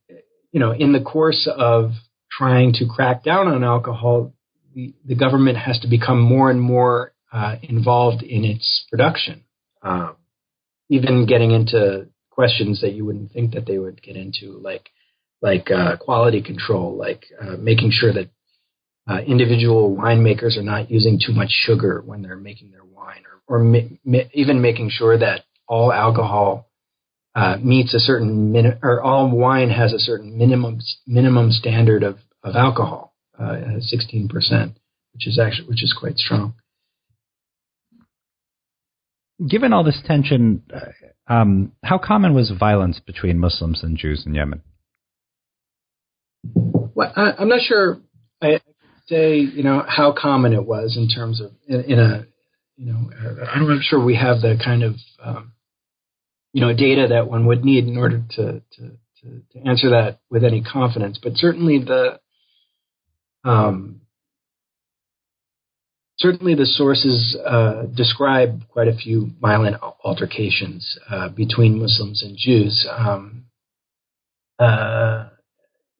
you 0.52 0.60
know, 0.60 0.72
in 0.72 0.92
the 0.92 1.00
course 1.00 1.48
of 1.50 1.92
trying 2.30 2.72
to 2.74 2.86
crack 2.86 3.24
down 3.24 3.48
on 3.48 3.64
alcohol, 3.64 4.34
the, 4.74 4.94
the 5.04 5.14
government 5.14 5.58
has 5.58 5.78
to 5.80 5.88
become 5.88 6.20
more 6.20 6.50
and 6.50 6.60
more 6.60 7.12
uh, 7.32 7.56
involved 7.62 8.22
in 8.22 8.44
its 8.44 8.84
production, 8.90 9.44
um, 9.82 10.16
even 10.88 11.26
getting 11.26 11.52
into 11.52 12.08
questions 12.30 12.80
that 12.80 12.92
you 12.92 13.04
wouldn't 13.04 13.32
think 13.32 13.54
that 13.54 13.66
they 13.66 13.78
would 13.78 14.02
get 14.02 14.16
into, 14.16 14.58
like 14.62 14.90
like 15.40 15.70
uh, 15.70 15.96
quality 15.96 16.42
control, 16.42 16.96
like 16.96 17.26
uh, 17.40 17.56
making 17.58 17.90
sure 17.92 18.12
that 18.12 18.30
uh, 19.06 19.20
individual 19.20 19.94
winemakers 19.94 20.56
are 20.56 20.62
not 20.62 20.90
using 20.90 21.20
too 21.24 21.34
much 21.34 21.50
sugar 21.50 22.02
when 22.04 22.22
they're 22.22 22.36
making 22.36 22.70
their 22.70 22.84
wine, 22.84 23.22
or, 23.30 23.33
or 23.46 23.64
even 24.32 24.60
making 24.60 24.90
sure 24.90 25.18
that 25.18 25.44
all 25.68 25.92
alcohol 25.92 26.68
uh, 27.34 27.56
meets 27.60 27.94
a 27.94 27.98
certain 27.98 28.52
min- 28.52 28.78
or 28.82 29.02
all 29.02 29.30
wine 29.30 29.70
has 29.70 29.92
a 29.92 29.98
certain 29.98 30.38
minimum 30.38 30.78
minimum 31.06 31.50
standard 31.50 32.02
of 32.02 32.18
of 32.42 32.54
alcohol, 32.54 33.14
uh, 33.38 33.80
sixteen 33.80 34.28
percent, 34.28 34.76
which 35.12 35.26
is 35.26 35.38
actually 35.38 35.68
which 35.68 35.82
is 35.82 35.94
quite 35.98 36.16
strong. 36.16 36.54
Given 39.48 39.72
all 39.72 39.82
this 39.82 40.00
tension, 40.04 40.62
uh, 40.72 41.32
um, 41.32 41.72
how 41.82 41.98
common 41.98 42.34
was 42.34 42.52
violence 42.56 43.00
between 43.00 43.38
Muslims 43.38 43.82
and 43.82 43.98
Jews 43.98 44.24
in 44.24 44.34
Yemen? 44.34 44.62
Well, 46.54 47.12
I, 47.16 47.42
am 47.42 47.48
not 47.48 47.62
sure. 47.62 47.98
I 48.40 48.60
say 49.08 49.38
you 49.38 49.64
know 49.64 49.82
how 49.86 50.12
common 50.16 50.52
it 50.52 50.64
was 50.64 50.96
in 50.96 51.08
terms 51.08 51.40
of 51.40 51.50
in, 51.66 51.84
in 51.84 51.98
a 51.98 52.26
you 52.76 52.86
know 52.86 53.10
I'm 53.52 53.68
not 53.68 53.82
sure 53.82 54.02
we 54.02 54.16
have 54.16 54.40
the 54.40 54.58
kind 54.62 54.82
of 54.82 54.94
um, 55.22 55.52
you 56.52 56.60
know 56.60 56.74
data 56.74 57.08
that 57.10 57.28
one 57.28 57.46
would 57.46 57.64
need 57.64 57.86
in 57.86 57.96
order 57.96 58.22
to 58.30 58.44
to, 58.60 58.90
to, 59.22 59.42
to 59.52 59.68
answer 59.68 59.90
that 59.90 60.20
with 60.30 60.44
any 60.44 60.62
confidence. 60.62 61.18
But 61.22 61.36
certainly 61.36 61.78
the 61.78 62.20
um, 63.44 64.00
certainly 66.18 66.54
the 66.54 66.66
sources 66.66 67.36
uh, 67.44 67.84
describe 67.94 68.62
quite 68.68 68.88
a 68.88 68.96
few 68.96 69.30
violent 69.40 69.76
altercations 70.02 70.98
uh, 71.10 71.28
between 71.28 71.78
Muslims 71.78 72.22
and 72.22 72.36
Jews, 72.36 72.86
um, 72.90 73.44
uh, 74.58 75.28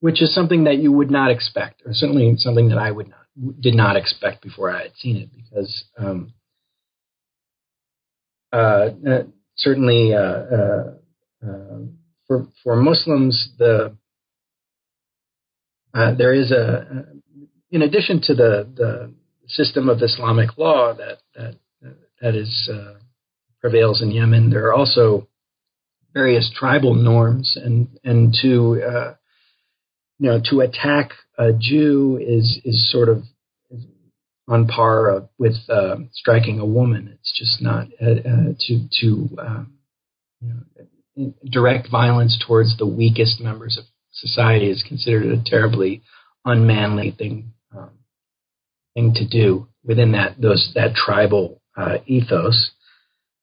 which 0.00 0.22
is 0.22 0.34
something 0.34 0.64
that 0.64 0.78
you 0.78 0.92
would 0.92 1.10
not 1.10 1.30
expect, 1.30 1.82
or 1.84 1.92
certainly 1.92 2.32
something 2.36 2.68
that 2.68 2.78
I 2.78 2.90
would 2.90 3.08
not 3.08 3.18
did 3.60 3.74
not 3.74 3.96
expect 3.96 4.42
before 4.42 4.70
I 4.70 4.82
had 4.84 4.96
seen 4.96 5.16
it, 5.16 5.28
because 5.34 5.84
um, 5.98 6.04
uh, 6.06 6.12
uh, 6.12 6.43
certainly 9.57 10.14
uh, 10.14 10.94
for 12.26 12.46
for 12.62 12.76
Muslims 12.76 13.50
the 13.59 13.96
there 15.92 16.34
is 16.34 16.50
a 16.50 17.07
in 17.70 17.82
addition 17.82 18.20
to 18.22 18.34
the 18.34 18.68
the 18.74 19.14
system 19.48 19.88
of 19.88 20.02
Islamic 20.02 20.57
law 20.57 20.94
that 20.94 21.18
that 21.34 21.57
that 22.20 22.34
is 22.34 22.70
uh, 22.72 22.94
prevails 23.61 24.02
in 24.02 24.11
Yemen. 24.11 24.50
There 24.50 24.66
are 24.66 24.74
also 24.74 25.28
various 26.12 26.50
tribal 26.55 26.94
norms, 26.94 27.59
and 27.62 27.88
and 28.05 28.34
to 28.42 28.82
uh, 28.82 29.14
you 30.18 30.30
know 30.30 30.40
to 30.50 30.61
attack 30.61 31.11
a 31.38 31.52
Jew 31.52 32.18
is 32.20 32.61
is 32.64 32.90
sort 32.90 33.09
of 33.09 33.24
on 34.49 34.66
par 34.66 35.28
with 35.38 35.57
uh, 35.68 35.97
striking 36.12 36.61
a 36.61 36.66
woman. 36.66 37.18
It's 37.18 37.32
just 37.38 37.62
not 37.62 37.88
uh, 38.01 38.11
uh, 38.11 38.53
to 38.66 38.88
to 39.01 39.36
um, 39.38 39.74
you 40.40 40.55
know, 41.16 41.34
direct 41.49 41.90
violence 41.90 42.42
towards 42.47 42.76
the 42.76 42.86
weakest 42.86 43.40
members 43.40 43.78
of 43.78 43.84
society 44.12 44.70
is 44.70 44.84
considered 44.86 45.26
a 45.26 45.42
terribly 45.42 46.03
unmanly 46.45 47.11
thing 47.11 47.55
thing 48.95 49.14
to 49.14 49.26
do 49.26 49.68
within 49.84 50.12
that 50.12 50.40
those 50.40 50.72
that 50.74 50.95
tribal 50.95 51.61
uh, 51.76 51.99
ethos. 52.07 52.70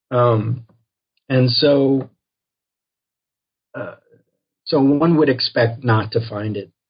Um, 0.09 0.65
and 1.29 1.49
so, 1.49 2.09
uh, 3.73 3.95
so 4.65 4.81
one 4.81 5.17
would 5.17 5.29
expect 5.29 5.83
not 5.83 6.11
to 6.11 6.27
find 6.27 6.57
it 6.57 6.67
uh, 6.67 6.80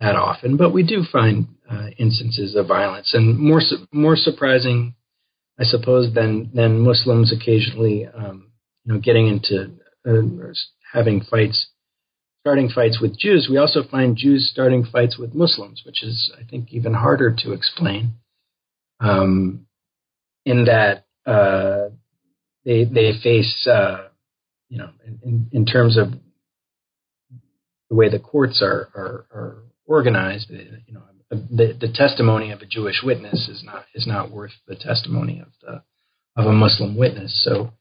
that 0.00 0.16
often, 0.16 0.56
but 0.56 0.72
we 0.72 0.82
do 0.82 1.02
find 1.10 1.46
uh, 1.70 1.88
instances 1.98 2.54
of 2.54 2.68
violence, 2.68 3.14
and 3.14 3.38
more 3.38 3.60
su- 3.60 3.86
more 3.92 4.16
surprising, 4.16 4.94
I 5.58 5.64
suppose, 5.64 6.12
than 6.14 6.50
than 6.54 6.80
Muslims 6.80 7.32
occasionally, 7.32 8.06
um, 8.06 8.52
you 8.84 8.92
know, 8.92 9.00
getting 9.00 9.26
into 9.28 9.72
uh, 10.06 10.52
having 10.92 11.22
fights 11.22 11.68
starting 12.46 12.68
fights 12.68 13.00
with 13.02 13.18
Jews, 13.18 13.48
we 13.50 13.56
also 13.56 13.82
find 13.82 14.16
Jews 14.16 14.48
starting 14.52 14.84
fights 14.84 15.18
with 15.18 15.34
Muslims, 15.34 15.82
which 15.84 16.04
is, 16.04 16.32
I 16.38 16.48
think, 16.48 16.72
even 16.72 16.94
harder 16.94 17.34
to 17.38 17.52
explain. 17.52 18.12
Um, 19.00 19.66
in 20.44 20.66
that 20.66 21.06
uh, 21.26 21.88
they 22.64 22.84
they 22.84 23.18
face, 23.20 23.66
uh, 23.68 24.10
you 24.68 24.78
know, 24.78 24.90
in, 25.24 25.48
in 25.50 25.66
terms 25.66 25.98
of 25.98 26.12
the 27.90 27.96
way 27.96 28.08
the 28.08 28.20
courts 28.20 28.62
are 28.62 28.90
are, 28.94 29.26
are 29.32 29.56
organized, 29.86 30.50
you 30.50 30.94
know, 30.94 31.02
the, 31.30 31.76
the 31.78 31.92
testimony 31.92 32.50
of 32.50 32.60
a 32.60 32.66
Jewish 32.66 33.02
witness 33.02 33.48
is 33.48 33.62
not 33.64 33.84
is 33.94 34.06
not 34.06 34.30
worth 34.30 34.52
the 34.66 34.76
testimony 34.76 35.40
of 35.40 35.48
the 35.62 35.82
of 36.36 36.46
a 36.46 36.52
Muslim 36.52 36.96
witness. 36.96 37.42
So 37.44 37.72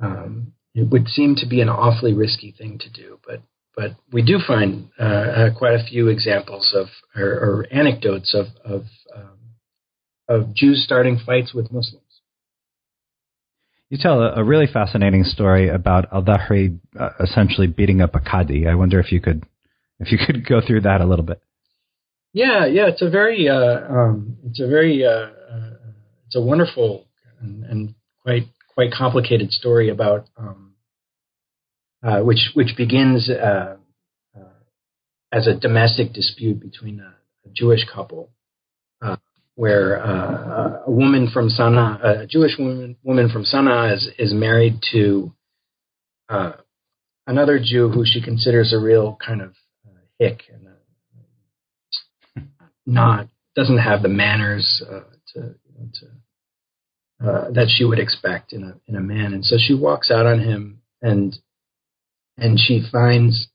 um, 0.00 0.52
it 0.74 0.88
would 0.88 1.08
seem 1.08 1.34
to 1.36 1.46
be 1.46 1.60
an 1.60 1.68
awfully 1.68 2.14
risky 2.14 2.54
thing 2.56 2.78
to 2.78 2.90
do, 2.90 3.18
but 3.26 3.42
but 3.76 3.96
we 4.12 4.22
do 4.22 4.38
find 4.44 4.90
uh, 4.98 5.02
uh, 5.02 5.54
quite 5.56 5.74
a 5.74 5.84
few 5.84 6.08
examples 6.08 6.74
of 6.74 6.86
or, 7.14 7.28
or 7.28 7.66
anecdotes 7.70 8.34
of 8.34 8.46
of, 8.64 8.82
um, 9.14 9.38
of 10.28 10.54
Jews 10.54 10.82
starting 10.84 11.18
fights 11.24 11.52
with 11.52 11.70
Muslims. 11.70 12.04
You 13.90 13.98
tell 13.98 14.22
a, 14.22 14.36
a 14.36 14.44
really 14.44 14.68
fascinating 14.72 15.24
story 15.24 15.68
about 15.68 16.12
Al 16.12 16.22
Dahri 16.22 16.78
uh, 16.98 17.10
essentially 17.20 17.66
beating 17.66 18.00
up 18.00 18.14
a 18.14 18.20
Qadi. 18.20 18.68
I 18.68 18.76
wonder 18.76 19.00
if 19.00 19.10
you 19.12 19.20
could 19.20 19.44
if 20.00 20.10
you 20.10 20.18
could 20.18 20.46
go 20.46 20.60
through 20.66 20.80
that 20.82 21.00
a 21.00 21.06
little 21.06 21.24
bit. 21.24 21.40
Yeah, 22.32 22.66
yeah, 22.66 22.88
it's 22.88 23.02
a 23.02 23.10
very 23.10 23.48
uh, 23.48 23.80
um, 23.88 24.38
it's 24.46 24.60
a 24.60 24.66
very 24.66 25.04
uh, 25.04 25.10
uh, 25.10 25.76
it's 26.26 26.36
a 26.36 26.40
wonderful 26.40 27.06
and, 27.40 27.64
and, 27.64 27.94
quite 28.22 28.44
quite 28.74 28.92
complicated 28.92 29.50
story 29.50 29.88
about 29.88 30.26
um, 30.36 30.74
uh, 32.04 32.20
which 32.20 32.50
which 32.52 32.76
begins 32.76 33.30
uh, 33.30 33.76
uh, 34.36 34.40
as 35.32 35.46
a 35.46 35.54
domestic 35.54 36.12
dispute 36.12 36.60
between 36.60 37.00
a, 37.00 37.14
a 37.46 37.52
Jewish 37.54 37.80
couple, 37.92 38.30
where 39.54 39.94
a 39.96 40.84
woman 40.86 41.30
from 41.32 41.48
Sana'a, 41.48 42.24
a 42.24 42.26
Jewish 42.26 42.58
woman 42.58 42.96
woman 43.02 43.30
from 43.30 43.44
Sana'a, 43.44 43.94
is 43.94 44.08
is 44.18 44.34
married 44.34 44.80
to 44.92 45.32
another 47.26 47.58
Jew 47.58 47.88
who 47.88 48.04
she 48.04 48.22
considers 48.22 48.72
a 48.72 48.78
real 48.78 49.16
kind 49.24 49.40
of 49.40 49.54
hick 50.20 50.42
and 50.52 52.48
not 52.86 53.26
doesn't 53.56 53.78
have 53.78 54.02
the 54.02 54.08
manners 54.08 54.80
to, 55.34 55.40
you 55.40 55.74
know, 55.76 55.88
to 55.94 56.06
uh, 57.26 57.50
that 57.50 57.66
she 57.68 57.84
would 57.84 57.98
expect 57.98 58.52
in 58.52 58.62
a 58.62 58.74
in 58.86 58.96
a 58.96 59.00
man, 59.00 59.34
and 59.34 59.44
so 59.44 59.56
she 59.58 59.74
walks 59.74 60.10
out 60.10 60.26
on 60.26 60.40
him, 60.40 60.80
and 61.02 61.36
and 62.38 62.58
she 62.58 62.82
finds 62.90 63.48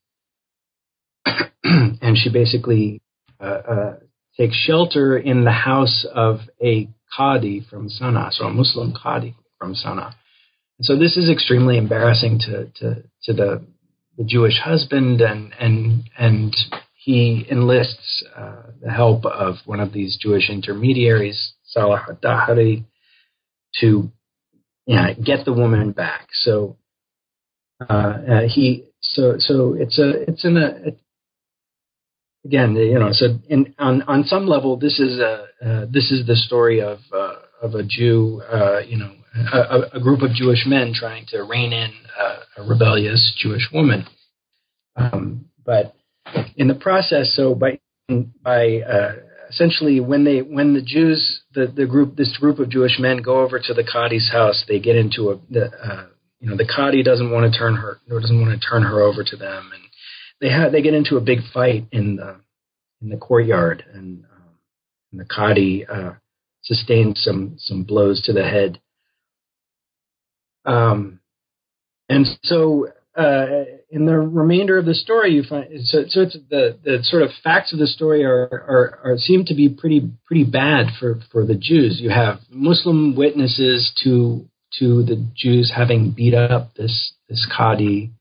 and 1.63 2.18
she 2.18 2.30
basically 2.30 3.01
uh, 3.39 3.43
uh, 3.43 3.95
takes 4.38 4.55
shelter 4.55 5.18
in 5.18 5.43
the 5.43 5.51
house 5.51 6.05
of 6.13 6.41
a 6.61 6.88
Qadi 7.18 7.68
from 7.68 7.89
Sana'a, 7.89 8.32
so 8.32 8.45
a 8.45 8.53
Muslim 8.53 8.93
Qadi 8.93 9.36
from 9.57 9.74
Sana'a. 9.74 10.13
And 10.78 10.86
so 10.86 10.97
this 10.97 11.18
is 11.18 11.30
extremely 11.30 11.78
embarrassing 11.78 12.39
to, 12.39 12.66
to, 12.76 13.03
to 13.24 13.34
the, 13.34 13.66
the 14.18 14.24
Jewish 14.24 14.59
husband, 14.63 15.22
and, 15.22 15.53
and, 15.59 16.09
and 16.18 16.55
he 16.95 17.45
enlists 17.49 18.24
uh, 18.36 18.63
the 18.82 18.91
help 18.91 19.26
of 19.26 19.55
one 19.66 19.80
of 19.80 19.93
these 19.93 20.18
Jewish 20.20 20.49
intermediaries, 20.49 21.53
Salah 21.66 22.05
Dahri, 22.24 22.86
to 23.82 24.11
you 24.86 24.95
know, 24.95 25.07
get 25.24 25.45
the 25.45 25.53
woman 25.53 25.91
back. 25.91 26.28
So 26.32 26.78
uh, 27.82 27.93
uh, 27.93 28.41
he 28.47 28.86
so 29.01 29.36
so 29.38 29.74
it's 29.74 29.99
a 29.99 30.30
it's 30.30 30.45
in 30.45 30.57
a 30.57 30.76
again 32.45 32.76
you 32.76 32.97
know 32.97 33.09
so 33.11 33.38
in, 33.49 33.74
on 33.78 34.01
on 34.03 34.24
some 34.24 34.47
level 34.47 34.78
this 34.78 34.99
is 34.99 35.20
a 35.20 35.45
uh, 35.66 35.86
this 35.91 36.11
is 36.11 36.26
the 36.26 36.36
story 36.36 36.82
of 36.82 36.99
uh, 37.13 37.34
of 37.61 37.76
a 37.76 37.84
Jew 37.84 38.41
uh, 38.51 38.80
you 38.80 38.97
know 38.97 39.11
a, 39.36 39.98
a, 39.98 40.00
group 40.00 40.22
of 40.22 40.32
Jewish 40.32 40.66
men 40.66 40.94
trying 40.94 41.26
to 41.28 41.44
rein 41.44 41.74
in 41.74 41.92
a 42.58 42.64
rebellious 42.64 43.34
Jewish 43.38 43.70
woman. 43.74 44.06
Um, 44.96 45.46
but 45.66 45.96
in 46.56 46.68
the 46.68 46.76
process 46.76 47.34
so 47.36 47.54
by 47.54 47.80
by 48.42 48.78
uh, 48.80 49.16
essentially 49.50 50.00
when 50.00 50.24
they 50.24 50.40
when 50.40 50.74
the 50.74 50.82
Jews 50.82 51.42
the, 51.54 51.68
the 51.68 51.86
group 51.86 52.16
this 52.16 52.38
group 52.38 52.60
of 52.60 52.70
Jewish 52.70 52.98
men 53.00 53.18
go 53.18 53.42
over 53.42 53.60
to 53.60 53.74
the 53.74 53.84
Qadi's 53.84 54.32
house 54.32 54.64
they 54.68 54.80
get 54.80 54.96
into 54.96 55.32
a 55.32 55.38
the, 55.50 55.72
you 56.46 56.52
know 56.52 56.58
the 56.58 56.66
Qadi 56.66 57.04
doesn't 57.04 57.32
want 57.32 57.52
to 57.52 57.58
turn 57.58 57.76
her 57.76 58.00
or 58.10 58.20
doesn't 58.20 58.40
want 58.40 58.60
to 58.60 58.68
turn 58.68 58.84
her 58.84 59.02
over 59.02 59.24
to 59.24 59.36
them, 59.36 59.72
and 59.74 59.84
they 60.40 60.50
have 60.50 60.72
they 60.72 60.82
get 60.82 60.94
into 60.94 61.18
a 61.18 61.22
big 61.22 61.40
fight 61.54 61.88
in 61.92 62.18
the 62.18 62.40
in 63.02 63.10
the 63.10 63.18
courtyard, 63.18 63.84
and, 63.94 64.24
um, 64.26 64.60
and 65.12 65.22
the 65.22 65.26
Qadi 65.26 65.90
uh, 65.90 66.14
sustains 66.62 67.24
some 67.24 67.56
some 67.58 67.84
blows 67.84 68.22
to 68.24 68.34
the 68.34 68.44
head. 68.44 68.80
Um, 70.66 71.20
and 72.09 72.26
so 72.43 72.88
uh, 73.18 73.45
in 73.89 74.05
the 74.05 74.18
remainder 74.18 74.78
of 74.78 74.86
the 74.86 74.93
story, 74.93 75.32
you 75.32 75.43
find 75.43 75.68
so, 75.86 76.03
so 76.07 76.22
it's 76.22 76.38
the 76.49 76.78
the 76.84 76.99
sort 77.03 77.24
of 77.24 77.30
facts 77.43 77.72
of 77.72 77.80
the 77.80 77.88
story 77.88 78.24
are, 78.26 78.43
are, 78.43 78.99
are 79.03 79.18
seem 79.18 79.45
to 79.45 79.55
be 79.55 79.70
pretty 79.70 80.11
pretty 80.26 80.43
bad 80.43 80.88
for 80.99 81.20
for 81.32 81.45
the 81.45 81.55
Jews. 81.55 81.99
You 82.01 82.09
have 82.09 82.39
Muslim 82.49 83.16
witnesses 83.16 83.91
to 84.03 84.45
to 84.80 85.03
the 85.03 85.26
Jews 85.36 85.72
having 85.76 86.11
beat 86.11 86.34
up 86.34 86.74
this 86.76 87.13
this 87.30 87.47
Qadi, 87.57 88.11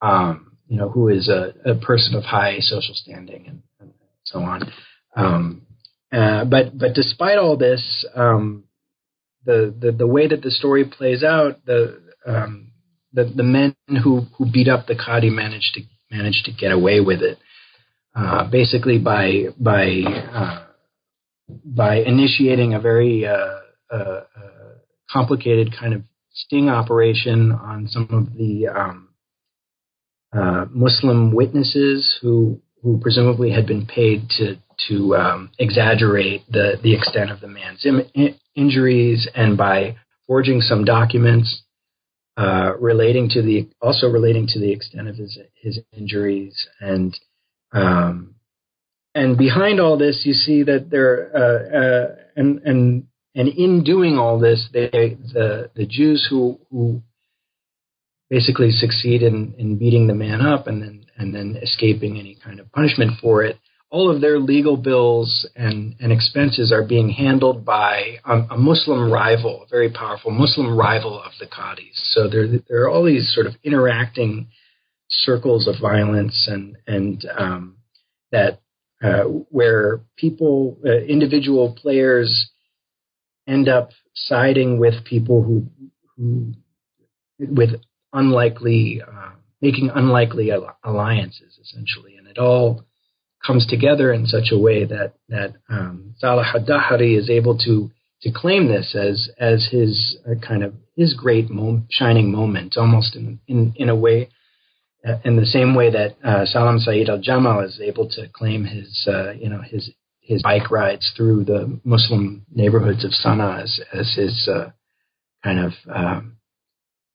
um, 0.00 0.56
you 0.68 0.78
know, 0.78 0.88
who 0.88 1.08
is 1.08 1.28
a, 1.28 1.52
a, 1.64 1.74
person 1.74 2.14
of 2.14 2.24
high 2.24 2.58
social 2.60 2.94
standing 2.94 3.46
and, 3.46 3.62
and 3.78 3.92
so 4.24 4.40
on. 4.40 4.72
Um, 5.14 5.62
uh, 6.12 6.44
but 6.46 6.76
but 6.76 6.94
despite 6.94 7.38
all 7.38 7.56
this, 7.56 8.06
um, 8.14 8.64
the, 9.44 9.74
the 9.78 9.92
the 9.92 10.06
way 10.06 10.26
that 10.28 10.42
the 10.42 10.50
story 10.50 10.84
plays 10.84 11.22
out, 11.22 11.64
the 11.64 12.00
um, 12.26 12.70
the, 13.12 13.24
the 13.24 13.42
men 13.42 13.74
who, 14.02 14.26
who 14.36 14.50
beat 14.50 14.68
up 14.68 14.86
the 14.86 14.94
Qadi 14.94 15.30
managed 15.30 15.74
to 15.74 15.82
managed 16.10 16.44
to 16.44 16.52
get 16.52 16.72
away 16.72 17.00
with 17.00 17.22
it, 17.22 17.38
uh, 18.14 18.48
basically 18.50 18.98
by 18.98 19.44
by 19.58 20.02
uh, 20.32 20.66
by 21.64 21.96
initiating 21.96 22.74
a 22.74 22.80
very 22.80 23.26
uh, 23.26 23.60
uh, 23.90 23.94
uh 23.94 24.24
complicated 25.10 25.74
kind 25.78 25.94
of 25.94 26.02
sting 26.32 26.68
operation 26.68 27.52
on 27.52 27.88
some 27.88 28.08
of 28.10 28.36
the 28.36 28.68
um, 28.68 29.08
uh, 30.32 30.66
Muslim 30.70 31.32
witnesses 31.32 32.18
who 32.20 32.60
who 32.82 32.98
presumably 33.00 33.50
had 33.50 33.66
been 33.66 33.86
paid 33.86 34.28
to 34.30 34.56
to 34.88 35.16
um, 35.16 35.50
exaggerate 35.58 36.42
the 36.50 36.78
the 36.82 36.94
extent 36.94 37.30
of 37.30 37.40
the 37.40 37.48
man's 37.48 37.84
Im- 37.84 38.34
injuries, 38.54 39.28
and 39.34 39.56
by 39.56 39.96
forging 40.26 40.60
some 40.60 40.84
documents 40.84 41.62
uh, 42.36 42.72
relating 42.78 43.28
to 43.30 43.42
the 43.42 43.68
also 43.80 44.08
relating 44.08 44.46
to 44.46 44.58
the 44.58 44.72
extent 44.72 45.08
of 45.08 45.16
his 45.16 45.38
his 45.54 45.80
injuries 45.92 46.66
and 46.80 47.16
um, 47.72 48.34
and 49.14 49.36
behind 49.36 49.80
all 49.80 49.98
this, 49.98 50.22
you 50.24 50.34
see 50.34 50.62
that 50.62 50.90
there 50.90 51.30
uh, 51.34 51.76
uh, 51.78 52.16
and 52.36 52.60
and 52.64 53.06
and 53.34 53.48
in 53.48 53.82
doing 53.84 54.18
all 54.18 54.38
this, 54.38 54.68
they 54.72 54.88
the 54.88 55.70
the 55.74 55.86
Jews 55.86 56.26
who 56.30 56.58
who 56.70 57.02
basically 58.28 58.70
succeed 58.70 59.22
in, 59.22 59.54
in 59.58 59.76
beating 59.76 60.06
the 60.06 60.14
man 60.14 60.40
up 60.40 60.68
and 60.68 60.80
then 60.80 61.06
and 61.18 61.34
then 61.34 61.58
escaping 61.60 62.18
any 62.18 62.36
kind 62.42 62.60
of 62.60 62.70
punishment 62.72 63.12
for 63.20 63.42
it. 63.42 63.58
All 63.90 64.10
of 64.10 64.20
their 64.20 64.38
legal 64.38 64.76
bills 64.76 65.48
and, 65.56 65.96
and 65.98 66.12
expenses 66.12 66.70
are 66.72 66.84
being 66.86 67.10
handled 67.10 67.64
by 67.64 68.18
a, 68.24 68.56
Muslim 68.56 69.10
rival, 69.10 69.64
a 69.64 69.66
very 69.68 69.90
powerful 69.90 70.30
Muslim 70.30 70.76
rival 70.76 71.20
of 71.20 71.32
the 71.40 71.46
Qadis. 71.46 71.94
So 72.12 72.28
there, 72.28 72.46
there 72.68 72.84
are 72.84 72.90
all 72.90 73.04
these 73.04 73.32
sort 73.34 73.46
of 73.46 73.54
interacting 73.64 74.48
circles 75.08 75.66
of 75.66 75.74
violence 75.80 76.48
and 76.48 76.76
and 76.86 77.26
um, 77.36 77.76
that 78.30 78.60
uh, 79.02 79.22
where 79.22 80.02
people, 80.16 80.78
uh, 80.84 80.92
individual 80.92 81.76
players, 81.80 82.50
end 83.48 83.68
up 83.68 83.90
siding 84.14 84.78
with 84.78 85.04
people 85.04 85.42
who 85.42 85.66
who 86.16 86.52
with 87.38 87.70
unlikely, 88.12 89.02
uh, 89.06 89.30
making 89.62 89.90
unlikely 89.94 90.50
alliances, 90.84 91.58
essentially. 91.60 92.16
And 92.16 92.26
it 92.26 92.38
all 92.38 92.84
comes 93.46 93.66
together 93.66 94.12
in 94.12 94.26
such 94.26 94.48
a 94.52 94.58
way 94.58 94.84
that 94.84 95.14
that 95.28 95.54
um, 95.68 96.14
Salah 96.18 96.44
ad-Dahri 96.54 97.18
is 97.18 97.30
able 97.30 97.56
to 97.58 97.90
to 98.22 98.30
claim 98.30 98.68
this 98.68 98.94
as 98.94 99.30
as 99.38 99.68
his 99.70 100.18
uh, 100.26 100.34
kind 100.46 100.62
of 100.62 100.74
his 100.96 101.14
great 101.14 101.50
mo- 101.50 101.82
shining 101.90 102.30
moment, 102.30 102.76
almost 102.76 103.16
in 103.16 103.40
in 103.48 103.72
in 103.76 103.88
a 103.88 103.96
way, 103.96 104.28
uh, 105.06 105.16
in 105.24 105.36
the 105.36 105.46
same 105.46 105.74
way 105.74 105.90
that 105.90 106.16
uh, 106.22 106.44
Salam 106.44 106.78
Saeed 106.78 107.08
Al 107.08 107.20
Jamal 107.20 107.60
is 107.60 107.80
able 107.82 108.08
to 108.10 108.28
claim 108.28 108.64
his 108.64 109.08
uh, 109.08 109.32
you 109.32 109.48
know 109.48 109.62
his 109.62 109.90
his 110.20 110.42
bike 110.42 110.70
rides 110.70 111.12
through 111.16 111.44
the 111.44 111.80
Muslim 111.82 112.44
neighborhoods 112.52 113.04
of 113.04 113.12
Sana'a 113.12 113.62
as 113.62 113.80
as 113.92 114.14
his 114.14 114.48
uh, 114.48 114.70
kind 115.42 115.58
of 115.58 115.72
um, 115.92 116.36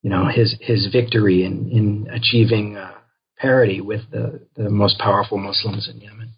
you 0.02 0.10
know 0.10 0.28
his 0.28 0.56
his 0.60 0.88
victory 0.92 1.46
in 1.46 1.70
in 1.70 2.08
achieving 2.12 2.78
uh, 2.78 2.95
parity 3.38 3.82
with 3.82 4.02
the 4.12 4.42
the 4.56 4.70
most 4.70 4.98
powerful 5.00 5.38
Muslims 5.38 5.90
in 5.90 6.02
Yemen. 6.02 6.34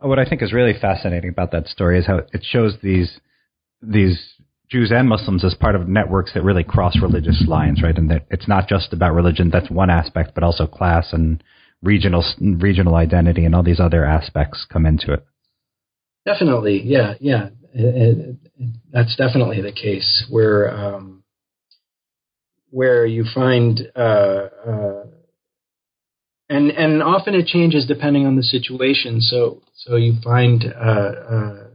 What 0.00 0.18
I 0.18 0.24
think 0.24 0.42
is 0.42 0.52
really 0.52 0.74
fascinating 0.78 1.30
about 1.30 1.52
that 1.52 1.66
story 1.68 1.98
is 1.98 2.06
how 2.06 2.22
it 2.32 2.44
shows 2.44 2.74
these 2.82 3.20
these 3.82 4.18
Jews 4.68 4.90
and 4.90 5.08
Muslims 5.08 5.44
as 5.44 5.54
part 5.54 5.76
of 5.76 5.88
networks 5.88 6.34
that 6.34 6.42
really 6.42 6.64
cross 6.64 6.96
religious 7.00 7.44
lines, 7.46 7.82
right? 7.82 7.96
And 7.96 8.10
that 8.10 8.26
it's 8.30 8.48
not 8.48 8.68
just 8.68 8.92
about 8.92 9.14
religion; 9.14 9.50
that's 9.50 9.70
one 9.70 9.90
aspect, 9.90 10.34
but 10.34 10.42
also 10.42 10.66
class 10.66 11.12
and 11.12 11.42
regional 11.82 12.24
regional 12.40 12.94
identity 12.94 13.44
and 13.44 13.54
all 13.54 13.62
these 13.62 13.80
other 13.80 14.04
aspects 14.04 14.66
come 14.70 14.86
into 14.86 15.12
it. 15.12 15.24
Definitely, 16.24 16.82
yeah, 16.82 17.14
yeah, 17.20 17.50
it, 17.72 18.36
it, 18.58 18.70
that's 18.90 19.14
definitely 19.16 19.60
the 19.62 19.72
case. 19.72 20.26
Where 20.28 20.70
um, 20.76 21.22
where 22.70 23.06
you 23.06 23.24
find 23.32 23.80
uh, 23.94 24.48
uh, 24.66 25.04
and 26.48 26.70
and 26.70 27.02
often 27.02 27.34
it 27.34 27.46
changes 27.46 27.86
depending 27.86 28.26
on 28.26 28.36
the 28.36 28.42
situation. 28.42 29.20
So 29.20 29.62
so 29.74 29.96
you 29.96 30.14
find 30.22 30.64
uh, 30.64 31.12
uh 31.30 31.66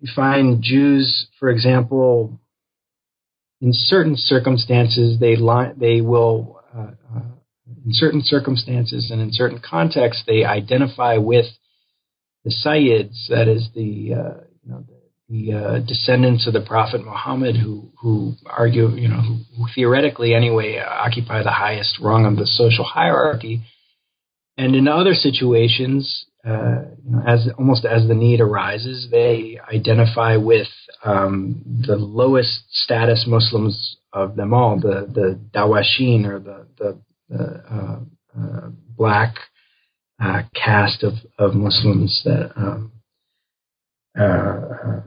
you 0.00 0.12
find 0.14 0.62
Jews, 0.62 1.28
for 1.38 1.50
example, 1.50 2.40
in 3.60 3.72
certain 3.72 4.16
circumstances 4.16 5.18
they 5.18 5.36
li- 5.36 5.72
they 5.76 6.00
will 6.00 6.60
uh, 6.76 6.92
uh, 7.14 7.22
in 7.84 7.92
certain 7.92 8.22
circumstances 8.22 9.10
and 9.10 9.20
in 9.20 9.32
certain 9.32 9.60
contexts 9.60 10.24
they 10.26 10.44
identify 10.44 11.16
with 11.16 11.46
the 12.44 12.50
Sayyids, 12.50 13.28
that 13.28 13.48
is 13.48 13.68
the 13.74 13.82
you 13.82 14.14
know 14.64 14.84
the 14.86 14.97
the 15.28 15.52
uh, 15.52 15.78
descendants 15.80 16.46
of 16.46 16.54
the 16.54 16.60
Prophet 16.60 17.04
Muhammad, 17.04 17.56
who 17.56 17.90
who 18.00 18.32
argue, 18.46 18.88
you 18.96 19.08
know, 19.08 19.20
who, 19.20 19.36
who 19.56 19.66
theoretically 19.74 20.34
anyway 20.34 20.78
uh, 20.78 20.88
occupy 20.88 21.42
the 21.42 21.50
highest 21.50 21.98
rung 22.00 22.24
of 22.24 22.36
the 22.36 22.46
social 22.46 22.84
hierarchy, 22.84 23.60
and 24.56 24.74
in 24.74 24.88
other 24.88 25.12
situations, 25.12 26.24
uh, 26.46 26.82
you 27.04 27.10
know, 27.10 27.22
as 27.26 27.46
almost 27.58 27.84
as 27.84 28.08
the 28.08 28.14
need 28.14 28.40
arises, 28.40 29.08
they 29.10 29.58
identify 29.72 30.36
with 30.36 30.68
um, 31.04 31.62
the 31.86 31.96
lowest 31.96 32.62
status 32.70 33.24
Muslims 33.26 33.96
of 34.12 34.34
them 34.34 34.54
all, 34.54 34.80
the 34.80 35.06
the 35.12 35.38
Dawashin 35.54 36.24
or 36.24 36.38
the 36.38 36.66
the, 36.78 36.98
the 37.28 37.62
uh, 37.70 38.00
uh, 38.40 38.68
black 38.96 39.34
caste 40.54 41.02
of 41.02 41.14
of 41.38 41.54
Muslims 41.54 42.22
that. 42.24 42.50
Um, 42.56 42.92
uh, 44.18 45.02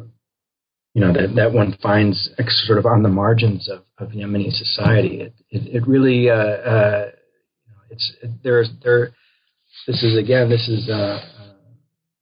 you 0.94 1.02
know 1.02 1.14
that 1.14 1.36
that 1.36 1.54
one 1.54 1.78
finds 1.82 2.30
sort 2.66 2.78
of 2.78 2.86
on 2.86 3.04
the 3.04 3.10
margins 3.10 3.70
of, 3.70 3.84
of 3.98 4.10
Yemeni 4.10 4.52
society. 4.52 5.22
It 5.22 5.34
it, 5.50 5.76
it 5.76 5.88
really 5.88 6.30
uh, 6.30 6.34
uh, 6.34 7.06
you 7.66 7.72
know, 7.72 7.82
it's 7.90 8.14
it, 8.22 8.32
there's 8.44 8.70
there. 8.84 9.12
This 9.88 10.04
is 10.04 10.18
again. 10.18 10.50
This 10.50 10.68
is 10.68 10.90
uh, 10.90 10.94
uh, 10.94 11.54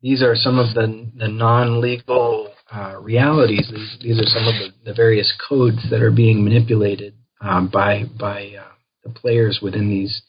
these 0.01 0.21
are 0.21 0.35
some 0.35 0.59
of 0.59 0.75
the 0.75 1.09
the 1.17 1.27
non 1.27 1.81
legal 1.81 2.51
uh, 2.71 2.97
realities. 3.01 3.67
These 3.71 3.97
these 4.01 4.19
are 4.19 4.29
some 4.29 4.47
of 4.47 4.53
the, 4.53 4.91
the 4.91 4.93
various 4.93 5.33
codes 5.47 5.89
that 5.89 6.01
are 6.01 6.11
being 6.11 6.43
manipulated 6.43 7.15
um, 7.41 7.69
by 7.69 8.03
by 8.19 8.51
uh, 8.59 8.71
the 9.03 9.09
players 9.09 9.59
within 9.63 9.89
these 9.89 10.21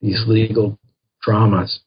these 0.00 0.22
legal 0.28 0.78
dramas. 1.22 1.80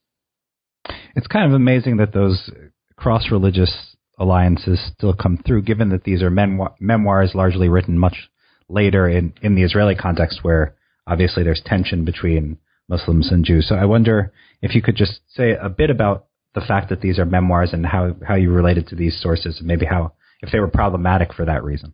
It's 1.15 1.27
kind 1.27 1.45
of 1.45 1.53
amazing 1.53 1.97
that 1.97 2.11
those 2.11 2.49
cross 2.97 3.31
religious 3.31 3.90
alliances 4.21 4.79
still 4.95 5.13
come 5.13 5.37
through, 5.45 5.63
given 5.63 5.89
that 5.89 6.03
these 6.03 6.21
are 6.21 6.29
memoir- 6.29 6.75
memoirs 6.79 7.31
largely 7.33 7.67
written 7.67 7.97
much 7.97 8.29
later 8.69 9.09
in, 9.09 9.33
in 9.41 9.55
the 9.55 9.63
Israeli 9.63 9.95
context, 9.95 10.43
where 10.43 10.75
obviously 11.07 11.43
there's 11.43 11.61
tension 11.65 12.05
between 12.05 12.57
Muslims 12.87 13.31
and 13.31 13.43
Jews. 13.43 13.67
So 13.67 13.75
I 13.75 13.85
wonder 13.85 14.31
if 14.61 14.75
you 14.75 14.81
could 14.81 14.95
just 14.95 15.19
say 15.35 15.57
a 15.59 15.69
bit 15.69 15.89
about 15.89 16.27
the 16.53 16.61
fact 16.61 16.89
that 16.89 17.01
these 17.01 17.17
are 17.17 17.25
memoirs 17.25 17.73
and 17.73 17.85
how, 17.85 18.15
how 18.27 18.35
you 18.35 18.51
related 18.51 18.87
to 18.87 18.95
these 18.95 19.19
sources, 19.21 19.57
and 19.57 19.67
maybe 19.67 19.85
how 19.85 20.13
if 20.41 20.51
they 20.51 20.59
were 20.59 20.67
problematic 20.67 21.33
for 21.33 21.45
that 21.45 21.63
reason. 21.63 21.93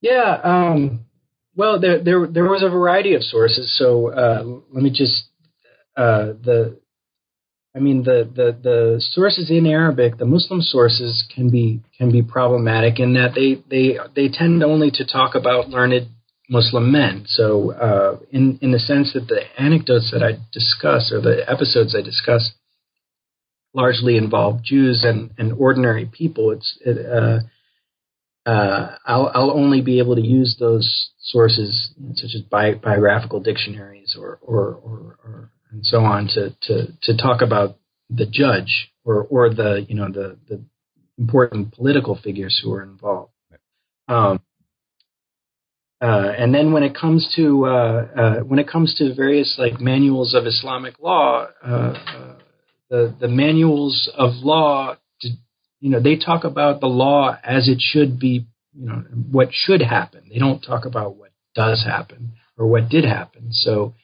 Yeah, 0.00 0.38
um, 0.42 1.06
well, 1.56 1.80
there, 1.80 2.02
there 2.02 2.26
there 2.26 2.44
was 2.44 2.62
a 2.62 2.68
variety 2.68 3.14
of 3.14 3.22
sources. 3.22 3.76
So 3.78 4.12
uh, 4.12 4.44
let 4.72 4.82
me 4.82 4.90
just 4.90 5.24
uh, 5.96 6.34
the 6.44 6.78
I 7.76 7.80
mean, 7.80 8.04
the, 8.04 8.30
the, 8.32 8.56
the 8.62 9.00
sources 9.00 9.50
in 9.50 9.66
Arabic, 9.66 10.16
the 10.18 10.26
Muslim 10.26 10.60
sources, 10.60 11.24
can 11.34 11.50
be 11.50 11.80
can 11.98 12.12
be 12.12 12.22
problematic 12.22 13.00
in 13.00 13.14
that 13.14 13.34
they 13.34 13.62
they 13.68 13.98
they 14.14 14.28
tend 14.28 14.62
only 14.62 14.90
to 14.92 15.04
talk 15.04 15.34
about 15.34 15.70
learned 15.70 16.06
Muslim 16.48 16.92
men. 16.92 17.24
So, 17.26 17.72
uh, 17.72 18.18
in 18.30 18.58
in 18.62 18.70
the 18.70 18.78
sense 18.78 19.12
that 19.14 19.26
the 19.26 19.42
anecdotes 19.60 20.12
that 20.12 20.22
I 20.22 20.38
discuss 20.52 21.10
or 21.12 21.20
the 21.20 21.44
episodes 21.50 21.96
I 21.96 22.02
discuss 22.02 22.52
largely 23.74 24.16
involve 24.16 24.62
Jews 24.62 25.02
and, 25.04 25.30
and 25.36 25.52
ordinary 25.52 26.06
people, 26.06 26.52
it's 26.52 26.78
it, 26.84 27.04
uh, 27.04 27.40
uh, 28.48 28.96
I'll, 29.04 29.30
I'll 29.34 29.50
only 29.50 29.80
be 29.80 29.98
able 29.98 30.14
to 30.14 30.22
use 30.22 30.56
those 30.60 31.10
sources, 31.18 31.90
such 32.14 32.34
as 32.34 32.42
bi- 32.42 32.74
biographical 32.74 33.40
dictionaries 33.40 34.16
or, 34.18 34.38
or, 34.42 34.74
or, 34.74 35.18
or 35.24 35.50
and 35.74 35.84
so 35.84 35.98
on 35.98 36.28
to 36.28 36.50
to 36.62 36.92
to 37.02 37.16
talk 37.16 37.42
about 37.42 37.76
the 38.08 38.26
judge 38.26 38.92
or 39.04 39.26
or 39.28 39.52
the 39.52 39.84
you 39.88 39.96
know 39.96 40.08
the 40.08 40.38
the 40.48 40.62
important 41.18 41.74
political 41.74 42.16
figures 42.16 42.60
who 42.62 42.72
are 42.72 42.82
involved. 42.82 43.32
Um, 44.08 44.40
uh, 46.00 46.32
and 46.36 46.54
then 46.54 46.72
when 46.72 46.82
it 46.82 46.94
comes 46.94 47.32
to 47.36 47.66
uh, 47.66 48.06
uh, 48.16 48.38
when 48.40 48.58
it 48.58 48.68
comes 48.68 48.94
to 48.96 49.14
various 49.14 49.56
like 49.58 49.80
manuals 49.80 50.34
of 50.34 50.46
Islamic 50.46 50.98
law, 51.00 51.48
uh, 51.64 51.68
uh, 51.68 52.34
the 52.90 53.14
the 53.20 53.28
manuals 53.28 54.10
of 54.16 54.32
law, 54.42 54.96
you 55.80 55.90
know, 55.90 56.00
they 56.00 56.16
talk 56.16 56.44
about 56.44 56.80
the 56.80 56.86
law 56.86 57.36
as 57.42 57.68
it 57.68 57.78
should 57.80 58.20
be, 58.20 58.46
you 58.74 58.86
know, 58.86 59.04
what 59.30 59.48
should 59.50 59.82
happen. 59.82 60.28
They 60.30 60.38
don't 60.38 60.60
talk 60.60 60.84
about 60.84 61.16
what 61.16 61.30
does 61.54 61.84
happen 61.84 62.34
or 62.56 62.66
what 62.66 62.88
did 62.88 63.04
happen. 63.04 63.48
So 63.52 63.94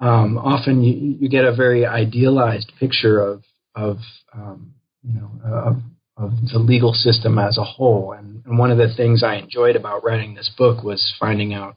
um, 0.00 0.38
often 0.38 0.82
you, 0.82 1.16
you, 1.20 1.28
get 1.28 1.44
a 1.44 1.54
very 1.54 1.84
idealized 1.84 2.72
picture 2.80 3.20
of 3.20 3.42
of 3.74 3.98
um, 4.34 4.74
you 5.02 5.14
know 5.14 5.30
of, 5.44 5.76
of, 6.16 6.32
the 6.52 6.58
legal 6.58 6.92
system 6.92 7.38
as 7.38 7.58
a 7.58 7.64
whole. 7.64 8.12
And, 8.12 8.42
and, 8.46 8.58
one 8.58 8.70
of 8.70 8.78
the 8.78 8.92
things 8.94 9.22
I 9.22 9.36
enjoyed 9.36 9.76
about 9.76 10.02
writing 10.02 10.34
this 10.34 10.50
book 10.56 10.82
was 10.82 11.14
finding 11.20 11.52
out 11.52 11.76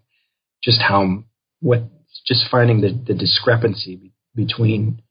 just 0.63 0.82
how 0.82 1.24
what 1.59 1.84
just 2.26 2.45
finding 2.49 2.82
the, 2.82 2.97
the 3.07 3.13
discrepancy 3.13 3.97
be, 3.97 4.13
between 4.36 5.01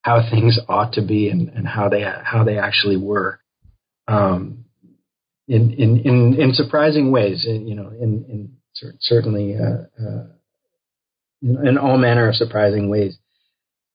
how 0.00 0.26
things 0.28 0.58
ought 0.68 0.94
to 0.94 1.02
be 1.02 1.28
and, 1.28 1.50
and 1.50 1.66
how 1.66 1.88
they 1.88 2.02
how 2.02 2.44
they 2.44 2.58
actually 2.58 2.96
were. 2.96 3.40
Um, 4.08 4.64
in, 5.48 5.72
in, 5.72 5.98
in, 5.98 6.40
in 6.40 6.54
surprising 6.54 7.10
ways, 7.10 7.44
you 7.46 7.74
know, 7.74 7.88
in, 7.88 8.24
in 8.28 8.56
certainly 9.00 9.54
uh, 9.56 10.02
uh, 10.02 10.24
in 11.42 11.78
all 11.78 11.98
manner 11.98 12.28
of 12.28 12.34
surprising 12.34 12.88
ways. 12.88 13.18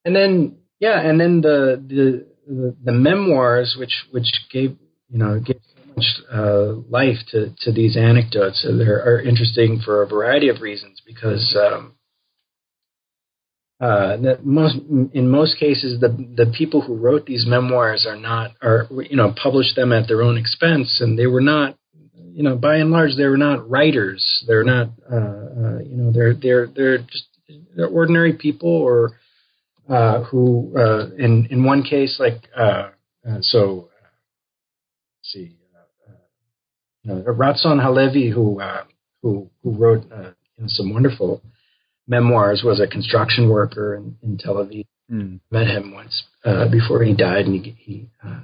And 0.06 0.16
then, 0.16 0.58
yeah, 0.80 1.00
and 1.00 1.20
then 1.20 1.42
the 1.42 1.84
the 1.88 2.28
the, 2.48 2.76
the 2.84 2.92
memoirs, 2.92 3.76
which 3.78 4.06
which 4.12 4.32
gave 4.52 4.78
you 5.10 5.18
know 5.18 5.40
gave 5.40 5.60
so 5.76 5.94
much 5.96 6.06
uh, 6.32 6.74
life 6.90 7.18
to 7.32 7.54
to 7.62 7.72
these 7.72 7.98
anecdotes, 7.98 8.62
so 8.62 8.76
they 8.78 8.86
are 8.86 9.22
interesting 9.22 9.80
for 9.84 10.04
a 10.04 10.08
variety 10.08 10.50
of 10.50 10.62
reasons 10.62 11.02
because. 11.06 11.56
Um, 11.56 11.94
uh, 13.80 14.18
that 14.18 14.44
most 14.44 14.76
in 15.14 15.30
most 15.30 15.60
cases 15.60 16.00
the 16.00 16.10
the 16.10 16.52
people 16.58 16.82
who 16.82 16.96
wrote 16.96 17.28
these 17.28 17.46
memoirs 17.46 18.08
are 18.10 18.16
not 18.16 18.50
are 18.60 18.88
you 19.08 19.16
know 19.16 19.32
published 19.32 19.76
them 19.76 19.94
at 19.94 20.08
their 20.08 20.24
own 20.24 20.36
expense 20.36 21.00
and 21.00 21.20
they 21.20 21.28
were 21.28 21.42
not 21.42 21.78
you 22.16 22.42
know 22.42 22.56
by 22.56 22.78
and 22.78 22.90
large 22.90 23.12
they 23.16 23.26
were 23.28 23.38
not 23.38 23.70
writers 23.70 24.44
they're 24.48 24.64
not 24.64 24.90
uh, 25.12 25.16
uh, 25.16 25.80
you 25.86 25.96
know 25.96 26.12
they're 26.12 26.34
they're 26.34 26.66
they're 26.66 26.98
just 26.98 27.28
they're 27.76 27.88
ordinary 27.88 28.34
people 28.34 28.70
or 28.70 29.20
uh, 29.90 30.24
who 30.24 30.74
uh, 30.78 31.10
in 31.18 31.48
in 31.50 31.64
one 31.64 31.84
case 31.84 32.18
like 32.20 32.48
uh, 32.56 32.90
so 33.42 33.90
see 35.24 35.58
you 37.04 37.14
know 37.14 37.24
Ratson 37.28 37.82
Halevi 37.82 38.30
who 38.30 38.62
who 39.22 39.50
who 39.64 39.72
wrote 39.72 40.04
you 40.04 40.64
know, 40.64 40.68
some 40.68 40.94
wonderful 40.94 41.42
memoirs 42.08 42.64
was 42.64 42.80
a 42.80 42.88
construction 42.88 43.50
worker 43.50 43.96
in, 43.96 44.18
in 44.24 44.38
Tel 44.38 44.56
Aviv. 44.56 44.86
Mm. 45.12 45.40
Met 45.52 45.68
him 45.68 45.94
once 45.94 46.24
uh, 46.44 46.68
before 46.70 47.02
he 47.04 47.14
died, 47.14 47.46
and 47.46 47.64
he 47.64 47.72
he, 47.80 48.10
uh, 48.26 48.42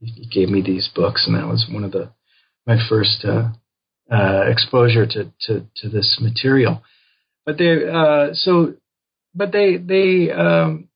he 0.00 0.26
gave 0.26 0.48
me 0.48 0.62
these 0.62 0.88
books, 0.94 1.26
and 1.26 1.36
that 1.36 1.46
was 1.46 1.66
one 1.70 1.84
of 1.84 1.92
the 1.92 2.10
my 2.66 2.78
first 2.88 3.26
uh, 3.26 3.50
uh 4.10 4.44
exposure 4.50 5.06
to, 5.06 5.30
to 5.42 5.66
to 5.76 5.88
this 5.90 6.18
material. 6.18 6.82
But 7.48 7.56
they 7.56 7.88
uh, 7.88 8.34
so, 8.34 8.74
but 9.34 9.52
they 9.52 9.78
they 9.78 10.30
um, 10.30 10.90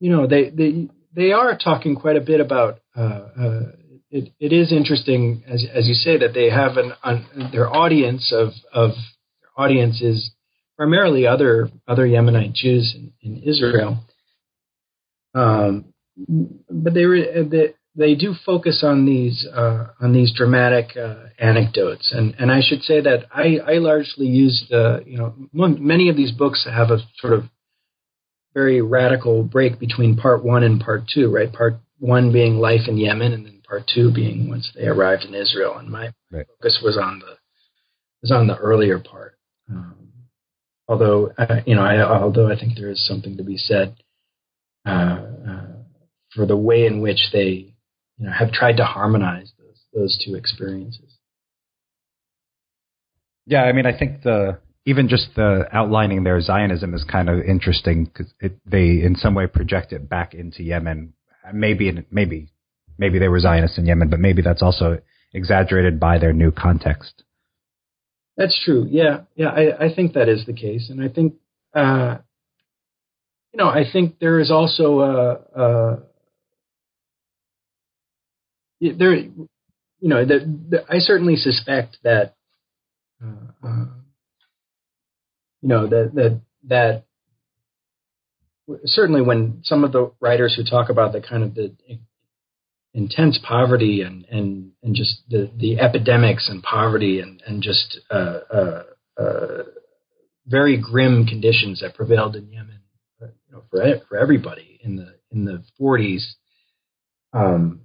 you 0.00 0.10
know 0.10 0.26
they 0.26 0.48
they 0.48 0.88
they 1.14 1.32
are 1.32 1.54
talking 1.54 1.96
quite 1.96 2.16
a 2.16 2.22
bit 2.22 2.40
about. 2.40 2.78
Uh, 2.96 3.72
it, 4.10 4.32
it 4.40 4.54
is 4.54 4.72
interesting, 4.72 5.44
as 5.46 5.62
as 5.70 5.86
you 5.86 5.92
say, 5.92 6.16
that 6.16 6.32
they 6.32 6.48
have 6.48 6.78
an, 6.78 6.92
an 7.04 7.50
their 7.52 7.68
audience 7.68 8.32
of 8.34 8.54
of 8.72 8.92
audience 9.54 10.00
is 10.00 10.30
primarily 10.78 11.26
other 11.26 11.68
other 11.86 12.06
Yemenite 12.06 12.54
Jews 12.54 12.96
in, 12.96 13.12
in 13.20 13.42
Israel. 13.42 13.98
Um, 15.34 15.92
but 16.70 16.94
they, 16.94 17.04
they 17.50 17.74
they 17.96 18.14
do 18.14 18.34
focus 18.46 18.82
on 18.84 19.04
these 19.04 19.46
uh, 19.52 19.88
on 20.00 20.12
these 20.12 20.32
dramatic 20.34 20.96
uh, 20.96 21.26
anecdotes, 21.38 22.12
and 22.12 22.34
and 22.38 22.50
I 22.50 22.60
should 22.60 22.82
say 22.82 23.00
that 23.00 23.26
I 23.32 23.58
I 23.58 23.78
largely 23.78 24.26
used 24.26 24.72
uh, 24.72 25.00
you 25.04 25.18
know 25.18 25.34
many 25.52 26.08
of 26.08 26.16
these 26.16 26.32
books 26.32 26.66
have 26.70 26.90
a 26.90 26.98
sort 27.18 27.32
of 27.32 27.44
very 28.54 28.80
radical 28.80 29.42
break 29.42 29.78
between 29.78 30.16
part 30.16 30.44
one 30.44 30.62
and 30.62 30.80
part 30.80 31.04
two, 31.12 31.30
right? 31.30 31.52
Part 31.52 31.74
one 31.98 32.32
being 32.32 32.56
life 32.56 32.88
in 32.88 32.96
Yemen, 32.96 33.32
and 33.32 33.46
then 33.46 33.62
part 33.68 33.84
two 33.92 34.12
being 34.12 34.48
once 34.48 34.70
they 34.74 34.86
arrived 34.86 35.24
in 35.24 35.34
Israel. 35.34 35.76
And 35.76 35.88
my 35.88 36.12
right. 36.30 36.46
focus 36.46 36.80
was 36.82 36.96
on 36.96 37.20
the 37.20 37.36
was 38.22 38.32
on 38.32 38.46
the 38.46 38.56
earlier 38.56 38.98
part. 38.98 39.36
Um, 39.68 40.00
Although 40.90 41.30
uh, 41.38 41.60
you 41.66 41.76
know, 41.76 41.82
I, 41.82 42.02
although 42.02 42.50
I 42.50 42.58
think 42.58 42.76
there 42.76 42.90
is 42.90 43.06
something 43.06 43.36
to 43.36 43.44
be 43.44 43.56
said 43.56 43.94
uh, 44.84 44.90
uh, 45.48 45.66
for 46.34 46.46
the 46.46 46.56
way 46.56 46.84
in 46.84 47.00
which 47.00 47.28
they 47.32 47.69
you 48.20 48.26
know 48.26 48.32
have 48.32 48.52
tried 48.52 48.76
to 48.76 48.84
harmonize 48.84 49.52
those 49.58 49.80
those 49.94 50.24
two 50.24 50.34
experiences. 50.34 51.18
Yeah, 53.46 53.62
I 53.62 53.72
mean, 53.72 53.86
I 53.86 53.98
think 53.98 54.22
the 54.22 54.58
even 54.84 55.08
just 55.08 55.28
the 55.34 55.66
outlining 55.72 56.24
their 56.24 56.40
Zionism 56.40 56.94
is 56.94 57.04
kind 57.04 57.28
of 57.28 57.40
interesting 57.40 58.04
because 58.04 58.32
they 58.64 59.02
in 59.02 59.16
some 59.16 59.34
way 59.34 59.46
project 59.46 59.92
it 59.92 60.08
back 60.08 60.34
into 60.34 60.62
Yemen. 60.62 61.14
Maybe 61.52 61.92
maybe 62.10 62.50
maybe 62.98 63.18
they 63.18 63.28
were 63.28 63.40
Zionists 63.40 63.78
in 63.78 63.86
Yemen, 63.86 64.08
but 64.10 64.20
maybe 64.20 64.42
that's 64.42 64.62
also 64.62 65.00
exaggerated 65.32 65.98
by 65.98 66.18
their 66.18 66.32
new 66.32 66.52
context. 66.52 67.24
That's 68.36 68.58
true. 68.64 68.86
Yeah, 68.90 69.22
yeah. 69.34 69.48
I, 69.48 69.86
I 69.86 69.94
think 69.94 70.14
that 70.14 70.28
is 70.28 70.46
the 70.46 70.52
case, 70.52 70.88
and 70.90 71.02
I 71.02 71.08
think, 71.08 71.34
uh, 71.74 72.18
you 73.52 73.58
know, 73.58 73.68
I 73.68 73.84
think 73.90 74.18
there 74.18 74.38
is 74.38 74.50
also 74.50 75.00
a, 75.00 75.60
a 75.60 75.98
there, 78.80 79.14
you 79.14 79.48
know, 80.00 80.24
the, 80.24 80.38
the, 80.68 80.84
I 80.88 80.98
certainly 80.98 81.36
suspect 81.36 81.98
that, 82.02 82.34
uh, 83.22 83.66
uh, 83.66 83.86
you 85.62 85.68
know, 85.68 85.86
that 85.86 86.12
that 86.14 86.40
that 86.68 87.04
certainly 88.86 89.22
when 89.22 89.60
some 89.62 89.84
of 89.84 89.92
the 89.92 90.12
writers 90.20 90.54
who 90.56 90.64
talk 90.64 90.88
about 90.88 91.12
the 91.12 91.20
kind 91.20 91.42
of 91.42 91.54
the 91.54 91.74
intense 92.94 93.38
poverty 93.46 94.02
and 94.02 94.24
and 94.30 94.72
and 94.82 94.94
just 94.94 95.22
the 95.28 95.50
the 95.56 95.78
epidemics 95.78 96.48
and 96.48 96.62
poverty 96.62 97.20
and 97.20 97.42
and 97.46 97.62
just 97.62 98.00
uh, 98.10 98.38
uh, 98.52 98.82
uh, 99.18 99.62
very 100.46 100.80
grim 100.80 101.26
conditions 101.26 101.80
that 101.80 101.94
prevailed 101.94 102.36
in 102.36 102.50
Yemen, 102.50 102.80
uh, 103.22 103.26
you 103.26 103.52
know, 103.52 103.62
for 103.70 103.82
for 104.08 104.18
everybody 104.18 104.80
in 104.82 104.96
the 104.96 105.14
in 105.30 105.44
the 105.44 105.62
40s. 105.80 106.24
Um, 107.32 107.82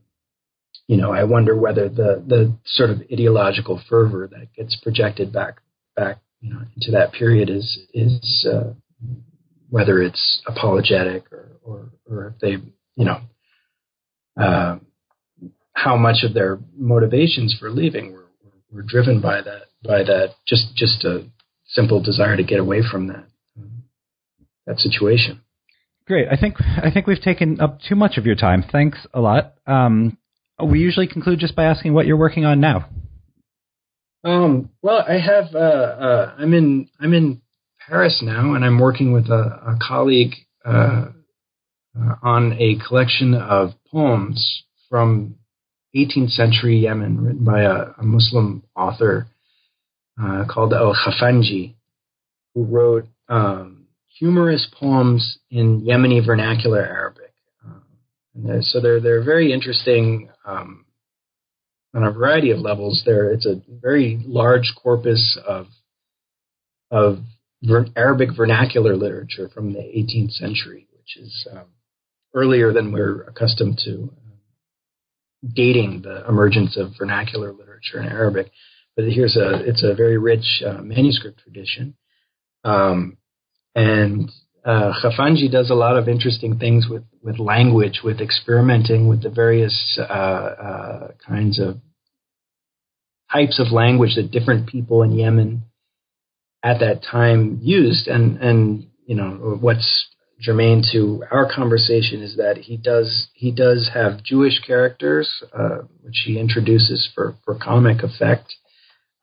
you 0.88 0.98
know, 0.98 1.12
I 1.12 1.24
wonder 1.24 1.56
whether 1.56 1.90
the 1.90 2.24
the 2.26 2.56
sort 2.66 2.90
of 2.90 3.02
ideological 3.12 3.82
fervor 3.90 4.28
that 4.32 4.54
gets 4.54 4.76
projected 4.76 5.34
back 5.34 5.62
back 5.96 6.20
you 6.42 6.54
know 6.54 6.62
into 6.76 6.92
that 6.92 7.14
period 7.14 7.50
is 7.50 7.80
is 7.94 8.48
uh, 8.52 8.74
whether 9.70 10.02
it's 10.02 10.42
apologetic 10.48 11.32
or 11.32 11.52
or, 11.64 11.90
or 12.10 12.28
if 12.28 12.40
they 12.40 12.64
you 12.96 13.06
know. 13.06 13.22
Uh, 14.40 14.80
how 15.76 15.96
much 15.96 16.24
of 16.24 16.34
their 16.34 16.58
motivations 16.78 17.56
for 17.60 17.70
leaving 17.70 18.14
were, 18.14 18.28
were, 18.44 18.52
were 18.72 18.82
driven 18.82 19.22
by 19.22 19.42
that 19.42 19.64
by 19.84 20.04
that 20.04 20.34
just 20.48 20.76
just 20.76 21.04
a 21.04 21.26
simple 21.68 22.02
desire 22.02 22.36
to 22.38 22.44
get 22.44 22.60
away 22.60 22.82
from 22.90 23.08
that 23.08 23.26
that 24.66 24.80
situation. 24.80 25.42
Great. 26.08 26.28
I 26.30 26.38
think 26.38 26.56
I 26.62 26.92
think 26.92 27.08
we've 27.08 27.22
taken 27.22 27.60
up 27.60 27.80
too 27.88 27.96
much 27.96 28.18
of 28.18 28.26
your 28.26 28.36
time. 28.36 28.64
Thanks 28.72 29.00
a 29.14 29.20
lot. 29.20 29.56
Um, 29.66 30.18
we 30.64 30.80
usually 30.80 31.08
conclude 31.08 31.40
just 31.40 31.56
by 31.56 31.66
asking 31.66 31.94
what 31.94 32.06
you're 32.06 32.18
working 32.18 32.46
on 32.46 32.60
now. 32.60 32.88
Um, 34.24 34.70
well, 34.82 35.04
I 35.08 35.20
have. 35.20 35.54
Uh, 35.54 35.58
uh, 35.58 36.36
I'm 36.38 36.54
in. 36.54 36.90
I'm 37.00 37.14
in 37.14 37.42
Paris 37.88 38.22
now, 38.24 38.56
and 38.56 38.66
I'm 38.66 38.80
working 38.80 39.14
with 39.14 39.28
a, 39.28 39.34
a 39.34 39.78
colleague 39.86 40.34
uh, 40.66 41.06
uh 41.96 42.16
on 42.24 42.54
a 42.54 42.78
collection 42.88 43.36
of 43.36 43.72
poems 43.92 44.64
from 44.90 45.36
18th 45.96 46.32
century 46.32 46.80
Yemen, 46.80 47.24
written 47.24 47.44
by 47.46 47.62
a, 47.62 47.92
a 47.98 48.04
Muslim 48.04 48.64
author 48.76 49.28
uh, 50.22 50.46
called 50.50 50.74
Al 50.74 50.96
Khafanji, 50.96 51.76
who 52.54 52.64
wrote 52.64 53.08
um, 53.30 53.86
humorous 54.08 54.68
poems 54.80 55.40
in 55.50 55.82
Yemeni 55.82 56.26
vernacular 56.26 56.84
Arabic. 56.84 57.25
Um, 58.36 58.44
they're, 58.44 58.62
so 58.62 58.80
they're 58.80 59.00
they're 59.00 59.24
very 59.24 59.54
interesting 59.54 60.30
um, 60.46 60.86
on 61.94 62.04
a 62.04 62.12
variety 62.12 62.52
of 62.52 62.60
levels. 62.60 63.04
There, 63.06 63.32
it's 63.32 63.46
a 63.46 63.62
very 63.70 64.22
large 64.26 64.74
corpus 64.82 65.38
of 65.48 65.68
of 66.92 67.20
ver- 67.64 67.88
Arabic 67.96 68.30
vernacular 68.36 68.96
literature 68.96 69.50
from 69.50 69.74
the 69.74 69.80
18th 69.80 70.32
century, 70.32 70.88
which 70.98 71.18
is 71.18 71.48
um, 71.52 71.66
earlier 72.34 72.74
than 72.74 72.92
we're 72.92 73.24
accustomed 73.24 73.80
to 73.86 74.12
dating 75.54 76.02
the 76.04 76.28
emergence 76.28 76.78
of 76.78 76.92
vernacular 76.98 77.54
literature 77.54 78.00
in 78.00 78.08
Arabic. 78.08 78.52
But 78.96 79.06
here's 79.06 79.36
a 79.36 79.62
it's 79.66 79.84
a 79.84 79.94
very 79.94 80.18
rich 80.18 80.64
uh, 80.66 80.82
manuscript 80.82 81.40
tradition, 81.40 81.96
um, 82.64 83.18
and 83.76 84.32
uh, 84.66 84.94
Khafanji 85.04 85.52
does 85.52 85.70
a 85.70 85.76
lot 85.76 85.96
of 85.96 86.10
interesting 86.10 86.58
things 86.58 86.88
with 86.90 87.04
with 87.22 87.38
language, 87.38 88.02
with 88.04 88.20
experimenting 88.20 89.08
with 89.08 89.22
the 89.22 89.30
various 89.30 90.00
uh, 90.00 90.04
uh, 90.04 91.08
kinds 91.28 91.60
of 91.60 91.78
types 93.32 93.60
of 93.60 93.72
language 93.72 94.16
that 94.16 94.32
different 94.32 94.68
people 94.68 95.04
in 95.04 95.12
Yemen 95.12 95.64
at 96.64 96.80
that 96.80 97.04
time 97.04 97.60
used, 97.62 98.08
and 98.08 98.38
and 98.38 98.88
you 99.06 99.16
know 99.16 99.58
what's 99.62 100.08
germane 100.42 100.84
to 100.92 101.24
our 101.32 101.50
conversation 101.50 102.22
is 102.22 102.36
that 102.38 102.58
he 102.58 102.76
does 102.76 103.28
he 103.36 103.52
does 103.52 103.92
have 103.94 104.24
Jewish 104.24 104.60
characters, 104.66 105.44
uh, 105.54 105.84
which 106.02 106.24
he 106.26 106.40
introduces 106.40 107.08
for 107.14 107.36
for 107.46 107.54
comic 107.54 108.02
effect, 108.02 108.56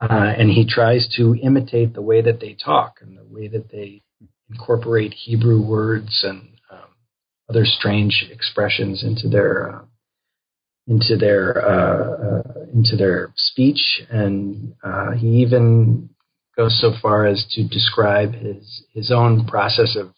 uh, 0.00 0.06
and 0.38 0.50
he 0.50 0.64
tries 0.64 1.12
to 1.16 1.34
imitate 1.42 1.94
the 1.94 2.02
way 2.02 2.22
that 2.22 2.38
they 2.38 2.54
talk 2.64 2.98
and 3.00 3.18
the 3.18 3.24
way 3.24 3.48
that 3.48 3.72
they 3.72 4.02
incorporate 4.52 5.14
Hebrew 5.14 5.62
words 5.62 6.24
and 6.24 6.48
um, 6.70 6.90
other 7.48 7.64
strange 7.64 8.26
expressions 8.30 9.02
into 9.02 9.28
their 9.28 9.76
uh, 9.76 9.82
into 10.86 11.16
their 11.16 11.64
uh, 11.64 12.10
uh, 12.10 12.42
into 12.74 12.96
their 12.96 13.32
speech, 13.36 14.02
and 14.10 14.74
uh, 14.82 15.12
he 15.12 15.42
even 15.42 16.10
goes 16.56 16.78
so 16.80 16.92
far 17.00 17.26
as 17.26 17.46
to 17.52 17.66
describe 17.66 18.34
his 18.34 18.84
his 18.92 19.10
own 19.10 19.46
process 19.46 19.96
of 19.96 20.08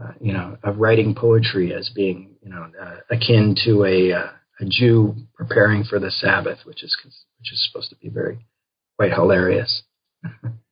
uh, 0.00 0.12
you 0.20 0.32
know 0.32 0.56
of 0.62 0.78
writing 0.78 1.14
poetry 1.14 1.72
as 1.74 1.90
being 1.94 2.34
you 2.42 2.50
know 2.50 2.66
uh, 2.80 2.96
akin 3.10 3.54
to 3.64 3.84
a 3.84 4.12
a 4.12 4.66
Jew 4.66 5.14
preparing 5.34 5.84
for 5.84 5.98
the 5.98 6.10
Sabbath, 6.10 6.58
which 6.64 6.82
is 6.82 6.96
which 7.04 7.52
is 7.52 7.68
supposed 7.70 7.90
to 7.90 7.96
be 7.96 8.08
very 8.08 8.44
quite 8.98 9.12
hilarious. 9.12 9.82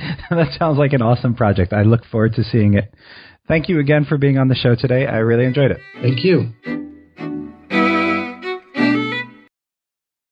that 0.30 0.56
sounds 0.58 0.78
like 0.78 0.92
an 0.92 1.02
awesome 1.02 1.34
project. 1.34 1.72
I 1.72 1.82
look 1.82 2.04
forward 2.04 2.34
to 2.34 2.44
seeing 2.44 2.74
it. 2.74 2.92
Thank 3.48 3.68
you 3.68 3.78
again 3.80 4.04
for 4.04 4.16
being 4.16 4.38
on 4.38 4.48
the 4.48 4.54
show 4.54 4.74
today. 4.74 5.06
I 5.06 5.18
really 5.18 5.44
enjoyed 5.44 5.70
it. 5.70 5.80
Thank 6.02 6.24
you. 6.24 6.89